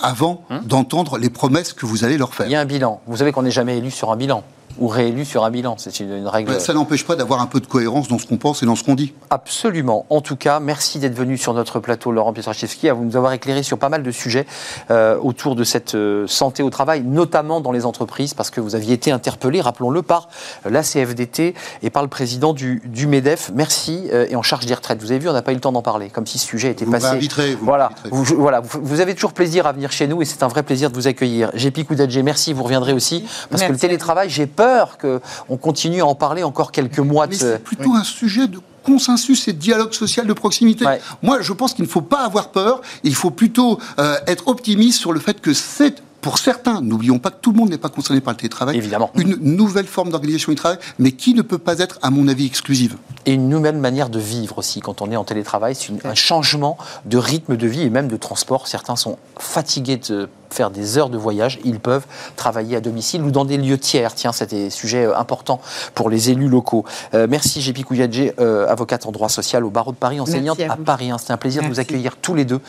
avant 0.00 0.44
d'entendre 0.64 1.18
les 1.18 1.30
promesses 1.30 1.72
que 1.72 1.86
vous 1.86 2.04
allez 2.04 2.16
leur 2.16 2.34
faire. 2.34 2.46
Il 2.46 2.52
y 2.52 2.56
a 2.56 2.60
un 2.60 2.64
bilan. 2.64 3.00
Vous 3.06 3.18
savez 3.18 3.32
qu'on 3.32 3.42
n'est 3.42 3.50
jamais 3.50 3.78
élu 3.78 3.90
sur 3.90 4.10
un 4.10 4.16
bilan 4.16 4.42
ou 4.78 4.88
réélu 4.88 5.24
sur 5.24 5.44
un 5.44 5.50
bilan. 5.50 5.74
C'est 5.78 6.00
une, 6.00 6.12
une 6.16 6.26
règle. 6.26 6.60
Ça 6.60 6.72
n'empêche 6.72 7.04
pas 7.04 7.16
d'avoir 7.16 7.40
un 7.40 7.46
peu 7.46 7.60
de 7.60 7.66
cohérence 7.66 8.08
dans 8.08 8.18
ce 8.18 8.26
qu'on 8.26 8.36
pense 8.36 8.62
et 8.62 8.66
dans 8.66 8.76
ce 8.76 8.84
qu'on 8.84 8.94
dit. 8.94 9.12
Absolument. 9.30 10.06
En 10.10 10.20
tout 10.20 10.36
cas, 10.36 10.60
merci 10.60 10.98
d'être 10.98 11.14
venu 11.14 11.36
sur 11.38 11.54
notre 11.54 11.80
plateau, 11.80 12.12
Laurent 12.12 12.32
Pietraszewski, 12.32 12.88
à 12.88 12.94
vous 12.94 13.04
nous 13.04 13.16
avoir 13.16 13.32
éclairé 13.32 13.62
sur 13.62 13.78
pas 13.78 13.88
mal 13.88 14.02
de 14.02 14.10
sujets 14.10 14.46
euh, 14.90 15.16
autour 15.20 15.54
de 15.56 15.64
cette 15.64 15.94
euh, 15.94 16.26
santé 16.26 16.62
au 16.62 16.70
travail, 16.70 17.02
notamment 17.02 17.60
dans 17.60 17.72
les 17.72 17.84
entreprises, 17.86 18.34
parce 18.34 18.50
que 18.50 18.60
vous 18.60 18.74
aviez 18.74 18.94
été 18.94 19.10
interpellé, 19.10 19.60
rappelons-le, 19.60 20.02
par 20.02 20.28
la 20.68 20.82
CFDT 20.82 21.54
et 21.82 21.90
par 21.90 22.02
le 22.02 22.08
président 22.08 22.52
du, 22.52 22.82
du 22.86 23.06
MEDEF. 23.06 23.50
Merci. 23.54 24.08
euh, 24.12 24.26
et 24.30 24.36
en 24.36 24.42
charge 24.42 24.66
des 24.66 24.74
retraites. 24.74 25.00
Vous 25.00 25.10
avez 25.10 25.18
vu, 25.20 25.28
on 25.28 25.32
n'a 25.32 25.42
pas 25.42 25.52
eu 25.52 25.56
le 25.56 25.60
temps 25.60 25.72
d'en 25.72 25.82
parler, 25.82 26.08
comme 26.10 26.26
si 26.26 26.38
ce 26.38 26.46
sujet 26.46 26.70
était 26.70 26.84
Vous 26.84 26.92
passé. 26.92 27.06
m'inviterez, 27.06 27.54
vous 27.54 27.64
voilà. 27.64 27.84
m'inviterez. 27.90 28.08
Vous, 28.12 28.24
je- 28.24 28.34
voilà. 28.34 28.60
Vous, 28.60 28.80
vous 28.82 29.00
avez 29.00 29.14
toujours 29.14 29.32
plaisir 29.32 29.66
à 29.66 29.72
venir 29.72 29.90
chez 29.92 30.06
nous 30.06 30.22
et 30.22 30.24
c'est 30.24 30.42
un 30.42 30.48
vrai 30.48 30.62
plaisir 30.62 30.90
de 30.90 30.94
vous 30.94 31.06
accueillir. 31.08 31.50
Jepi 31.54 31.84
Koudadje, 31.84 32.18
merci. 32.20 32.52
Vous 32.52 32.62
reviendrez 32.62 32.92
aussi. 32.92 33.24
Parce 33.50 33.62
que 33.62 33.72
le 33.72 33.78
télétravail, 33.78 34.30
j'ai 34.30 34.46
peur 34.60 34.98
qu'on 34.98 35.56
continue 35.56 36.00
à 36.02 36.06
en 36.06 36.14
parler 36.14 36.42
encore 36.42 36.70
quelques 36.72 36.98
mois. 36.98 37.26
de 37.26 37.32
Mais 37.32 37.38
ce- 37.38 37.52
c'est 37.52 37.62
plutôt 37.62 37.94
un 37.94 38.04
sujet 38.04 38.46
de 38.46 38.58
consensus 38.82 39.46
et 39.48 39.52
de 39.52 39.58
dialogue 39.58 39.92
social 39.92 40.26
de 40.26 40.32
proximité. 40.32 40.84
Ouais. 40.86 41.00
Moi, 41.22 41.38
je 41.42 41.52
pense 41.52 41.74
qu'il 41.74 41.84
ne 41.84 41.88
faut 41.90 42.00
pas 42.02 42.20
avoir 42.24 42.48
peur. 42.50 42.80
Il 43.04 43.14
faut 43.14 43.30
plutôt 43.30 43.78
euh, 43.98 44.16
être 44.26 44.48
optimiste 44.48 44.98
sur 45.00 45.12
le 45.12 45.20
fait 45.20 45.40
que 45.40 45.52
c'est 45.54 46.02
pour 46.20 46.38
certains, 46.38 46.80
n'oublions 46.80 47.18
pas 47.18 47.30
que 47.30 47.40
tout 47.40 47.52
le 47.52 47.58
monde 47.58 47.70
n'est 47.70 47.78
pas 47.78 47.88
concerné 47.88 48.20
par 48.20 48.32
le 48.32 48.36
télétravail, 48.38 48.76
Évidemment. 48.76 49.10
une 49.16 49.36
nouvelle 49.40 49.86
forme 49.86 50.10
d'organisation 50.10 50.52
du 50.52 50.56
travail, 50.56 50.78
mais 50.98 51.12
qui 51.12 51.34
ne 51.34 51.42
peut 51.42 51.58
pas 51.58 51.78
être, 51.78 51.98
à 52.02 52.10
mon 52.10 52.28
avis, 52.28 52.46
exclusive. 52.46 52.96
Et 53.26 53.32
une 53.34 53.48
nouvelle 53.48 53.76
manière 53.76 54.08
de 54.10 54.18
vivre 54.18 54.58
aussi 54.58 54.80
quand 54.80 55.02
on 55.02 55.10
est 55.10 55.16
en 55.16 55.24
télétravail. 55.24 55.74
C'est 55.74 56.06
un 56.06 56.14
changement 56.14 56.76
de 57.04 57.18
rythme 57.18 57.56
de 57.56 57.66
vie 57.66 57.82
et 57.82 57.90
même 57.90 58.08
de 58.08 58.16
transport. 58.16 58.66
Certains 58.68 58.96
sont 58.96 59.18
fatigués 59.38 59.96
de 60.08 60.28
faire 60.52 60.70
des 60.70 60.98
heures 60.98 61.10
de 61.10 61.16
voyage. 61.18 61.60
Ils 61.64 61.78
peuvent 61.78 62.04
travailler 62.34 62.76
à 62.76 62.80
domicile 62.80 63.22
ou 63.22 63.30
dans 63.30 63.44
des 63.44 63.56
lieux 63.56 63.78
tiers. 63.78 64.14
Tiens, 64.16 64.32
c'était 64.32 64.66
un 64.66 64.70
sujet 64.70 65.04
euh, 65.06 65.16
important 65.16 65.60
pour 65.94 66.10
les 66.10 66.30
élus 66.30 66.48
locaux. 66.48 66.84
Euh, 67.14 67.28
merci, 67.30 67.60
Jépi 67.60 67.82
Kouyadjé, 67.84 68.34
euh, 68.40 68.66
avocate 68.66 69.06
en 69.06 69.12
droit 69.12 69.28
social 69.28 69.64
au 69.64 69.70
barreau 69.70 69.92
de 69.92 69.96
Paris, 69.96 70.18
enseignante 70.18 70.58
à. 70.60 70.76
Paris. 70.76 71.10
hein. 71.12 71.18
C'était 71.18 71.32
un 71.32 71.36
plaisir 71.36 71.62
de 71.62 71.68
vous 71.68 71.78
accueillir 71.78 72.16
tous 72.16 72.34
les 72.34 72.44
deux 72.44 72.60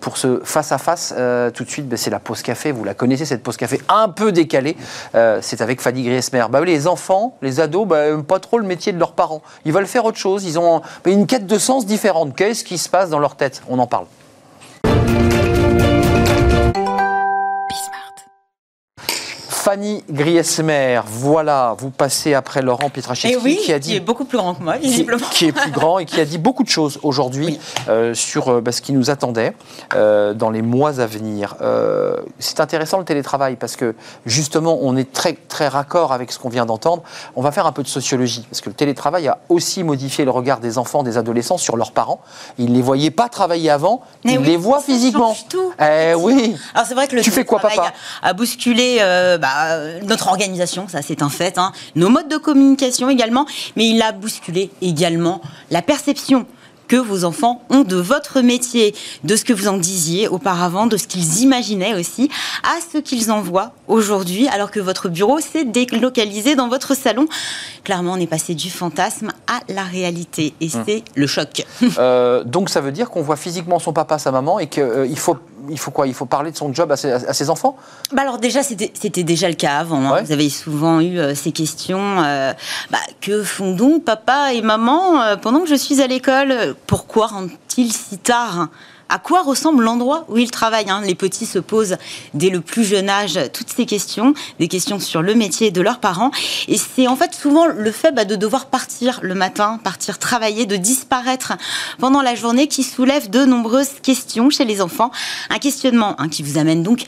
pour 0.00 0.16
ce 0.16 0.40
face-à-face. 0.44 1.12
Euh, 1.18 1.50
tout 1.50 1.64
de 1.64 1.68
suite, 1.68 1.88
ben, 1.88 1.96
c'est 1.98 2.10
la 2.10 2.20
pause 2.20 2.40
café. 2.42 2.72
Vous 2.72 2.84
la 2.84 2.94
connaissez, 2.96 3.24
cette 3.24 3.42
pause 3.42 3.56
café 3.56 3.80
un 3.88 4.08
peu 4.08 4.32
décalée. 4.32 4.76
Euh, 5.14 5.38
c'est 5.42 5.60
avec 5.60 5.80
Fanny 5.80 6.02
Griesmer. 6.02 6.46
Bah, 6.50 6.64
les 6.64 6.86
enfants, 6.86 7.36
les 7.42 7.60
ados, 7.60 7.86
bah, 7.86 8.06
aiment 8.06 8.24
pas 8.24 8.40
trop 8.40 8.58
le 8.58 8.66
métier 8.66 8.92
de 8.92 8.98
leurs 8.98 9.12
parents. 9.12 9.42
Ils 9.64 9.72
veulent 9.72 9.86
faire 9.86 10.04
autre 10.04 10.18
chose. 10.18 10.44
Ils 10.44 10.58
ont 10.58 10.80
bah, 11.04 11.10
une 11.10 11.26
quête 11.26 11.46
de 11.46 11.58
sens 11.58 11.86
différente. 11.86 12.34
Qu'est-ce 12.34 12.64
qui 12.64 12.78
se 12.78 12.88
passe 12.88 13.10
dans 13.10 13.18
leur 13.18 13.36
tête? 13.36 13.62
On 13.68 13.78
en 13.78 13.86
parle. 13.86 14.06
Fanny 19.66 20.04
Griesmer, 20.08 21.00
voilà, 21.06 21.74
vous 21.76 21.90
passez 21.90 22.34
après 22.34 22.62
Laurent 22.62 22.88
Pietraszewski 22.88 23.32
Et 23.32 23.36
oui, 23.36 23.58
qui 23.60 23.72
a 23.72 23.80
dit 23.80 23.96
est 23.96 24.00
beaucoup 24.00 24.24
plus 24.24 24.38
grand 24.38 24.54
que 24.54 24.62
moi, 24.62 24.78
qui, 24.78 24.86
visiblement. 24.86 25.26
qui 25.32 25.46
est 25.46 25.50
plus 25.52 25.72
grand 25.72 25.98
et 25.98 26.04
qui 26.04 26.20
a 26.20 26.24
dit 26.24 26.38
beaucoup 26.38 26.62
de 26.62 26.68
choses 26.68 27.00
aujourd'hui 27.02 27.58
euh, 27.88 28.14
sur 28.14 28.48
euh, 28.48 28.60
bah, 28.60 28.70
ce 28.70 28.80
qui 28.80 28.92
nous 28.92 29.10
attendait 29.10 29.54
euh, 29.96 30.34
dans 30.34 30.50
les 30.50 30.62
mois 30.62 31.00
à 31.00 31.06
venir. 31.06 31.56
Euh, 31.62 32.14
c'est 32.38 32.60
intéressant 32.60 32.98
le 33.00 33.04
télétravail 33.04 33.56
parce 33.56 33.74
que 33.74 33.96
justement 34.24 34.78
on 34.82 34.96
est 34.96 35.12
très 35.12 35.32
très 35.32 35.66
raccord 35.66 36.12
avec 36.12 36.30
ce 36.30 36.38
qu'on 36.38 36.48
vient 36.48 36.64
d'entendre. 36.64 37.02
On 37.34 37.42
va 37.42 37.50
faire 37.50 37.66
un 37.66 37.72
peu 37.72 37.82
de 37.82 37.88
sociologie 37.88 38.46
parce 38.48 38.60
que 38.60 38.68
le 38.68 38.74
télétravail 38.76 39.26
a 39.26 39.38
aussi 39.48 39.82
modifié 39.82 40.24
le 40.24 40.30
regard 40.30 40.60
des 40.60 40.78
enfants, 40.78 41.02
des 41.02 41.18
adolescents 41.18 41.58
sur 41.58 41.76
leurs 41.76 41.90
parents. 41.90 42.20
Ils 42.58 42.72
les 42.72 42.82
voyaient 42.82 43.10
pas 43.10 43.28
travailler 43.28 43.70
avant, 43.70 44.00
Mais 44.24 44.34
ils 44.34 44.38
oui, 44.38 44.46
les 44.46 44.56
voient 44.56 44.80
physiquement. 44.80 45.34
tout. 45.48 45.72
Eh 45.80 46.14
oui. 46.14 46.54
Alors 46.72 46.86
c'est 46.86 46.94
vrai 46.94 47.08
que 47.08 47.16
le 47.16 47.22
Tu 47.22 47.32
fais 47.32 47.44
quoi, 47.44 47.58
papa 47.58 47.92
a, 48.22 48.28
a 48.28 48.32
bousculé 48.32 48.98
euh, 49.00 49.38
bah, 49.56 50.06
notre 50.06 50.28
organisation, 50.28 50.86
ça 50.88 51.02
c'est 51.02 51.22
un 51.22 51.28
fait, 51.28 51.58
hein. 51.58 51.72
nos 51.94 52.08
modes 52.08 52.28
de 52.28 52.36
communication 52.36 53.08
également, 53.08 53.46
mais 53.76 53.88
il 53.88 54.02
a 54.02 54.12
bousculé 54.12 54.70
également 54.82 55.40
la 55.70 55.82
perception 55.82 56.46
que 56.88 56.96
vos 56.96 57.24
enfants 57.24 57.62
ont 57.68 57.82
de 57.82 57.96
votre 57.96 58.42
métier, 58.42 58.94
de 59.24 59.34
ce 59.34 59.44
que 59.44 59.52
vous 59.52 59.66
en 59.66 59.76
disiez 59.76 60.28
auparavant, 60.28 60.86
de 60.86 60.96
ce 60.96 61.08
qu'ils 61.08 61.40
imaginaient 61.40 61.94
aussi, 61.98 62.30
à 62.62 62.78
ce 62.92 62.98
qu'ils 62.98 63.32
en 63.32 63.40
voient 63.40 63.72
aujourd'hui, 63.88 64.46
alors 64.46 64.70
que 64.70 64.78
votre 64.78 65.08
bureau 65.08 65.40
s'est 65.40 65.64
délocalisé 65.64 66.54
dans 66.54 66.68
votre 66.68 66.94
salon. 66.94 67.26
Clairement, 67.82 68.12
on 68.12 68.20
est 68.20 68.28
passé 68.28 68.54
du 68.54 68.70
fantasme 68.70 69.32
à 69.48 69.60
la 69.72 69.82
réalité, 69.82 70.54
et 70.60 70.66
Hum. 70.76 70.84
c'est 70.86 71.02
le 71.16 71.26
choc. 71.26 71.66
Euh, 71.98 72.44
donc 72.44 72.68
ça 72.70 72.80
veut 72.80 72.92
dire 72.92 73.10
qu'on 73.10 73.22
voit 73.22 73.36
physiquement 73.36 73.80
son 73.80 73.92
papa, 73.92 74.18
sa 74.20 74.30
maman 74.30 74.60
et 74.60 74.68
qu'il 74.68 75.18
faut 75.18 75.38
il 75.68 75.78
faut 75.78 75.90
quoi? 75.90 76.06
Il 76.06 76.14
faut 76.14 76.26
parler 76.26 76.50
de 76.50 76.56
son 76.56 76.72
job 76.72 76.90
à 76.92 76.96
ses, 76.96 77.12
à 77.12 77.32
ses 77.32 77.50
enfants? 77.50 77.76
Bah 78.12 78.22
alors 78.22 78.38
déjà, 78.38 78.62
c'était 78.62 79.24
déjà 79.24 79.48
le 79.48 79.54
cas 79.54 79.78
avant. 79.78 80.00
hein. 80.12 80.22
Vous 80.22 80.32
avez 80.32 80.48
souvent 80.50 81.00
eu 81.00 81.18
euh, 81.18 81.34
ces 81.34 81.52
questions. 81.52 82.22
euh, 82.22 82.52
bah, 82.90 82.98
que 83.20 83.42
font 83.42 83.74
donc 83.74 84.04
papa 84.04 84.52
et 84.52 84.62
maman 84.62 85.20
euh, 85.22 85.36
pendant 85.36 85.60
que 85.60 85.68
je 85.68 85.74
suis 85.74 86.00
à 86.02 86.06
l'école? 86.06 86.74
Pourquoi 86.86 87.26
rentrent-ils 87.26 87.92
si 87.92 88.18
tard? 88.18 88.68
À 89.08 89.18
quoi 89.18 89.42
ressemble 89.42 89.84
l'endroit 89.84 90.24
où 90.28 90.38
ils 90.38 90.50
travaillent 90.50 90.90
hein? 90.90 91.02
Les 91.04 91.14
petits 91.14 91.46
se 91.46 91.58
posent 91.58 91.96
dès 92.34 92.50
le 92.50 92.60
plus 92.60 92.84
jeune 92.84 93.08
âge 93.08 93.38
toutes 93.52 93.70
ces 93.70 93.86
questions, 93.86 94.34
des 94.58 94.68
questions 94.68 94.98
sur 94.98 95.22
le 95.22 95.34
métier 95.34 95.70
de 95.70 95.80
leurs 95.80 96.00
parents. 96.00 96.30
Et 96.68 96.76
c'est 96.78 97.06
en 97.06 97.16
fait 97.16 97.34
souvent 97.34 97.66
le 97.66 97.92
fait 97.92 98.12
bah, 98.12 98.24
de 98.24 98.36
devoir 98.36 98.66
partir 98.66 99.20
le 99.22 99.34
matin, 99.34 99.78
partir 99.82 100.18
travailler, 100.18 100.66
de 100.66 100.76
disparaître 100.76 101.52
pendant 101.98 102.22
la 102.22 102.34
journée 102.34 102.66
qui 102.66 102.82
soulève 102.82 103.30
de 103.30 103.44
nombreuses 103.44 104.00
questions 104.02 104.50
chez 104.50 104.64
les 104.64 104.80
enfants. 104.80 105.10
Un 105.50 105.58
questionnement 105.58 106.20
hein, 106.20 106.28
qui 106.28 106.42
vous 106.42 106.58
amène 106.58 106.82
donc 106.82 107.04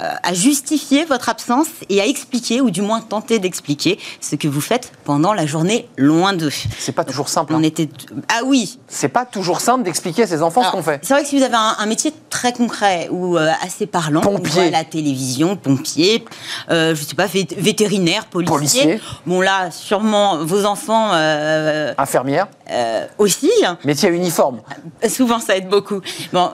euh, 0.00 0.10
à 0.22 0.34
justifier 0.34 1.04
votre 1.04 1.28
absence 1.28 1.66
et 1.88 2.00
à 2.00 2.06
expliquer, 2.06 2.60
ou 2.60 2.70
du 2.70 2.82
moins 2.82 3.00
tenter 3.00 3.38
d'expliquer, 3.38 3.98
ce 4.20 4.36
que 4.36 4.48
vous 4.48 4.60
faites 4.60 4.92
pendant 5.04 5.32
la 5.34 5.46
journée 5.46 5.88
loin 5.96 6.32
d'eux. 6.32 6.52
C'est 6.78 6.92
pas 6.92 7.04
toujours 7.04 7.28
simple. 7.28 7.52
hein. 7.52 7.58
On 7.58 7.62
était... 7.62 7.88
Ah 8.28 8.40
oui, 8.44 8.78
C'est 8.88 9.08
pas 9.08 9.24
toujours 9.24 9.60
simple 9.60 9.84
d'expliquer 9.84 10.22
à 10.22 10.26
ses 10.26 10.42
enfants 10.42 10.62
ce 10.64 10.70
qu'on 10.70 10.82
fait. 10.82 11.00
C'est 11.02 11.14
vrai 11.14 11.22
que 11.22 11.28
si 11.32 11.38
vous 11.38 11.44
avez 11.44 11.54
un, 11.54 11.76
un 11.78 11.86
métier 11.86 12.12
très 12.28 12.52
concret 12.52 13.08
ou 13.10 13.38
euh, 13.38 13.48
assez 13.64 13.86
parlant, 13.86 14.20
Pompier. 14.20 14.66
à 14.66 14.70
la 14.70 14.84
télévision, 14.84 15.56
pompier, 15.56 16.22
euh, 16.70 16.94
je 16.94 17.02
sais 17.02 17.14
pas, 17.14 17.24
vét- 17.26 17.54
vétérinaire, 17.56 18.26
policier. 18.26 18.52
Policier. 18.82 19.00
Bon 19.24 19.40
là, 19.40 19.70
sûrement 19.70 20.44
vos 20.44 20.66
enfants 20.66 21.08
euh, 21.14 21.94
Infirmière, 21.96 22.48
euh, 22.72 23.06
aussi. 23.18 23.50
métier 23.84 24.08
à 24.08 24.12
uniforme. 24.12 24.60
Souvent, 25.08 25.38
ça 25.38 25.56
aide 25.56 25.68
beaucoup. 25.68 26.00
Bon, 26.32 26.50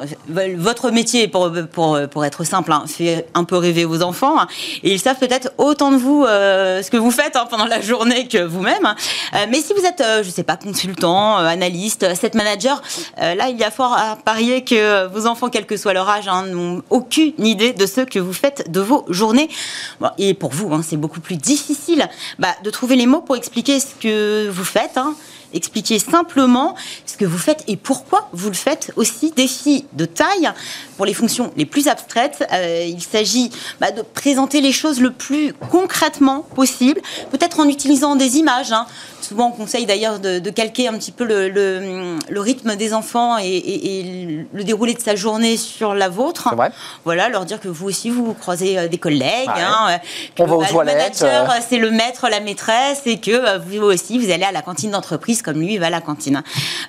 votre 0.56 0.90
métier, 0.90 1.28
pour, 1.28 1.50
pour, 1.72 1.98
pour 2.10 2.24
être 2.24 2.44
simple, 2.44 2.72
hein, 2.72 2.84
fait 2.86 3.26
un 3.34 3.44
peu 3.44 3.56
rêver 3.56 3.84
vos 3.84 4.02
enfants. 4.02 4.38
hein, 4.40 4.48
et 4.82 4.92
ils 4.92 5.00
savent 5.00 5.18
peut-être 5.18 5.52
autant 5.58 5.90
de 5.92 5.96
vous 5.96 6.24
euh, 6.24 6.82
ce 6.82 6.90
que 6.90 6.96
vous 6.96 7.10
faites 7.10 7.36
hein, 7.36 7.46
pendant 7.48 7.66
la 7.66 7.80
journée 7.80 8.26
que 8.28 8.42
vous-même. 8.44 8.84
hein. 8.84 8.96
Euh, 9.34 9.46
mais 9.50 9.60
si 9.60 9.72
vous 9.72 9.84
êtes, 9.84 10.02
je 10.24 10.30
sais 10.30 10.42
pas, 10.42 10.56
consultant, 10.56 11.36
analyste, 11.36 12.02
asset 12.02 12.32
manager, 12.34 12.82
là, 13.16 13.48
il 13.48 13.56
y 13.58 13.64
a 13.64 13.70
fort 13.70 13.94
à 13.96 14.16
parier 14.16 14.64
que 14.64 15.06
vos 15.06 15.26
enfants, 15.26 15.48
quel 15.48 15.66
que 15.66 15.76
soit 15.76 15.92
leur 15.92 16.08
âge, 16.08 16.28
hein, 16.28 16.44
n'ont 16.46 16.82
aucune 16.90 17.32
idée 17.46 17.72
de 17.72 17.86
ce 17.86 18.00
que 18.02 18.18
vous 18.18 18.32
faites 18.32 18.70
de 18.70 18.80
vos 18.80 19.04
journées. 19.08 19.48
Bon, 20.00 20.08
et 20.18 20.34
pour 20.34 20.50
vous, 20.50 20.72
hein, 20.74 20.82
c'est 20.86 20.96
beaucoup 20.96 21.20
plus 21.20 21.36
difficile 21.36 22.08
bah, 22.38 22.54
de 22.64 22.70
trouver 22.70 22.96
les 22.96 23.06
mots 23.06 23.20
pour 23.20 23.36
expliquer 23.36 23.80
ce 23.80 23.94
que 24.00 24.48
vous 24.48 24.64
faites. 24.64 24.98
Expliquer 25.54 25.98
simplement 25.98 26.74
ce 27.06 27.16
que 27.16 27.24
vous 27.24 27.38
faites 27.38 27.64
et 27.68 27.76
pourquoi 27.76 28.28
vous 28.32 28.48
le 28.48 28.54
faites. 28.54 28.92
Aussi, 28.96 29.30
défi 29.32 29.86
de 29.94 30.04
taille 30.04 30.50
pour 30.96 31.06
les 31.06 31.14
fonctions 31.14 31.52
les 31.56 31.64
plus 31.66 31.88
abstraites. 31.88 32.46
euh, 32.52 32.84
il 32.86 33.02
s'agit 33.02 33.50
bah, 33.80 33.90
de 33.90 34.02
présenter 34.02 34.60
les 34.60 34.72
choses 34.72 35.00
le 35.00 35.10
plus 35.12 35.54
concrètement 35.70 36.40
possible, 36.54 37.00
peut-être 37.30 37.60
en 37.60 37.68
utilisant 37.68 38.16
des 38.16 38.36
images. 38.36 38.72
hein. 38.72 38.86
Souvent, 39.20 39.48
on 39.48 39.50
conseille 39.52 39.84
d'ailleurs 39.84 40.20
de, 40.20 40.38
de 40.38 40.50
calquer 40.50 40.88
un 40.88 40.94
petit 40.96 41.10
peu 41.12 41.24
le, 41.24 41.48
le- 41.48 42.16
le 42.28 42.40
rythme 42.40 42.76
des 42.76 42.94
enfants 42.94 43.36
et, 43.38 43.46
et- 43.46 44.00
et 44.00 44.46
le 44.52 44.64
déroulé 44.64 44.94
de 44.94 45.00
sa 45.00 45.16
journée 45.16 45.56
sur 45.56 45.92
la 45.94 46.08
vôtre. 46.08 46.48
Voilà, 47.04 47.28
leur 47.28 47.44
dire 47.44 47.60
que 47.60 47.68
vous 47.68 47.86
aussi, 47.88 48.10
vous 48.10 48.32
croisez 48.34 48.78
euh, 48.78 48.88
des 48.88 48.96
collègues. 48.98 49.48
Ouais. 49.48 49.60
hein, 49.62 49.86
euh, 49.90 49.98
que, 50.36 50.42
On 50.42 50.46
va 50.46 50.54
aux 50.56 50.60
bah, 50.60 50.66
toilettes, 50.68 51.20
Le 51.20 51.26
manager, 51.26 51.50
euh. 51.50 51.54
euh, 51.54 51.60
c'est 51.68 51.78
le 51.78 51.90
maître, 51.90 52.28
la 52.28 52.40
maîtresse, 52.40 53.02
et 53.06 53.18
que 53.18 53.58
vous 53.58 53.82
aussi, 53.82 54.18
vous 54.18 54.30
allez 54.30 54.44
à 54.44 54.52
la 54.52 54.62
cantine 54.62 54.92
d'entreprise 54.92 55.37
comme 55.42 55.60
lui, 55.60 55.78
va 55.78 55.86
à 55.86 55.90
la 55.90 56.00
cantine. 56.00 56.42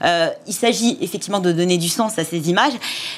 Euh, 0.03 0.29
il 0.47 0.53
s'agit 0.53 0.97
effectivement 1.01 1.39
de 1.39 1.51
donner 1.51 1.77
du 1.77 1.89
sens 1.89 2.17
à 2.19 2.23
ces 2.23 2.49
images, 2.49 2.73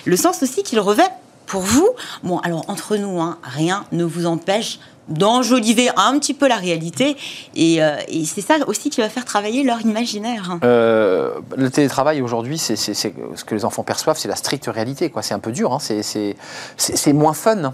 le 0.06 0.16
sens 0.16 0.42
aussi 0.44 0.64
qu'il 0.64 0.80
revêt 0.80 1.10
pour 1.46 1.62
vous. 1.62 1.90
Bon, 2.24 2.40
alors 2.40 2.70
entre 2.70 2.96
nous, 2.98 3.20
hein, 3.20 3.38
rien 3.44 3.86
ne 3.92 4.04
vous 4.04 4.26
empêche 4.26 4.80
d'enjoliver 5.10 5.90
un 5.98 6.18
petit 6.20 6.34
peu 6.34 6.48
la 6.48 6.56
réalité, 6.56 7.18
et, 7.56 7.84
euh, 7.84 7.98
et 8.08 8.24
c'est 8.26 8.42
ça 8.42 8.56
aussi 8.68 8.90
qui 8.90 9.02
va 9.02 9.10
faire 9.10 9.26
travailler 9.26 9.64
leur 9.64 9.82
imaginaire. 9.82 10.58
Euh, 10.64 11.34
le 11.58 11.70
télétravail 11.70 12.22
aujourd'hui, 12.22 12.58
c'est 12.58 12.76
ce 12.76 13.44
que 13.44 13.56
les 13.56 13.66
enfants 13.66 13.84
perçoivent, 13.84 14.18
c'est 14.18 14.30
la 14.30 14.36
stricte 14.36 14.68
réalité. 14.68 15.12
C'est 15.22 15.34
un 15.34 15.40
peu 15.40 15.52
dur, 15.52 15.74
hein. 15.74 15.80
c'est 15.80 17.14
moins 17.14 17.34
fun. 17.34 17.74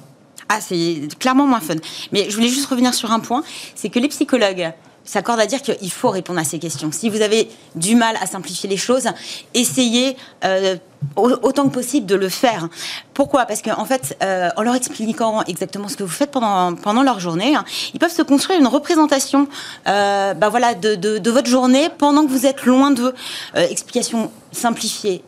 Ah, 0.50 0.60
c'est 0.62 1.10
clairement 1.20 1.46
moins 1.46 1.60
fun. 1.60 1.76
Mais 2.12 2.30
je 2.30 2.36
voulais 2.36 2.48
juste 2.48 2.68
revenir 2.68 2.94
sur 2.94 3.12
un 3.12 3.20
point, 3.20 3.44
c'est 3.76 3.90
que 3.90 4.00
les 4.00 4.08
psychologues 4.08 4.72
s'accordent 5.08 5.40
à 5.40 5.48
dire 5.48 5.62
qu'il 5.64 5.92
faut 5.92 6.10
répondre 6.10 6.40
à 6.40 6.44
ces 6.44 6.60
questions. 6.60 6.92
Si 6.92 7.10
vous 7.10 7.22
avez 7.22 7.50
du 7.76 7.96
mal 7.96 8.16
à 8.22 8.28
simplifier 8.28 8.70
les 8.70 8.78
choses, 8.78 9.08
essayez 9.56 10.16
euh, 10.46 10.76
au- 11.16 11.32
autant 11.44 11.64
que 11.70 11.74
possible 11.74 12.06
de 12.06 12.16
le 12.16 12.30
faire. 12.30 12.68
Pourquoi? 13.14 13.46
Parce 13.46 13.62
qu'en 13.62 13.86
fait, 13.86 14.18
euh, 14.22 14.50
en 14.58 14.62
leur 14.64 14.76
expliquant 14.76 15.42
exactement 15.48 15.88
ce 15.88 15.96
que 15.96 16.04
vous 16.04 16.10
faites 16.10 16.30
pendant, 16.32 16.76
pendant 16.76 17.02
leur 17.04 17.20
journée, 17.20 17.56
hein, 17.56 17.64
ils 17.94 18.00
peuvent 18.00 18.14
se 18.14 18.22
construire 18.22 18.60
une 18.60 18.68
représentation 18.68 19.48
euh, 19.88 20.34
bah 20.34 20.50
voilà, 20.50 20.76
de, 20.76 20.96
de- 20.96 21.32
votre 21.32 21.50
journée 21.50 21.90
pendant 21.98 22.26
que 22.26 22.30
vous 22.32 22.46
êtes 22.46 22.66
loin 22.66 22.92
d'eux. 22.92 23.14
Explication 23.56 24.32
simplifiée 24.52 25.24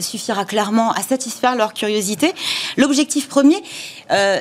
suffira 0.00 0.44
clairement 0.44 0.90
à 0.92 1.02
satisfaire 1.02 1.54
leur 1.56 1.74
curiosité. 1.74 2.32
L'objectif 2.76 3.28
premier, 3.28 3.62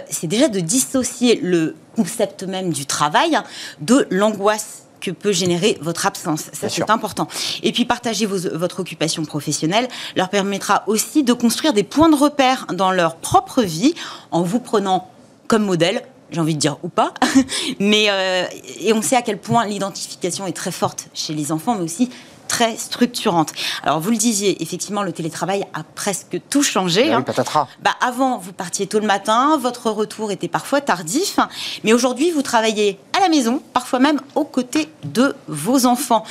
c'est 0.10 0.28
déjà 0.28 0.48
de 0.48 0.60
dissocier 0.60 1.40
le 1.44 1.76
concept 1.96 2.44
même 2.44 2.72
du 2.72 2.86
travail 2.86 3.38
de 3.82 4.08
l'angoisse 4.10 4.84
que 5.02 5.12
peut 5.12 5.32
générer 5.32 5.78
votre 5.82 6.06
absence. 6.08 6.46
Ça, 6.54 6.68
c'est 6.70 6.90
important. 6.90 7.28
Et 7.62 7.72
puis, 7.72 7.86
partager 7.86 8.26
vos- 8.26 8.58
votre 8.58 8.80
occupation 8.80 9.24
professionnelle 9.24 9.88
leur 10.16 10.30
permettra 10.30 10.84
aussi 10.88 11.24
de 11.24 11.34
construire 11.34 11.74
des 11.74 11.84
points 11.84 12.10
de 12.10 12.16
repère 12.16 12.66
dans 12.74 12.92
leur 12.92 13.16
propre 13.18 13.62
vie 13.62 13.94
en 14.32 14.42
vous 14.42 14.60
prenant 14.60 15.10
comme 15.48 15.64
modèle 15.64 16.02
j'ai 16.32 16.42
envie 16.42 16.56
de 16.56 16.60
dire 16.60 16.78
ou 16.82 16.90
pas, 16.90 17.14
mais 17.80 18.08
euh, 18.10 18.46
et 18.80 18.92
on 18.94 19.04
sait 19.04 19.16
à 19.16 19.22
quel 19.22 19.38
point 19.38 19.64
l'identification 19.68 20.48
est 20.48 20.54
très 20.54 20.72
forte 20.72 21.06
chez 21.14 21.34
les 21.34 21.52
enfants, 21.52 21.76
mais 21.76 21.84
aussi 21.84 22.10
très 22.48 22.78
structurante. 22.78 23.54
Alors 23.84 24.00
vous 24.00 24.12
le 24.12 24.18
disiez, 24.18 24.62
effectivement, 24.62 25.04
le 25.04 25.12
télétravail 25.12 25.66
a 25.74 25.84
presque 25.84 26.40
tout 26.50 26.64
changé. 26.64 27.10
Ah 27.10 27.16
hein. 27.16 27.18
oui, 27.20 27.24
patatras. 27.26 27.68
Bah, 27.82 27.96
avant, 28.02 28.38
vous 28.38 28.54
partiez 28.54 28.88
tôt 28.88 29.00
le 29.00 29.08
matin, 29.08 29.58
votre 29.58 29.90
retour 29.92 30.32
était 30.32 30.48
parfois 30.48 30.82
tardif, 30.82 31.40
mais 31.84 31.94
aujourd'hui, 31.94 32.32
vous 32.32 32.42
travaillez 32.42 33.00
à 33.16 33.20
la 33.20 33.30
maison, 33.30 33.62
parfois 33.74 34.00
même 34.00 34.20
aux 34.36 34.44
côtés 34.44 34.90
de 35.04 35.36
vos 35.48 35.86
enfants. 35.86 36.24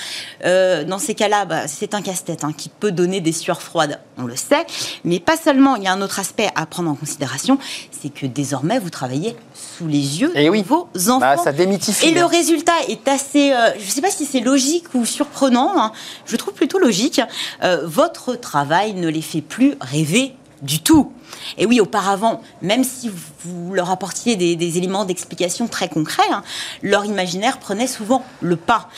Euh, 0.45 0.85
dans 0.85 0.99
ces 0.99 1.15
cas-là, 1.15 1.45
bah, 1.45 1.67
c'est 1.69 1.95
un 1.95 2.03
casse-tête 2.03 2.45
hein, 2.45 2.53
qui 2.57 2.69
peut 2.69 2.93
donner 2.93 3.21
des 3.21 3.33
sueurs 3.33 3.63
froides, 3.63 4.01
on 4.19 4.25
le 4.25 4.37
sait, 4.37 4.67
mais 5.05 5.21
pas 5.21 5.37
seulement. 5.37 5.77
Il 5.77 5.83
y 5.83 5.87
a 5.87 5.93
un 5.93 6.03
autre 6.03 6.19
aspect 6.21 6.49
à 6.55 6.67
prendre 6.67 6.91
en 6.91 6.95
considération, 6.95 7.59
c'est 7.91 8.13
que 8.13 8.27
désormais, 8.27 8.79
vous 8.79 8.91
travaillez 8.91 9.37
sous 9.55 9.87
les 9.87 10.21
yeux 10.21 10.33
Eh 10.35 10.49
oui. 10.51 10.63
de 10.63 10.69
vos 10.69 10.89
enfants. 11.09 11.21
Bah, 11.21 11.37
ça 11.37 11.53
démythifie. 11.53 12.09
Et 12.09 12.11
le 12.13 12.23
hein. 12.23 12.27
résultat 12.27 12.73
est 12.89 13.09
assez, 13.09 13.53
euh, 13.53 13.71
je 13.79 13.87
ne 13.87 13.91
sais 13.91 14.01
pas 14.01 14.11
si 14.11 14.27
c'est 14.27 14.41
logique 14.41 14.95
ou 14.95 15.05
surprenant, 15.05 15.73
hein. 15.77 15.93
Je 16.27 16.37
trouve 16.37 16.55
plutôt 16.55 16.79
logique. 16.79 17.21
Euh, 17.63 17.83
votre 17.85 18.35
travail 18.35 18.95
ne 18.95 19.09
les 19.09 19.23
fait 19.23 19.41
plus 19.41 19.75
rêver 19.81 20.35
du 20.65 20.81
tout. 20.81 21.13
Et 21.59 21.67
oui, 21.67 21.81
auparavant, 21.81 22.41
même 22.63 22.85
si 22.85 23.11
vous 23.45 23.75
leur 23.75 23.91
apportiez 23.91 24.37
des, 24.37 24.79
éléments 24.79 25.05
d'explication 25.05 25.69
très 25.69 25.89
concrets, 25.89 26.23
hein, 26.31 26.43
leur 26.83 27.05
imaginaire 27.05 27.59
prenait 27.59 27.87
souvent 27.87 28.25
le 28.41 28.57
pas. 28.57 28.89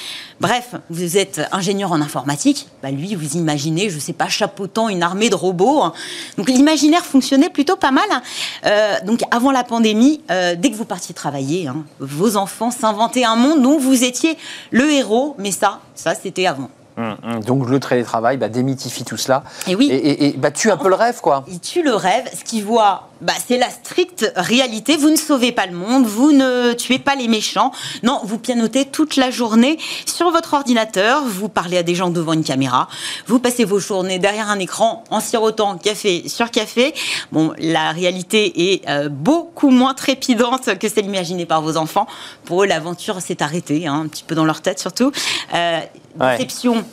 Bref, 0.40 0.74
vous 0.90 1.16
êtes 1.16 1.40
ingénieur 1.50 1.92
en 1.92 2.00
informatique, 2.00 2.68
bah 2.82 2.90
lui, 2.90 3.14
vous 3.14 3.36
imaginez, 3.36 3.90
je 3.90 3.96
ne 3.96 4.00
sais 4.00 4.12
pas, 4.12 4.28
chapeautant 4.28 4.88
une 4.88 5.02
armée 5.02 5.28
de 5.28 5.34
robots. 5.34 5.82
Hein. 5.82 5.92
Donc 6.38 6.48
l'imaginaire 6.48 7.04
fonctionnait 7.04 7.50
plutôt 7.50 7.76
pas 7.76 7.90
mal. 7.90 8.04
Hein. 8.10 8.22
Euh, 8.66 8.94
donc 9.04 9.22
avant 9.30 9.50
la 9.50 9.64
pandémie, 9.64 10.20
euh, 10.30 10.54
dès 10.56 10.70
que 10.70 10.76
vous 10.76 10.84
partiez 10.84 11.14
travailler, 11.14 11.68
vos 11.98 12.36
enfants 12.36 12.70
s'inventaient 12.70 13.24
un 13.24 13.36
monde 13.36 13.62
dont 13.62 13.78
vous 13.78 14.04
étiez 14.04 14.36
le 14.70 14.90
héros, 14.90 15.34
mais 15.38 15.50
ça, 15.50 15.80
ça 15.94 16.14
c'était 16.14 16.46
avant. 16.46 16.70
Hum, 16.98 17.16
hum. 17.22 17.40
Donc 17.40 17.68
le 17.68 17.78
télétravail 17.78 18.38
bah, 18.38 18.48
démythifie 18.48 19.04
tout 19.04 19.16
cela. 19.16 19.44
Et 19.66 19.74
oui. 19.74 19.90
Et, 19.90 20.34
bah, 20.38 20.50
tue 20.50 20.70
un 20.70 20.76
peu 20.76 20.88
le 20.88 20.94
rêve, 20.94 21.20
quoi. 21.20 21.44
Il 21.48 21.60
tue 21.60 21.82
le 21.82 21.94
rêve. 21.94 22.24
Ce 22.36 22.42
qu'il 22.42 22.64
voit, 22.64 23.08
bah, 23.20 23.34
c'est 23.46 23.58
la 23.58 23.70
stricte 23.70 24.32
réalité. 24.36 24.96
Vous 24.96 25.10
ne 25.10 25.16
sauvez 25.16 25.52
pas 25.52 25.66
le 25.66 25.74
monde, 25.74 26.06
vous 26.06 26.32
ne 26.32 26.72
tuez 26.72 26.98
pas 26.98 27.14
les 27.14 27.28
méchants. 27.28 27.72
Non, 28.02 28.20
vous 28.24 28.38
pianotez 28.38 28.86
toute 28.86 29.16
la 29.16 29.30
journée 29.30 29.78
sur 30.06 30.30
votre 30.30 30.54
ordinateur, 30.54 31.22
vous 31.24 31.48
parlez 31.48 31.78
à 31.78 31.82
des 31.82 31.94
gens 31.94 32.10
devant 32.10 32.32
une 32.32 32.44
caméra, 32.44 32.88
vous 33.26 33.38
passez 33.38 33.64
vos 33.64 33.78
journées 33.78 34.18
derrière 34.18 34.50
un 34.50 34.58
écran 34.58 35.04
en 35.10 35.20
sirotant 35.20 35.76
café 35.76 36.28
sur 36.28 36.50
café. 36.50 36.94
Bon, 37.32 37.52
la 37.58 37.92
réalité 37.92 38.72
est 38.72 38.88
euh, 38.88 39.08
beaucoup 39.08 39.70
moins 39.70 39.94
trépidante 39.94 40.78
que 40.78 40.88
celle 40.88 41.06
imaginée 41.06 41.46
par 41.46 41.62
vos 41.62 41.76
enfants. 41.76 42.06
Pour 42.44 42.62
eux, 42.62 42.66
l'aventure 42.66 43.20
s'est 43.20 43.42
arrêtée, 43.42 43.86
hein, 43.86 44.02
un 44.04 44.08
petit 44.08 44.24
peu 44.24 44.34
dans 44.34 44.44
leur 44.44 44.60
tête 44.62 44.78
surtout. 44.78 45.12
Euh, 45.54 45.80
déception 46.18 46.84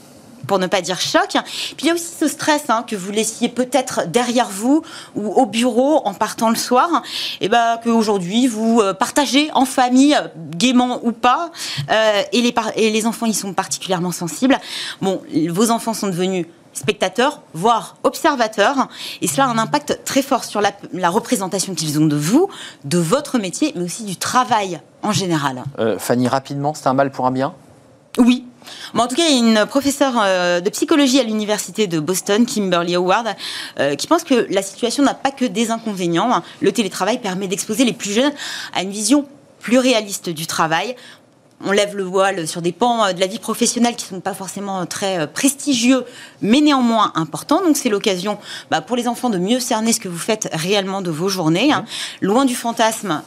pour 0.47 0.59
ne 0.59 0.67
pas 0.67 0.81
dire 0.81 0.99
choc. 0.99 1.29
Puis 1.31 1.83
il 1.83 1.87
y 1.87 1.89
a 1.89 1.93
aussi 1.93 2.13
ce 2.19 2.27
stress 2.27 2.63
hein, 2.69 2.83
que 2.85 2.95
vous 2.95 3.11
laissiez 3.11 3.49
peut-être 3.49 4.07
derrière 4.07 4.49
vous 4.49 4.81
ou 5.15 5.29
au 5.29 5.45
bureau 5.45 6.01
en 6.05 6.13
partant 6.13 6.49
le 6.49 6.55
soir, 6.55 7.01
et 7.41 7.49
ben 7.49 7.79
qu'aujourd'hui 7.83 8.47
vous 8.47 8.81
euh, 8.81 8.93
partagez 8.93 9.49
en 9.53 9.65
famille, 9.65 10.17
gaiement 10.51 10.99
ou 11.03 11.11
pas, 11.11 11.51
euh, 11.89 12.21
et, 12.31 12.41
les 12.41 12.53
et 12.75 12.91
les 12.91 13.05
enfants 13.05 13.25
y 13.25 13.33
sont 13.33 13.53
particulièrement 13.53 14.11
sensibles. 14.11 14.57
Bon, 15.01 15.21
vos 15.49 15.71
enfants 15.71 15.93
sont 15.93 16.07
devenus 16.07 16.45
spectateurs, 16.73 17.41
voire 17.53 17.97
observateurs, 18.03 18.87
et 19.21 19.27
cela 19.27 19.45
a 19.45 19.49
un 19.49 19.59
impact 19.59 19.99
très 20.05 20.23
fort 20.23 20.43
sur 20.43 20.59
la, 20.59 20.71
la 20.91 21.09
représentation 21.09 21.75
qu'ils 21.75 21.99
ont 21.99 22.07
de 22.07 22.15
vous, 22.15 22.49
de 22.83 22.97
votre 22.97 23.37
métier, 23.37 23.71
mais 23.75 23.83
aussi 23.83 24.03
du 24.03 24.17
travail 24.17 24.81
en 25.03 25.11
général. 25.11 25.63
Euh, 25.79 25.99
Fanny, 25.99 26.27
rapidement, 26.27 26.73
c'est 26.73 26.87
un 26.87 26.93
mal 26.93 27.11
pour 27.11 27.27
un 27.27 27.31
bien? 27.31 27.53
Oui, 28.17 28.45
en 28.95 29.07
tout 29.07 29.15
cas, 29.15 29.23
il 29.27 29.33
y 29.33 29.35
a 29.35 29.61
une 29.61 29.65
professeure 29.65 30.13
euh, 30.23 30.59
de 30.59 30.69
psychologie 30.69 31.19
à 31.19 31.23
l'université 31.23 31.87
de 31.87 31.99
Boston, 31.99 32.45
Kimberly 32.45 32.95
Howard, 32.95 33.35
euh, 33.79 33.95
qui 33.95 34.07
pense 34.07 34.23
que 34.23 34.47
la 34.49 34.61
situation 34.61 35.03
n'a 35.03 35.13
pas 35.13 35.31
que 35.31 35.45
des 35.45 35.71
inconvénients. 35.71 36.43
Le 36.61 36.71
télétravail 36.71 37.19
permet 37.19 37.47
d'exposer 37.47 37.85
les 37.85 37.93
plus 37.93 38.11
jeunes 38.11 38.33
à 38.73 38.83
une 38.83 38.91
vision 38.91 39.27
plus 39.59 39.79
réaliste 39.79 40.29
du 40.29 40.45
travail 40.45 40.95
on 41.63 41.71
lève 41.71 41.95
le 41.95 42.03
voile 42.03 42.47
sur 42.47 42.61
des 42.61 42.71
pans 42.71 43.05
euh, 43.05 43.13
de 43.13 43.19
la 43.19 43.27
vie 43.27 43.39
professionnelle 43.39 43.95
qui 43.95 44.05
ne 44.05 44.17
sont 44.17 44.21
pas 44.21 44.33
forcément 44.33 44.81
euh, 44.81 44.85
très 44.85 45.19
euh, 45.19 45.27
prestigieux, 45.27 46.05
mais 46.41 46.61
néanmoins 46.61 47.11
importants. 47.15 47.61
Donc 47.61 47.77
c'est 47.77 47.89
l'occasion 47.89 48.37
bah, 48.69 48.81
pour 48.81 48.95
les 48.95 49.07
enfants 49.07 49.29
de 49.29 49.37
mieux 49.37 49.59
cerner 49.59 49.93
ce 49.93 49.99
que 49.99 50.09
vous 50.09 50.17
faites 50.17 50.49
réellement 50.53 51.01
de 51.01 51.11
vos 51.11 51.29
journées, 51.29 51.71
hein. 51.71 51.85
loin 52.21 52.45
du 52.45 52.55
fantasme 52.55 53.21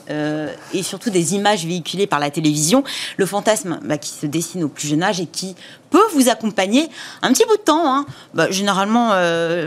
et 0.73 0.83
surtout 0.83 1.11
des 1.11 1.35
images 1.35 1.65
véhiculées 1.65 2.07
par 2.07 2.19
la 2.19 2.31
télévision. 2.31 2.85
Le 3.17 3.27
fantasme 3.27 3.81
bah, 3.83 3.99
qui 3.99 4.11
se 4.11 4.27
dessine 4.27 4.65
au 4.65 4.69
plus 4.69 4.89
jeune 4.89 5.03
âge 5.03 5.21
et 5.21 5.27
qui 5.27 5.55
peut 5.91 6.05
vous 6.13 6.29
accompagner 6.29 6.89
un 7.23 7.33
petit 7.33 7.45
bout 7.47 7.57
de 7.57 7.63
temps, 7.63 7.95
hein. 7.95 8.07
bah, 8.35 8.51
généralement 8.51 9.13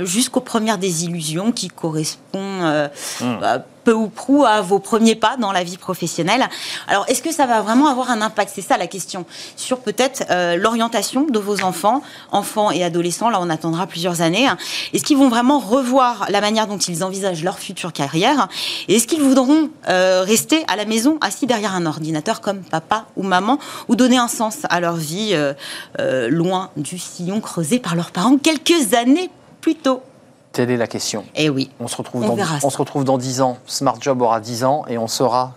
jusqu'aux 0.05 0.41
premières 0.41 0.77
désillusions 0.77 1.51
qui 1.51 1.67
correspondent 1.69 2.89
mmh 3.21 3.59
peu 3.89 3.95
ou 3.95 4.07
prou 4.07 4.45
à 4.45 4.61
vos 4.61 4.77
premiers 4.77 5.15
pas 5.15 5.35
dans 5.37 5.51
la 5.51 5.63
vie 5.63 5.77
professionnelle. 5.77 6.47
Alors, 6.87 7.05
est-ce 7.07 7.23
que 7.23 7.33
ça 7.33 7.47
va 7.47 7.61
vraiment 7.61 7.87
avoir 7.87 8.11
un 8.11 8.21
impact? 8.21 8.51
C'est 8.53 8.61
ça 8.61 8.77
la 8.77 8.85
question. 8.85 9.25
Sur 9.55 9.79
peut-être 9.79 10.25
euh, 10.29 10.57
l'orientation 10.57 11.23
de 11.23 11.39
vos 11.39 11.63
enfants, 11.63 12.03
enfants 12.31 12.69
et 12.69 12.83
adolescents. 12.83 13.31
Là, 13.31 13.39
on 13.41 13.49
attendra 13.49 13.87
plusieurs 13.87 14.21
années. 14.21 14.47
Est-ce 14.93 15.03
qu'ils 15.03 15.17
vont 15.17 15.29
vraiment 15.29 15.57
revoir 15.57 16.27
la 16.29 16.39
manière 16.39 16.67
dont 16.67 16.77
ils 16.77 17.03
envisagent 17.03 17.43
leur 17.43 17.57
future 17.57 17.91
carrière? 17.91 18.47
Et 18.87 18.97
est-ce 18.97 19.07
qu'ils 19.07 19.23
voudront 19.23 19.71
euh, 19.87 20.21
rester 20.23 20.63
à 20.67 20.75
la 20.75 20.85
maison, 20.85 21.17
assis 21.21 21.47
derrière 21.47 21.73
un 21.73 21.87
ordinateur 21.87 22.41
comme 22.41 22.59
papa 22.59 23.07
ou 23.15 23.23
maman, 23.23 23.57
ou 23.87 23.95
donner 23.95 24.17
un 24.17 24.27
sens 24.27 24.57
à 24.69 24.79
leur 24.81 24.97
vie 24.97 25.31
euh, 25.33 26.29
loin 26.29 26.69
du 26.77 26.99
sillon 26.99 27.41
creusé 27.41 27.79
par 27.79 27.95
leurs 27.95 28.11
parents 28.11 28.37
quelques 28.37 28.93
années 28.93 29.31
plus 29.61 29.73
tôt? 29.73 30.03
Telle 30.59 30.71
est 30.71 30.75
la 30.75 30.87
question. 30.87 31.23
Eh 31.35 31.49
oui. 31.49 31.69
On 31.79 31.87
se 31.87 31.95
retrouve, 31.95 32.25
dans, 32.25 32.35
on 32.63 32.69
se 32.69 32.77
retrouve 32.77 33.05
dans 33.05 33.17
10 33.17 33.39
ans. 33.39 33.59
Smart 33.65 33.95
Job 34.01 34.21
aura 34.21 34.41
10 34.41 34.65
ans 34.65 34.83
et 34.89 34.97
on 34.97 35.07
saura. 35.07 35.53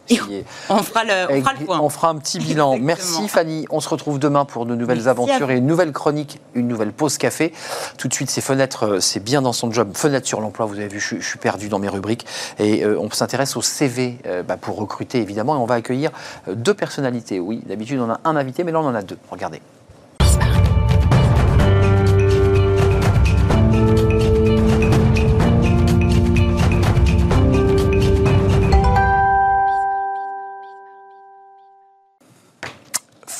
on, 0.69 0.77
fera 0.77 1.03
le, 1.03 1.27
on 1.29 1.41
fera 1.41 1.55
le 1.59 1.67
point. 1.67 1.81
On 1.81 1.89
fera 1.89 2.09
un 2.11 2.19
petit 2.19 2.39
bilan. 2.39 2.79
Merci 2.79 3.27
Fanny. 3.27 3.67
On 3.71 3.81
se 3.81 3.89
retrouve 3.89 4.21
demain 4.21 4.45
pour 4.45 4.65
de 4.65 4.77
nouvelles 4.77 5.09
aventures 5.09 5.51
et 5.51 5.57
une 5.57 5.67
nouvelle 5.67 5.91
chronique, 5.91 6.39
une 6.55 6.69
nouvelle 6.69 6.93
pause 6.93 7.19
café. 7.19 7.53
Tout 7.99 8.07
de 8.07 8.15
suite, 8.15 8.31
ces 8.31 8.41
fenêtres, 8.41 8.85
euh, 8.85 9.01
c'est 9.01 9.19
bien 9.19 9.43
dans 9.43 9.53
son 9.53 9.73
job. 9.73 9.91
Fenêtre 9.93 10.29
sur 10.29 10.41
l'emploi, 10.41 10.67
vous 10.67 10.77
avez 10.77 10.87
vu, 10.87 11.01
je, 11.01 11.17
suis 11.17 11.39
perdu 11.41 11.69
dans 11.69 11.81
mes 11.81 11.89
rubriques. 11.89 12.25
Et 12.61 12.85
euh, 12.85 12.97
on 13.01 13.11
s'intéresse 13.11 13.57
au 13.57 13.61
CV 13.61 14.19
euh, 14.27 14.45
bah, 14.45 14.57
pour 14.57 14.77
recruter 14.77 15.19
évidemment. 15.19 15.57
Et 15.57 15.59
on 15.59 15.67
va 15.67 15.75
accueillir 15.75 16.13
deux 16.47 16.75
personnalités. 16.75 17.41
Oui, 17.41 17.61
d'habitude 17.67 17.99
on 17.99 18.09
a 18.09 18.21
un 18.25 18.37
invité, 18.37 18.63
mais 18.63 18.71
là 18.71 18.79
on 18.79 18.87
en 18.87 18.95
a 18.95 19.03
deux. 19.03 19.19
Regardez. 19.33 19.61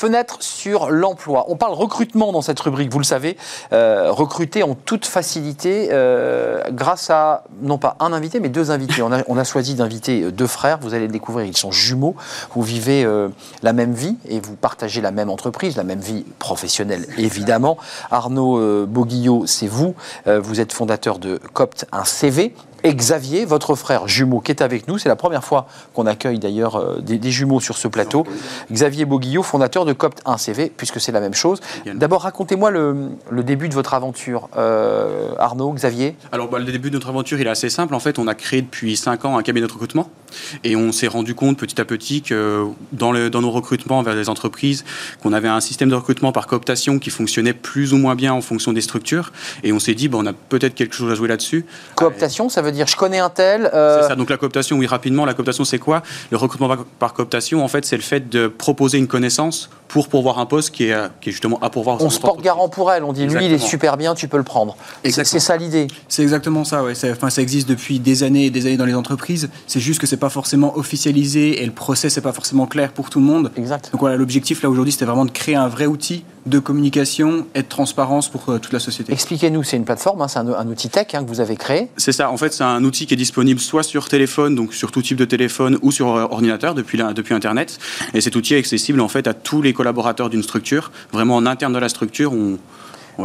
Fenêtre 0.03 0.35
sur 0.41 0.91
l'emploi. 0.91 1.45
On 1.47 1.55
parle 1.55 1.75
recrutement 1.75 2.33
dans 2.33 2.41
cette 2.41 2.59
rubrique, 2.59 2.91
vous 2.91 2.99
le 2.99 3.05
savez, 3.05 3.37
euh, 3.71 4.11
recruter 4.11 4.61
en 4.61 4.75
toute 4.75 5.05
facilité 5.05 5.91
euh, 5.93 6.61
grâce 6.71 7.09
à, 7.09 7.45
non 7.61 7.77
pas 7.77 7.95
un 8.01 8.11
invité, 8.11 8.41
mais 8.41 8.49
deux 8.49 8.69
invités. 8.69 9.01
On 9.01 9.37
a, 9.37 9.43
choisi 9.45 9.75
d'inviter 9.75 10.29
deux 10.29 10.47
frères, 10.47 10.79
vous 10.81 10.93
allez 10.93 11.07
le 11.07 11.13
découvrir, 11.13 11.45
ils 11.45 11.55
sont 11.55 11.71
jumeaux, 11.71 12.17
vous 12.53 12.63
vivez 12.63 13.05
euh, 13.05 13.29
la 13.61 13.71
même 13.71 13.93
vie 13.93 14.17
et 14.27 14.41
vous 14.41 14.57
partagez 14.57 14.99
la 14.99 15.11
même 15.11 15.29
entreprise, 15.29 15.77
la 15.77 15.85
même 15.85 16.01
vie 16.01 16.25
professionnelle 16.37 17.05
évidemment. 17.17 17.77
Arnaud 18.11 18.85
Boguillot, 18.85 19.45
c'est 19.45 19.67
vous, 19.67 19.95
vous 20.25 20.59
êtes 20.59 20.73
fondateur 20.73 21.17
de 21.17 21.39
Copt, 21.53 21.85
un 21.93 22.03
CV, 22.03 22.53
et 22.83 22.93
Xavier, 22.93 23.45
votre 23.45 23.75
frère 23.75 24.07
jumeau, 24.07 24.41
qui 24.41 24.51
est 24.51 24.61
avec 24.61 24.87
nous. 24.87 24.97
C'est 24.97 25.09
la 25.09 25.15
première 25.15 25.43
fois 25.43 25.67
qu'on 25.93 26.05
accueille 26.05 26.39
d'ailleurs 26.39 26.75
euh, 26.75 26.99
des, 26.99 27.31
jumeaux 27.31 27.61
sur 27.61 27.77
ce 27.77 27.87
plateau. 27.87 28.25
Xavier 28.71 29.05
Boguillot, 29.05 29.41
fondateur 29.41 29.85
de 29.85 29.93
Copt 29.93 30.21
1CV, 30.25 30.69
puisque 30.75 30.99
c'est 30.99 31.11
la 31.11 31.21
même 31.21 31.33
chose. 31.33 31.61
D'abord, 31.85 32.23
racontez-moi 32.23 32.71
le, 32.71 33.11
début 33.43 33.69
de 33.69 33.73
votre 33.73 33.93
aventure, 33.93 34.49
euh, 34.57 35.33
Arnaud, 35.39 35.71
Xavier? 35.71 36.15
Alors, 36.31 36.49
bah, 36.49 36.59
le 36.59 36.65
début 36.65 36.89
de 36.89 36.95
notre 36.95 37.09
aventure, 37.09 37.39
il 37.39 37.47
est 37.47 37.49
assez 37.49 37.69
simple. 37.69 37.95
En 37.95 37.99
fait, 37.99 38.19
on 38.19 38.27
a 38.27 38.35
créé 38.35 38.61
depuis 38.61 38.97
5 38.97 39.25
ans 39.25 39.37
un 39.37 39.43
cabinet 39.43 39.65
de 39.65 39.71
recrutement 39.71 40.09
et 40.63 40.75
on 40.75 40.91
s'est 40.91 41.07
rendu 41.07 41.35
compte 41.35 41.57
petit 41.57 41.79
à 41.79 41.85
petit 41.85 42.21
que 42.21 42.65
dans, 42.91 43.11
le, 43.11 43.29
dans 43.29 43.41
nos 43.41 43.51
recrutements 43.51 44.01
vers 44.03 44.15
les 44.15 44.29
entreprises, 44.29 44.83
qu'on 45.21 45.31
avait 45.31 45.47
un 45.47 45.61
système 45.61 45.89
de 45.89 45.95
recrutement 45.95 46.33
par 46.33 46.47
cooptation 46.47 46.99
qui 46.99 47.11
fonctionnait 47.11 47.53
plus 47.53 47.93
ou 47.93 47.97
moins 47.97 48.15
bien 48.15 48.33
en 48.33 48.41
fonction 48.41 48.73
des 48.73 48.81
structures. 48.81 49.31
Et 49.63 49.71
on 49.71 49.79
s'est 49.79 49.95
dit, 49.95 50.09
bah, 50.09 50.17
on 50.19 50.25
a 50.25 50.33
peut-être 50.33 50.75
quelque 50.75 50.95
chose 50.95 51.11
à 51.11 51.15
jouer 51.15 51.29
là-dessus. 51.29 51.65
Cooptation, 51.95 52.49
ça 52.49 52.61
veut 52.61 52.72
dire 52.73 52.87
je 52.87 52.95
connais 52.95 53.19
un 53.19 53.29
tel. 53.29 53.69
Euh, 53.73 54.01
c'est 54.01 54.09
ça, 54.09 54.15
donc 54.15 54.29
la 54.29 54.37
cooptation, 54.37 54.77
oui, 54.77 54.87
rapidement, 54.87 55.25
la 55.25 55.33
cooptation, 55.33 55.63
c'est 55.63 55.79
quoi? 55.79 56.01
Le 56.31 56.37
recrutement 56.37 56.75
par, 56.99 57.13
cooptation, 57.13 57.63
en 57.63 57.67
fait, 57.67 57.85
c'est 57.85 57.95
le 57.95 58.01
fait 58.01 58.29
de 58.29 58.47
proposer 58.47 58.97
une 58.97 59.07
connaissance 59.07 59.69
pour 59.93 60.07
pourvoir 60.07 60.39
un 60.39 60.47
poste 60.47 60.71
qui 60.71 60.85
est, 60.85 60.97
qui 61.21 61.29
est 61.29 61.31
justement 61.31 61.59
à 61.61 61.69
pourvoir. 61.69 62.01
On 62.01 62.09
se 62.09 62.19
porte 62.19 62.41
garant 62.41 62.67
pour 62.67 62.91
elle, 62.91 63.03
on 63.03 63.13
dit 63.13 63.27
lui, 63.27 63.45
il 63.45 63.53
est 63.53 63.59
super 63.59 63.95
bien, 63.95 64.15
tu 64.15 64.27
peux 64.27 64.37
le 64.37 64.43
prendre. 64.43 64.75
C'est 65.03 65.23
ça 65.23 65.55
l'idée. 65.55 65.85
C'est 66.09 66.23
exactement 66.23 66.63
ça, 66.63 66.83
ouais. 66.83 66.93
Enfin, 67.11 67.29
ça 67.29 67.43
existe 67.43 67.69
depuis 67.69 67.99
des 67.99 68.23
années 68.23 68.47
et 68.47 68.49
des 68.49 68.65
années 68.65 68.77
dans 68.77 68.87
les 68.87 68.95
entreprises. 68.95 69.51
C'est 69.67 69.79
juste 69.79 70.01
que 70.01 70.07
c'est 70.07 70.17
pas 70.17 70.31
forcément 70.31 70.75
officialisé 70.79 71.61
et 71.61 71.65
le 71.67 71.71
process 71.71 72.15
n'est 72.15 72.23
pas 72.23 72.33
forcément 72.33 72.65
clair 72.65 72.91
pour 72.91 73.11
tout 73.11 73.19
le 73.19 73.25
monde. 73.25 73.51
Exact. 73.55 73.91
Donc 73.91 74.01
voilà, 74.01 74.15
l'objectif 74.15 74.63
là 74.63 74.69
aujourd'hui, 74.71 74.93
c'était 74.93 75.05
vraiment 75.05 75.25
de 75.25 75.31
créer 75.31 75.55
un 75.55 75.67
vrai 75.67 75.85
outil 75.85 76.23
de 76.45 76.59
communication 76.59 77.47
et 77.55 77.61
de 77.61 77.67
transparence 77.67 78.29
pour 78.29 78.49
euh, 78.49 78.59
toute 78.59 78.73
la 78.73 78.79
société. 78.79 79.13
Expliquez-nous, 79.13 79.63
c'est 79.63 79.77
une 79.77 79.85
plateforme, 79.85 80.21
hein, 80.21 80.27
c'est 80.27 80.39
un, 80.39 80.67
outil 80.67 80.89
tech 80.89 81.07
hein, 81.13 81.23
que 81.23 81.29
vous 81.29 81.39
avez 81.39 81.55
créé 81.55 81.87
C'est 81.97 82.11
ça, 82.11 82.29
en 82.29 82.37
fait 82.37 82.53
c'est 82.53 82.63
un 82.63 82.83
outil 82.83 83.05
qui 83.05 83.13
est 83.13 83.17
disponible 83.17 83.59
soit 83.59 83.83
sur 83.83 84.09
téléphone, 84.09 84.55
donc 84.55 84.73
sur 84.73 84.91
tout 84.91 85.01
type 85.01 85.17
de 85.17 85.25
téléphone, 85.25 85.77
ou 85.81 85.91
sur 85.91 86.15
euh, 86.15 86.23
ordinateur 86.23 86.75
depuis, 86.75 86.99
depuis 87.15 87.33
Internet. 87.33 87.79
Et 88.13 88.21
cet 88.21 88.35
outil 88.35 88.55
est 88.55 88.57
accessible 88.57 88.99
en 88.99 89.07
fait 89.07 89.27
à 89.27 89.33
tous 89.33 89.61
les 89.61 89.73
collaborateurs 89.83 90.29
d'une 90.29 90.43
structure. 90.43 90.91
Vraiment 91.11 91.35
en 91.35 91.45
interne 91.45 91.73
de 91.73 91.79
la 91.79 91.89
structure, 91.89 92.33
on, 92.33 92.57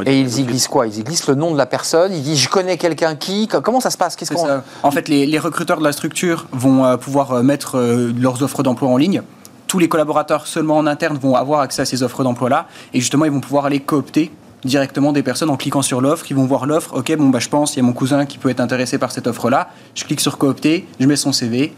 et 0.05 0.21
ils 0.21 0.41
y 0.41 0.43
glissent 0.43 0.69
quoi? 0.69 0.87
Ils 0.87 0.99
y 0.99 1.03
glissent 1.03 1.29
le 1.29 1.35
nom 1.35 1.51
de 1.51 1.57
la 1.57 1.65
personne, 1.65 2.13
ils 2.13 2.23
disent 2.23 2.41
je 2.41 2.49
connais 2.51 2.77
quelqu'un 2.77 3.15
qui. 3.15 3.49
Comment 3.49 3.81
ça 3.81 3.91
se 3.91 3.97
passe? 3.97 4.17
Qu'est-ce 4.17 4.35
qu'on... 4.35 4.61
En 4.83 4.91
fait, 4.91 5.09
les, 5.09 5.39
recruteurs 5.39 5.79
de 5.79 5.85
la 5.85 5.93
structure 5.93 6.47
vont 6.53 6.85
euh, 6.85 6.97
pouvoir 6.99 7.43
mettre 7.43 7.79
leurs 8.21 8.43
offres 8.43 8.63
d'emploi 8.63 8.91
en 8.91 8.97
ligne 8.97 9.23
tous 9.67 9.79
les 9.79 9.89
collaborateurs 9.89 10.47
seulement 10.47 10.79
en 10.79 10.87
interne 10.87 11.19
vont 11.19 11.35
avoir 11.35 11.61
accès 11.61 11.83
à 11.83 11.85
ces 11.85 12.03
offres 12.03 12.25
d'emploi-là. 12.25 12.67
Et 12.95 13.01
justement, 13.01 13.27
ils 13.27 13.31
vont 13.31 13.41
pouvoir 13.41 13.67
aller 13.67 13.81
coopter 13.81 14.33
directement 14.65 15.13
des 15.13 15.23
personnes 15.23 15.51
en 15.51 15.57
cliquant 15.57 15.83
sur 15.83 16.01
l'offre, 16.01 16.25
qui 16.25 16.35
vont 16.35 16.47
voir 16.47 16.67
l'offre, 16.67 16.95
ok, 16.97 17.17
bon 17.17 17.29
bah 17.29 17.39
je 17.39 17.49
pense, 17.49 17.75
il 17.75 17.77
y 17.77 17.81
a 17.81 17.83
mon 17.85 17.93
cousin 17.93 18.27
qui 18.27 18.39
peut 18.39 18.49
être 18.49 18.61
intéressé 18.61 18.99
par 18.99 19.13
cette 19.13 19.27
offre-là, 19.27 19.69
je 19.95 20.05
clique 20.05 20.21
sur 20.21 20.39
coopter, 20.39 20.89
je 20.99 21.07
mets 21.07 21.17
son 21.17 21.33
CV, 21.33 21.73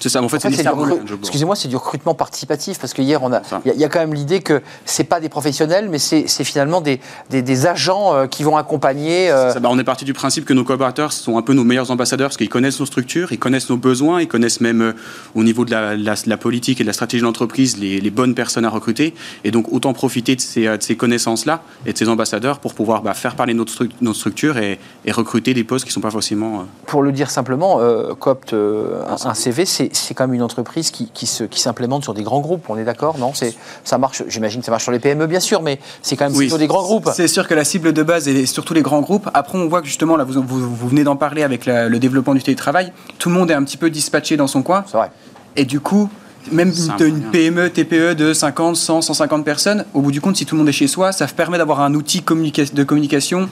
C'est 0.00 0.08
ça, 0.08 0.22
en 0.22 0.28
fait, 0.28 0.36
En 0.36 0.50
fait, 0.50 0.52
c'est 0.56 0.62
du. 0.62 1.14
Excusez-moi, 1.20 1.56
c'est 1.56 1.68
du 1.68 1.76
recrutement 1.76 2.14
participatif 2.14 2.78
parce 2.78 2.92
que 2.92 3.02
hier 3.02 3.22
on 3.22 3.32
a, 3.32 3.40
il 3.64 3.68
y, 3.68 3.70
a- 3.70 3.74
il 3.74 3.80
y 3.80 3.84
a 3.84 3.88
quand 3.88 3.98
même 3.98 4.14
l'idée 4.14 4.40
que 4.40 4.62
c'est 4.84 5.04
pas 5.04 5.20
des 5.20 5.28
professionnels, 5.28 5.88
mais 5.90 5.98
c'est 5.98 6.26
finalement 6.44 6.80
des, 6.80 7.00
des, 7.30 7.42
des 7.42 7.66
agents 7.66 8.14
euh, 8.14 8.26
qui 8.26 8.42
vont 8.42 8.56
accompagner. 8.56 9.30
euh, 9.30 9.52
Ça, 9.52 9.60
bah, 9.60 9.68
on 9.72 9.78
est 9.78 9.84
parti 9.84 10.04
du 10.04 10.12
principe 10.12 10.44
que 10.44 10.52
nos 10.52 10.64
collaborateurs 10.64 11.12
sont 11.12 11.38
un 11.38 11.42
peu 11.42 11.54
nos 11.54 11.64
meilleurs 11.64 11.90
ambassadeurs 11.90 12.28
parce 12.28 12.36
qu'ils 12.36 12.48
connaissent 12.48 12.80
nos 12.80 12.86
structures, 12.86 13.32
ils 13.32 13.38
connaissent 13.38 13.70
nos 13.70 13.76
besoins, 13.76 14.20
ils 14.20 14.28
connaissent 14.28 14.60
même 14.60 14.82
euh, 14.82 14.92
au 15.34 15.42
niveau 15.42 15.64
de 15.64 15.70
la, 15.70 15.96
la- 15.96 16.14
la 16.26 16.36
politique 16.36 16.80
et 16.80 16.84
de 16.84 16.88
la 16.88 16.92
stratégie 16.92 17.20
de 17.22 17.26
l'entreprise 17.26 17.78
les, 17.78 18.00
les 18.00 18.10
bonnes 18.10 18.34
personnes 18.34 18.64
à 18.64 18.70
recruter. 18.70 19.14
Et 19.44 19.50
donc 19.50 19.72
autant 19.72 19.92
profiter 19.92 20.36
de 20.36 20.40
ces, 20.40 20.96
connaissances-là 20.96 21.62
et 21.86 21.92
de 21.92 21.98
ces 21.98 22.08
ambassadeurs 22.08 22.58
pour 22.58 22.74
pouvoir 22.74 23.02
bah, 23.02 23.14
faire 23.14 23.34
parler 23.36 23.54
notre, 23.54 23.72
stru- 23.72 23.90
notre 24.00 24.18
structure 24.18 24.58
et, 24.58 24.78
et 25.04 25.12
recruter 25.12 25.54
des 25.54 25.64
postes 25.64 25.84
qui 25.84 25.90
ne 25.90 25.94
sont 25.94 26.00
pas 26.00 26.10
forcément... 26.10 26.66
Pour 26.86 27.02
le 27.02 27.12
dire 27.12 27.30
simplement, 27.30 27.80
Copt, 28.18 28.52
euh, 28.52 29.02
un, 29.08 29.28
un 29.30 29.34
CV, 29.34 29.64
c'est 29.66 29.85
c'est 29.92 30.14
quand 30.14 30.24
même 30.26 30.34
une 30.34 30.42
entreprise 30.42 30.90
qui, 30.90 31.10
qui 31.12 31.26
se- 31.26 31.44
qui 31.44 31.60
s'implémente 31.60 32.02
sur 32.04 32.14
des 32.14 32.22
grands 32.22 32.40
groupes. 32.40 32.64
On 32.68 32.76
est 32.78 32.84
d'accord, 32.84 33.18
non? 33.18 33.32
C'est 33.34 33.54
ça 33.84 33.98
marche. 33.98 34.22
J'imagine 34.28 34.60
que 34.60 34.66
ça 34.66 34.70
marche 34.70 34.82
sur 34.84 34.92
les 34.92 34.98
PME, 34.98 35.26
bien 35.26 35.40
sûr, 35.40 35.62
mais 35.62 35.78
c'est 36.02 36.16
quand 36.16 36.26
même 36.26 36.36
Oui. 36.36 36.46
plutôt 36.46 36.58
des 36.58 36.66
grands 36.66 36.82
groupes. 36.82 37.08
C'est 37.14 37.28
sûr 37.28 37.46
que 37.48 37.54
la 37.54 37.64
cible 37.64 37.92
de 37.92 38.02
base 38.02 38.28
est 38.28 38.46
surtout 38.46 38.74
les 38.74 38.82
grands 38.82 39.00
groupes. 39.00 39.28
Après, 39.34 39.58
on 39.58 39.68
voit 39.68 39.80
que 39.80 39.86
justement, 39.86 40.16
là, 40.16 40.24
vous, 40.24 40.42
vous- 40.42 40.74
vous 40.74 40.88
venez 40.88 41.04
d'en 41.04 41.16
parler 41.16 41.42
avec 41.42 41.66
la- 41.66 41.88
le 41.88 41.98
développement 41.98 42.34
du 42.34 42.42
télétravail. 42.42 42.92
Tout 43.18 43.28
le 43.28 43.34
monde 43.34 43.50
est 43.50 43.54
un 43.54 43.64
petit 43.64 43.76
peu 43.76 43.90
dispatché 43.90 44.36
dans 44.36 44.46
son 44.46 44.62
coin. 44.62 44.84
C'est 44.86 44.96
vrai. 44.96 45.10
Et 45.56 45.64
du 45.64 45.80
coup, 45.80 46.08
même 46.52 46.72
une. 47.00 47.22
PME, 47.32 47.70
TPE 47.70 48.14
de 48.14 48.32
50, 48.32 48.76
100, 48.76 49.02
150 49.02 49.44
personnes, 49.44 49.84
au 49.94 50.00
bout 50.00 50.12
du 50.12 50.20
compte, 50.20 50.36
si 50.36 50.46
tout 50.46 50.54
le 50.54 50.60
monde 50.60 50.68
est 50.68 50.72
chez 50.72 50.86
soi, 50.86 51.10
ça 51.12 51.26
permet 51.26 51.58
d'avoir 51.58 51.80
un 51.80 51.92
outil 51.94 52.20
de 52.20 52.84
communication. 52.84 53.48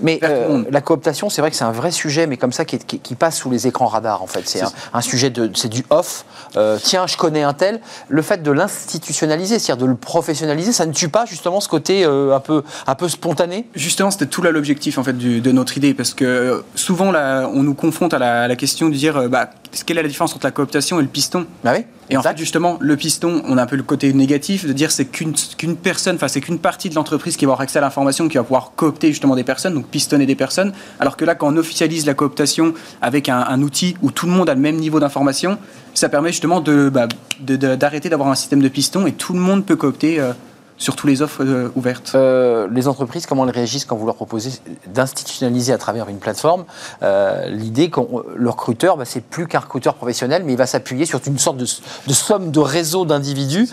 Mais 0.00 0.18
euh, 0.24 0.64
la 0.70 0.80
cooptation, 0.80 1.30
c'est 1.30 1.40
vrai 1.40 1.50
que 1.50 1.56
c'est 1.56 1.64
un 1.64 1.70
vrai 1.72 1.90
sujet, 1.92 2.26
mais 2.26 2.36
comme 2.36 2.52
ça, 2.52 2.64
qui, 2.64 2.76
est- 2.76 2.84
qui- 2.86 2.98
qui 2.98 3.14
passe 3.14 3.36
sous 3.38 3.50
les 3.50 3.66
écrans 3.66 3.86
radars, 3.86 4.22
en 4.22 4.26
fait. 4.26 4.42
C'est 4.48 4.62
un, 4.62 4.72
un 4.92 5.00
sujet 5.00 5.30
de, 5.30 5.50
c'est 5.54 5.68
du 5.68 5.84
off. 5.90 6.24
Euh, 6.56 6.78
tiens, 6.82 7.06
je 7.06 7.16
connais 7.16 7.42
un 7.42 7.52
tel. 7.52 7.80
Le 8.08 8.22
fait 8.22 8.42
de 8.42 8.50
l'institutionnaliser, 8.50 9.58
c'est-à-dire 9.58 9.84
de 9.84 9.88
le 9.90 9.96
professionnaliser, 9.96 10.72
ça 10.72 10.86
ne 10.86 10.92
tue 10.92 11.08
pas 11.08 11.26
justement 11.26 11.60
ce 11.60 11.68
côté 11.68 12.04
euh, 12.04 12.34
un 12.34 12.40
peu, 12.40 12.62
un 12.86 12.94
peu 12.94 13.08
spontané? 13.08 13.66
Justement, 13.74 14.10
c'était 14.10 14.26
tout 14.26 14.42
là 14.42 14.50
l'objectif 14.50 14.98
en 14.98 15.04
fait 15.04 15.16
du- 15.16 15.40
de 15.40 15.52
notre 15.52 15.76
idée, 15.76 15.94
parce 15.94 16.14
que 16.14 16.64
souvent, 16.74 17.10
là, 17.12 17.48
on 17.52 17.62
nous 17.62 17.74
confronte 17.74 18.14
à 18.14 18.18
la, 18.18 18.42
à 18.42 18.48
la 18.48 18.56
question 18.56 18.88
de 18.88 18.94
dire, 18.94 19.28
bah, 19.28 19.50
quelle 19.86 19.98
est 19.98 20.02
la 20.02 20.08
différence 20.08 20.34
entre 20.34 20.46
la 20.46 20.50
cooptation 20.52 20.98
et 20.98 21.02
le 21.02 21.08
piston? 21.08 21.46
Ah 21.64 21.72
oui. 21.76 21.84
Et 22.10 22.16
en 22.16 22.22
fait, 22.22 22.36
justement, 22.36 22.76
le 22.80 22.96
piston, 22.96 23.42
on 23.46 23.56
a 23.56 23.62
un 23.62 23.66
peu 23.66 23.76
le 23.76 23.82
côté 23.82 24.12
négatif 24.12 24.66
de 24.66 24.72
dire 24.72 24.90
c'est 24.90 25.06
qu'une 25.06 25.34
personne, 25.76 26.16
enfin 26.16 26.28
c'est 26.28 26.40
qu'une 26.40 26.58
partie 26.58 26.90
de 26.90 26.94
l'entreprise 26.94 27.36
qui 27.36 27.44
va 27.44 27.50
avoir 27.52 27.60
accès 27.62 27.78
à 27.78 27.82
l'information, 27.82 28.28
qui 28.28 28.36
va 28.36 28.42
pouvoir 28.42 28.72
coopter 28.76 29.08
justement 29.08 29.34
des 29.34 29.44
personnes, 29.44 29.74
donc 29.74 29.86
pistonner 29.86 30.26
des 30.26 30.34
personnes. 30.34 30.72
Alors 31.00 31.16
que 31.16 31.24
là, 31.24 31.34
quand 31.34 31.52
on 31.52 31.56
officialise 31.56 32.04
la 32.06 32.14
cooptation 32.14 32.74
avec 33.00 33.28
un, 33.28 33.62
outil 33.62 33.96
où 34.02 34.10
tout 34.10 34.26
le 34.26 34.32
monde 34.32 34.50
a 34.50 34.54
le 34.54 34.60
même 34.60 34.76
niveau 34.76 35.00
d'information, 35.00 35.58
ça 35.94 36.08
permet 36.08 36.30
justement 36.30 36.60
bah, 36.60 37.08
de- 37.40 37.56
de- 37.56 37.74
d'arrêter 37.74 38.08
d'avoir 38.10 38.28
un 38.28 38.34
système 38.34 38.60
de 38.60 38.68
piston 38.68 39.06
et 39.06 39.12
tout 39.12 39.32
le 39.32 39.40
monde 39.40 39.64
peut 39.64 39.76
coopter 39.76 40.20
euh, 40.20 40.32
sur 40.76 40.96
toutes 40.96 41.08
les 41.08 41.22
offres 41.22 41.44
euh, 41.44 41.70
ouvertes? 41.76 42.12
Euh, 42.14 42.66
les 42.72 42.88
entreprises, 42.88 43.26
comment 43.26 43.44
elles 43.46 43.54
réagissent 43.54 43.84
quand 43.84 43.96
vous 43.96 44.06
leur 44.06 44.16
proposez 44.16 44.50
d'institutionnaliser 44.86 45.72
à 45.72 45.78
travers 45.78 46.08
une 46.08 46.18
plateforme? 46.18 46.64
Euh, 47.02 47.46
l'idée 47.48 47.90
que 47.90 48.00
le 48.34 48.50
recruteur, 48.50 48.96
bah, 48.96 49.04
c'est 49.04 49.22
plus 49.22 49.46
qu'un 49.46 49.60
recruteur 49.60 49.94
professionnel, 49.94 50.42
mais 50.44 50.52
il 50.52 50.58
va 50.58 50.66
s'appuyer 50.66 51.06
sur 51.06 51.20
une 51.26 51.38
sorte 51.38 51.56
de, 51.56 51.64
de 51.64 52.12
somme 52.12 52.50
de 52.50 52.60
réseau 52.60 53.04
d'individus. 53.04 53.68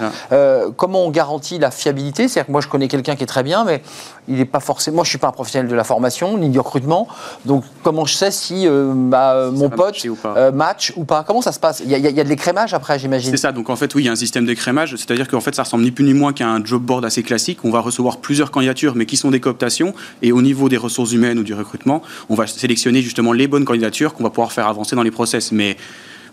Comment 0.78 1.06
on 1.06 1.10
garantit 1.12 1.60
la 1.60 1.72
fiabilité? 1.72 2.28
C'est-à-dire 2.28 2.48
que 2.48 2.52
moi, 2.52 2.62
je 2.62 2.68
connais 2.68 2.88
quelqu'un 2.88 3.16
qui 3.16 3.24
est 3.24 3.28
très 3.28 3.44
bien, 3.44 3.64
mais 3.66 3.82
il 4.28 4.36
n'est 4.36 4.46
pas 4.46 4.60
forcément. 4.60 4.96
Moi, 4.96 5.04
je 5.04 5.10
suis 5.10 5.18
pas 5.18 5.28
un 5.28 5.32
professionnel 5.32 5.70
de 5.70 5.76
la 5.76 5.84
formation 5.84 6.38
ni 6.38 6.50
du 6.50 6.60
recrutement, 6.60 7.08
donc 7.46 7.64
comment 7.84 8.06
je 8.06 8.14
sais 8.16 8.32
si 8.32 8.68
bah, 8.68 9.50
mon 9.52 9.70
pote 9.70 9.88
matcher 9.88 10.10
ou 10.10 10.16
pas. 10.16 10.52
match 10.52 10.94
ou 10.96 11.04
pas? 11.04 11.24
Comment 11.24 11.42
ça 11.42 11.52
se 11.52 11.60
passe? 11.60 11.82
Y 11.82 11.96
a- 11.96 11.98
il 11.98 12.16
y 12.16 12.20
a 12.20 12.24
de 12.24 12.30
l'écrémage 12.30 12.74
après, 12.74 13.00
j'imagine. 13.00 13.32
C'est 13.32 13.38
ça, 13.38 13.52
donc 13.52 13.70
en 13.70 13.76
fait, 13.76 13.94
oui, 13.96 14.04
il 14.04 14.06
y 14.06 14.10
a 14.10 14.12
un 14.12 14.16
système 14.16 14.46
d'écrémage, 14.46 14.96
c'est-à-dire 14.96 15.28
qu'en 15.28 15.42
fait, 15.42 15.56
ça 15.56 15.64
ressemble 15.64 15.84
ni 15.84 15.92
plus 15.92 16.06
ni 16.06 16.14
moins 16.14 16.34
qu'à 16.34 16.48
un 16.48 16.64
job 16.64 16.84
board 16.92 17.06
assez 17.06 17.24
classique. 17.24 17.60
On 17.64 17.72
va 17.72 17.80
recevoir 17.80 18.18
plusieurs 18.18 18.52
candidatures, 18.52 18.96
mais 18.96 19.06
qui 19.06 19.16
sont 19.16 19.32
des 19.32 19.40
cooptations, 19.40 19.94
et 20.22 20.32
au 20.34 20.42
niveau 20.42 20.68
des 20.68 20.78
ressources 20.78 21.14
humaines 21.14 21.40
ou 21.40 21.44
du 21.44 21.54
recrutement, 21.54 22.02
on 22.30 22.36
va 22.36 22.48
sélectionner 22.48 23.02
justement 23.02 23.32
les 23.34 23.48
bonnes 23.48 23.64
candidatures 23.66 24.14
qu'on 24.14 24.24
va 24.24 24.30
pouvoir 24.30 24.52
faire 24.52 24.68
avancer 24.68 24.96
dans 24.98 25.04
les 25.04 25.12
process. 25.12 25.52
Mais 25.54 25.78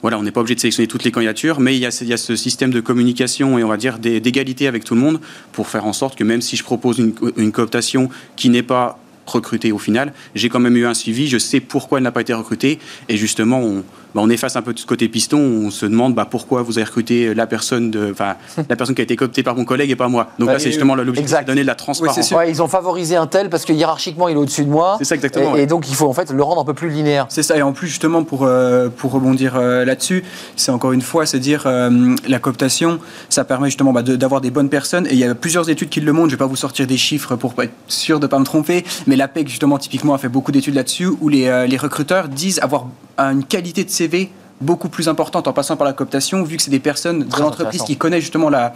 voilà, 0.03 0.19
on 0.19 0.23
n'est 0.25 0.33
pas 0.33 0.41
obligé 0.41 0.57
de 0.57 0.61
sélectionner 0.61 0.89
toutes 0.89 1.05
les 1.05 1.13
candidatures, 1.13 1.61
mais 1.61 1.77
il 1.77 1.81
y 1.81 1.87
a, 1.87 1.91
ce- 1.93 2.37
système 2.37 2.73
de 2.73 2.81
communication 2.81 3.57
et 3.59 3.63
on 3.65 3.69
va 3.69 3.77
dire 3.77 3.99
d'é- 4.01 4.21
d'égalité 4.21 4.67
avec 4.67 4.83
tout 4.85 4.95
le 4.97 5.01
monde 5.01 5.21
pour 5.53 5.69
faire 5.69 5.87
en 5.87 5.93
sorte 5.93 6.17
que 6.19 6.25
même 6.25 6.41
si 6.43 6.57
je 6.57 6.65
propose 6.65 6.99
une 6.99 7.53
cooptation 7.53 8.09
qui 8.37 8.49
n'est 8.49 8.65
pas 8.65 8.99
recrutée 9.31 9.73
au 9.73 9.79
final, 9.79 10.13
j'ai 10.35 10.49
quand 10.49 10.61
même 10.61 10.77
eu 10.77 10.87
un 10.87 10.95
suivi, 10.95 11.29
je 11.29 11.39
sais 11.39 11.61
pourquoi 11.61 11.99
elle 11.99 12.05
n'a 12.05 12.13
pas 12.13 12.21
été 12.21 12.33
recrutée, 12.35 12.79
et 13.09 13.17
justement, 13.17 13.61
on, 13.61 13.85
bah, 14.15 14.23
on 14.25 14.31
efface 14.31 14.57
un 14.57 14.63
peu 14.63 14.73
de 14.73 14.79
ce 14.79 14.87
côté 14.87 15.09
piston, 15.09 15.39
on 15.39 15.71
se 15.71 15.85
demande 15.87 16.15
bah, 16.15 16.27
pourquoi 16.31 16.63
vous 16.63 16.79
avez 16.79 16.85
recruté 16.87 17.35
la 17.35 17.47
personne, 17.47 17.91
de, 17.91 18.11
enfin, 18.11 18.37
la 18.69 18.77
personne 18.77 18.95
qui 18.95 19.03
a 19.03 19.05
été 19.05 19.17
cooptée 19.17 19.43
par 19.43 19.55
mon 19.57 19.65
collègue 19.65 19.91
et 19.91 19.97
pas 19.97 20.09
moi. 20.09 20.29
Donc 20.39 20.47
Bah, 20.47 20.55
là, 20.55 20.59
c'est 20.59 20.71
justement 20.71 20.95
l'objectif, 20.95 21.39
de 21.41 21.45
donner 21.45 21.63
de 21.63 21.67
la 21.67 21.75
transparence. 21.75 22.31
Ouais, 22.33 22.51
ils 22.51 22.63
ont 22.63 22.69
favorisé 22.69 23.17
un 23.17 23.27
tel 23.27 23.51
parce 23.51 23.65
que 23.65 23.73
hiérarchiquement, 23.73 24.29
il 24.29 24.35
est 24.35 24.39
au-dessus 24.39 24.65
de 24.65 24.71
moi. 24.71 24.97
C'est 24.99 25.05
ça, 25.05 25.15
exactement, 25.15 25.57
Et, 25.57 25.67
donc, 25.67 25.89
il 25.89 25.95
faut 25.95 26.09
en 26.09 26.13
fait 26.15 26.31
le 26.31 26.43
rendre 26.43 26.61
un 26.61 26.65
peu 26.65 26.75
plus 26.75 26.89
linéaire. 26.91 27.27
C'est 27.29 27.43
ça, 27.43 27.57
et 27.57 27.63
en 27.63 27.73
plus 27.73 27.89
justement 27.89 28.25
pour, 28.25 28.45
euh, 28.45 28.89
pour 28.89 29.13
rebondir 29.13 29.57
euh, 29.57 29.85
là-dessus, 29.85 30.25
c'est 30.57 30.71
encore 30.71 30.93
une 30.93 31.03
fois, 31.03 31.27
c'est 31.27 31.39
dire 31.39 31.65
euh, 31.67 32.15
la 32.27 32.39
cooptation, 32.39 32.99
ça 33.29 33.45
permet 33.45 33.67
justement 33.69 33.93
bah, 33.93 34.03
de- 34.03 34.17
d'avoir 34.17 34.41
des 34.41 34.51
bonnes 34.51 34.71
personnes, 34.71 35.07
et 35.07 35.13
il 35.13 35.19
y 35.19 35.25
a 35.25 35.35
plusieurs 35.35 35.69
études 35.69 35.91
qui 35.91 36.01
le 36.01 36.13
montrent, 36.13 36.29
je 36.31 36.35
vais 36.35 36.39
pas 36.39 36.47
vous 36.47 36.57
sortir 36.57 36.87
des 36.87 36.97
chiffres 36.97 37.37
pour 37.37 37.55
être 37.63 37.73
sûr 37.89 38.21
de 38.21 38.27
pas 38.27 38.39
me 38.39 38.45
tromper, 38.45 38.85
mais 39.07 39.17
l'APEC 39.19 39.49
justement 39.49 39.79
typiquement 39.79 40.15
a 40.15 40.19
fait 40.19 40.29
beaucoup 40.29 40.53
d'études 40.53 40.75
là-dessus, 40.75 41.09
où 41.21 41.29
les, 41.29 41.47
euh, 41.47 41.67
les 41.67 41.77
recruteurs 41.77 42.29
disent 42.29 42.59
avoir 42.61 42.87
une 43.19 43.45
qualité 43.45 43.85
de 43.85 43.91
CV 43.91 44.31
beaucoup 44.61 44.89
plus 44.89 45.09
importante 45.09 45.47
en 45.47 45.53
passant 45.53 45.77
par 45.77 45.87
la 45.87 45.93
cooptation, 45.93 46.43
vu 46.43 46.57
que 46.57 46.63
c'est 46.63 46.71
des 46.71 46.81
personnes 46.81 47.25
de 47.25 47.37
l'entreprise 47.39 47.83
qui 47.83 47.97
connaissent 47.97 48.23
justement 48.23 48.51
la 48.51 48.75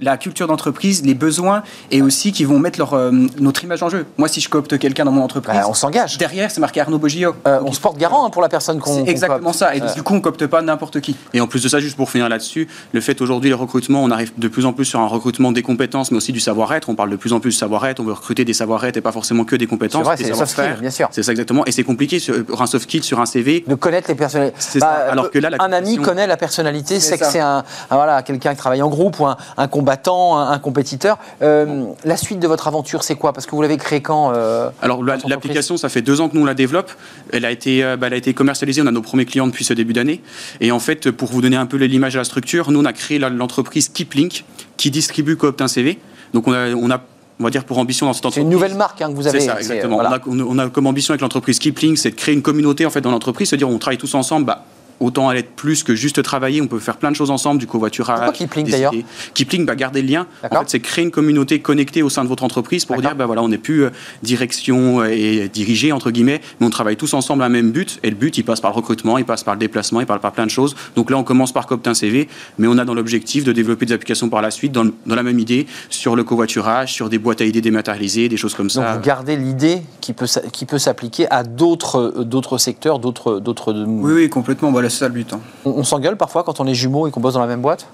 la 0.00 0.16
culture 0.16 0.46
d'entreprise, 0.46 1.04
les 1.04 1.14
besoins, 1.14 1.62
et 1.90 2.02
aussi 2.02 2.32
qui 2.32 2.44
vont 2.44 2.58
mettre 2.58 2.78
leur, 2.78 2.94
euh, 2.94 3.10
notre 3.38 3.64
image 3.64 3.82
en 3.82 3.88
jeu. 3.88 4.06
Moi, 4.18 4.28
si 4.28 4.40
je 4.40 4.48
coopte 4.48 4.78
quelqu'un 4.78 5.04
dans 5.04 5.12
mon 5.12 5.22
entreprise, 5.22 5.54
Bah, 5.56 5.66
on 5.68 5.74
s'engage. 5.74 6.18
derrière, 6.18 6.50
c'est 6.50 6.60
marqué 6.60 6.80
Arnaud 6.80 6.98
Bogio. 6.98 7.34
Euh, 7.46 7.60
on 7.64 7.72
se 7.72 7.80
porte 7.80 7.98
garant 7.98 8.26
hein, 8.26 8.30
pour 8.30 8.42
la 8.42 8.48
personne 8.48 8.78
qu'on. 8.80 9.04
c'est 9.04 9.10
exactement 9.10 9.50
coopte. 9.50 9.58
ça. 9.58 9.74
Et 9.76 9.82
Euh, 9.82 9.92
du 9.94 10.02
coup, 10.02 10.14
on 10.14 10.20
copte 10.20 10.46
pas 10.46 10.62
n'importe 10.62 11.00
qui. 11.00 11.16
Et 11.34 11.40
en 11.40 11.46
plus 11.46 11.62
de 11.62 11.68
ça, 11.68 11.80
juste 11.80 11.96
pour 11.96 12.10
finir 12.10 12.28
là-dessus, 12.28 12.68
le 12.92 13.00
fait 13.00 13.20
aujourd'hui, 13.20 13.50
le 13.50 13.56
recrutement, 13.56 14.02
on 14.02 14.10
arrive 14.10 14.32
de 14.38 14.48
plus 14.48 14.66
en 14.66 14.72
plus 14.72 14.84
sur 14.84 15.00
un 15.00 15.06
recrutement 15.06 15.52
des 15.52 15.62
compétences, 15.62 16.10
mais 16.10 16.16
aussi 16.16 16.32
du 16.32 16.40
savoir-être. 16.40 16.88
On 16.88 16.94
parle 16.94 17.10
de 17.10 17.16
plus 17.16 17.32
en 17.32 17.40
plus 17.40 17.50
de 17.50 17.56
savoir-être. 17.58 18.00
On 18.00 18.04
veut 18.04 18.12
recruter 18.12 18.44
des 18.44 18.52
savoir-être 18.54 18.96
et 18.96 19.00
pas 19.00 19.12
forcément 19.12 19.44
que 19.44 19.56
des 19.56 19.66
compétences. 19.66 20.00
C'est 20.00 20.04
vrai, 20.04 20.16
c'est 20.46 20.80
bien 20.80 20.90
sûr. 20.90 21.08
C'est 21.10 21.22
ça 21.22 21.32
exactement. 21.32 21.64
Et 21.66 21.72
c'est 21.72 21.84
compliqué 21.84 22.18
sur, 22.18 22.34
un 22.58 22.66
soft 22.66 22.84
skill 22.84 23.02
sur 23.02 23.20
un 23.20 23.26
CV. 23.26 23.64
de 23.66 23.74
connaître 23.74 24.08
les 24.08 24.14
personnalités. 24.14 24.56
Ça. 24.58 24.86
Alors 24.88 25.30
que 25.30 25.38
là, 25.38 25.50
la 25.50 25.56
un 25.60 25.72
ami 25.72 25.96
connaît 25.98 26.26
la 26.26 26.36
personnalité, 26.36 27.00
C'est 27.00 27.18
que 27.18 27.26
c'est 27.26 27.40
un, 27.40 27.58
un- 27.90 27.94
voilà, 27.96 28.22
quelqu'un 28.22 28.50
qui 28.52 28.56
travaille 28.58 28.82
en 28.82 28.88
groupe 28.88 29.18
ou 29.20 29.26
un, 29.26 29.36
un 29.56 29.68
combattant, 29.90 30.38
un, 30.38 30.52
un 30.52 30.58
compétiteur. 30.60 31.18
Euh, 31.42 31.84
la 32.04 32.16
suite 32.16 32.38
de 32.38 32.46
votre 32.46 32.68
aventure, 32.68 33.02
c'est 33.02 33.16
quoi? 33.16 33.32
Parce 33.32 33.46
que 33.46 33.56
vous 33.56 33.62
l'avez 33.62 33.76
créé 33.76 34.00
quand 34.00 34.32
euh, 34.34 34.70
Alors 34.82 35.02
l'application, 35.02 35.76
ça 35.76 35.88
fait 35.88 36.02
deux 36.02 36.20
ans 36.20 36.28
que 36.28 36.36
nous 36.36 36.42
on 36.42 36.44
la 36.44 36.54
développe. 36.54 36.92
Elle 37.32 37.44
a 37.44 37.50
été, 37.50 37.82
euh, 37.82 37.96
bah, 37.96 38.06
elle 38.06 38.14
a 38.14 38.16
été 38.16 38.32
commercialisée. 38.32 38.82
On 38.82 38.86
a 38.86 38.92
nos 38.92 39.02
premiers 39.02 39.24
clients 39.24 39.48
depuis 39.48 39.64
ce 39.64 39.74
début 39.74 39.92
d'année. 39.92 40.22
Et 40.60 40.70
en 40.70 40.78
fait, 40.78 41.10
pour 41.10 41.28
vous 41.30 41.42
donner 41.42 41.56
un 41.56 41.66
peu 41.66 41.76
l'image 41.76 42.12
de 42.12 42.18
la 42.18 42.24
structure, 42.24 42.70
nous 42.70 42.80
on 42.80 42.84
a 42.84 42.92
créé 42.92 43.18
l'entreprise 43.18 43.88
Keeplink 43.88 44.44
qui 44.76 44.90
distribue 44.92 45.36
Cooptin 45.36 45.66
CV. 45.66 45.98
Donc 46.34 46.46
on 46.46 46.52
a, 46.52 46.68
on 46.68 46.90
a, 46.90 47.00
on 47.40 47.44
va 47.44 47.50
dire 47.50 47.64
pour 47.64 47.78
ambition 47.78 48.06
dans 48.06 48.12
cette 48.12 48.22
C'est 48.22 48.26
entreprise. 48.28 48.44
une 48.44 48.50
nouvelle 48.52 48.76
marque 48.76 49.02
hein, 49.02 49.10
que 49.10 49.16
vous 49.16 49.26
avez. 49.26 49.40
C'est 49.40 49.46
ça, 49.46 49.54
c'est, 49.54 49.60
exactement. 49.62 49.96
voilà. 49.96 50.20
On, 50.26 50.38
a, 50.38 50.42
on 50.44 50.58
a 50.58 50.68
comme 50.68 50.86
ambition 50.86 51.12
avec 51.12 51.20
l'entreprise 51.22 51.58
Keeplink, 51.58 51.98
c'est 51.98 52.10
de 52.12 52.16
créer 52.16 52.34
une 52.34 52.42
communauté 52.42 52.86
en 52.86 52.90
fait 52.90 53.00
dans 53.00 53.10
l'entreprise, 53.10 53.48
se 53.48 53.56
dire 53.56 53.68
on 53.68 53.78
travaille 53.78 53.98
tous 53.98 54.14
ensemble. 54.14 54.46
Bah, 54.46 54.64
Autant 55.00 55.28
aller 55.30 55.40
être 55.40 55.52
plus 55.56 55.82
que 55.82 55.94
juste 55.94 56.22
travailler, 56.22 56.60
on 56.60 56.66
peut 56.66 56.78
faire 56.78 56.98
plein 56.98 57.10
de 57.10 57.16
choses 57.16 57.30
ensemble, 57.30 57.58
du 57.58 57.66
covoiturage. 57.66 58.32
Pourquoi 58.36 58.62
des 58.62 58.70
d'ailleurs. 58.70 58.92
Keeplink, 59.34 59.66
bah, 59.66 59.74
garder 59.74 60.02
le 60.02 60.08
lien. 60.08 60.26
En 60.44 60.48
fait, 60.60 60.64
c'est 60.68 60.80
créer 60.80 61.04
une 61.04 61.10
communauté 61.10 61.60
connectée 61.60 62.02
au 62.02 62.10
sein 62.10 62.22
de 62.22 62.28
votre 62.28 62.42
entreprise 62.44 62.84
pour 62.84 63.00
dire, 63.00 63.14
bah 63.16 63.24
voilà, 63.26 63.42
on 63.42 63.48
n'est 63.48 63.56
plus 63.58 63.84
euh, 63.84 63.90
direction 64.22 65.04
et 65.04 65.48
dirigé 65.52 65.92
entre 65.92 66.10
guillemets, 66.10 66.40
mais 66.60 66.66
on 66.66 66.70
travaille 66.70 66.96
tous 66.96 67.14
ensemble 67.14 67.42
à 67.42 67.46
un 67.46 67.48
même 67.48 67.70
but. 67.72 67.98
Et 68.02 68.10
le 68.10 68.16
but, 68.16 68.36
il 68.38 68.42
passe 68.44 68.60
par 68.60 68.70
le 68.70 68.76
recrutement, 68.76 69.18
il 69.18 69.24
passe 69.24 69.42
par 69.42 69.54
le 69.54 69.58
déplacement, 69.60 70.00
il 70.00 70.06
passe 70.06 70.20
par 70.20 70.32
plein 70.32 70.44
de 70.46 70.50
choses. 70.50 70.76
Donc 70.96 71.10
là, 71.10 71.16
on 71.16 71.24
commence 71.24 71.52
par 71.52 71.66
Coptin 71.66 71.94
CV, 71.94 72.28
mais 72.58 72.66
on 72.68 72.76
a 72.78 72.84
dans 72.84 72.94
l'objectif 72.94 73.44
de 73.44 73.52
développer 73.52 73.86
des 73.86 73.94
applications 73.94 74.28
par 74.28 74.42
la 74.42 74.50
suite 74.50 74.72
dans, 74.72 74.84
le- 74.84 74.92
dans 75.06 75.14
la 75.14 75.22
même 75.22 75.38
idée 75.38 75.66
sur 75.88 76.14
le 76.14 76.24
covoiturage, 76.24 76.92
sur 76.92 77.08
des 77.08 77.18
boîtes 77.18 77.40
à 77.40 77.44
idées 77.46 77.62
dématérialisées, 77.62 78.28
des 78.28 78.36
choses 78.36 78.54
comme 78.54 78.66
Donc 78.66 78.84
ça. 78.84 78.94
vous 78.96 79.00
gardez 79.00 79.36
l'idée 79.36 79.80
qui 80.02 80.12
peut, 80.12 80.26
qui 80.52 80.66
peut 80.66 80.78
s'appliquer 80.78 81.26
à 81.30 81.42
d'autres, 81.42 82.12
euh, 82.18 82.24
d'autres 82.24 82.58
secteurs, 82.58 82.98
d'autres, 82.98 83.38
d'autres. 83.40 83.72
Oui, 83.72 84.12
oui, 84.12 84.28
complètement. 84.28 84.70
Voilà, 84.70 84.89
c'est 84.90 84.98
ça 84.98 85.08
le 85.08 85.14
but. 85.14 85.32
hein. 85.32 85.40
On, 85.64 85.70
on 85.70 85.84
s'engueule 85.84 86.16
parfois 86.16 86.42
quand 86.44 86.60
on 86.60 86.66
est 86.66 86.74
jumeaux 86.74 87.06
et 87.08 87.10
qu'on 87.10 87.20
bosse 87.20 87.34
dans 87.34 87.40
la 87.40 87.46
même 87.46 87.62
boîte? 87.62 87.86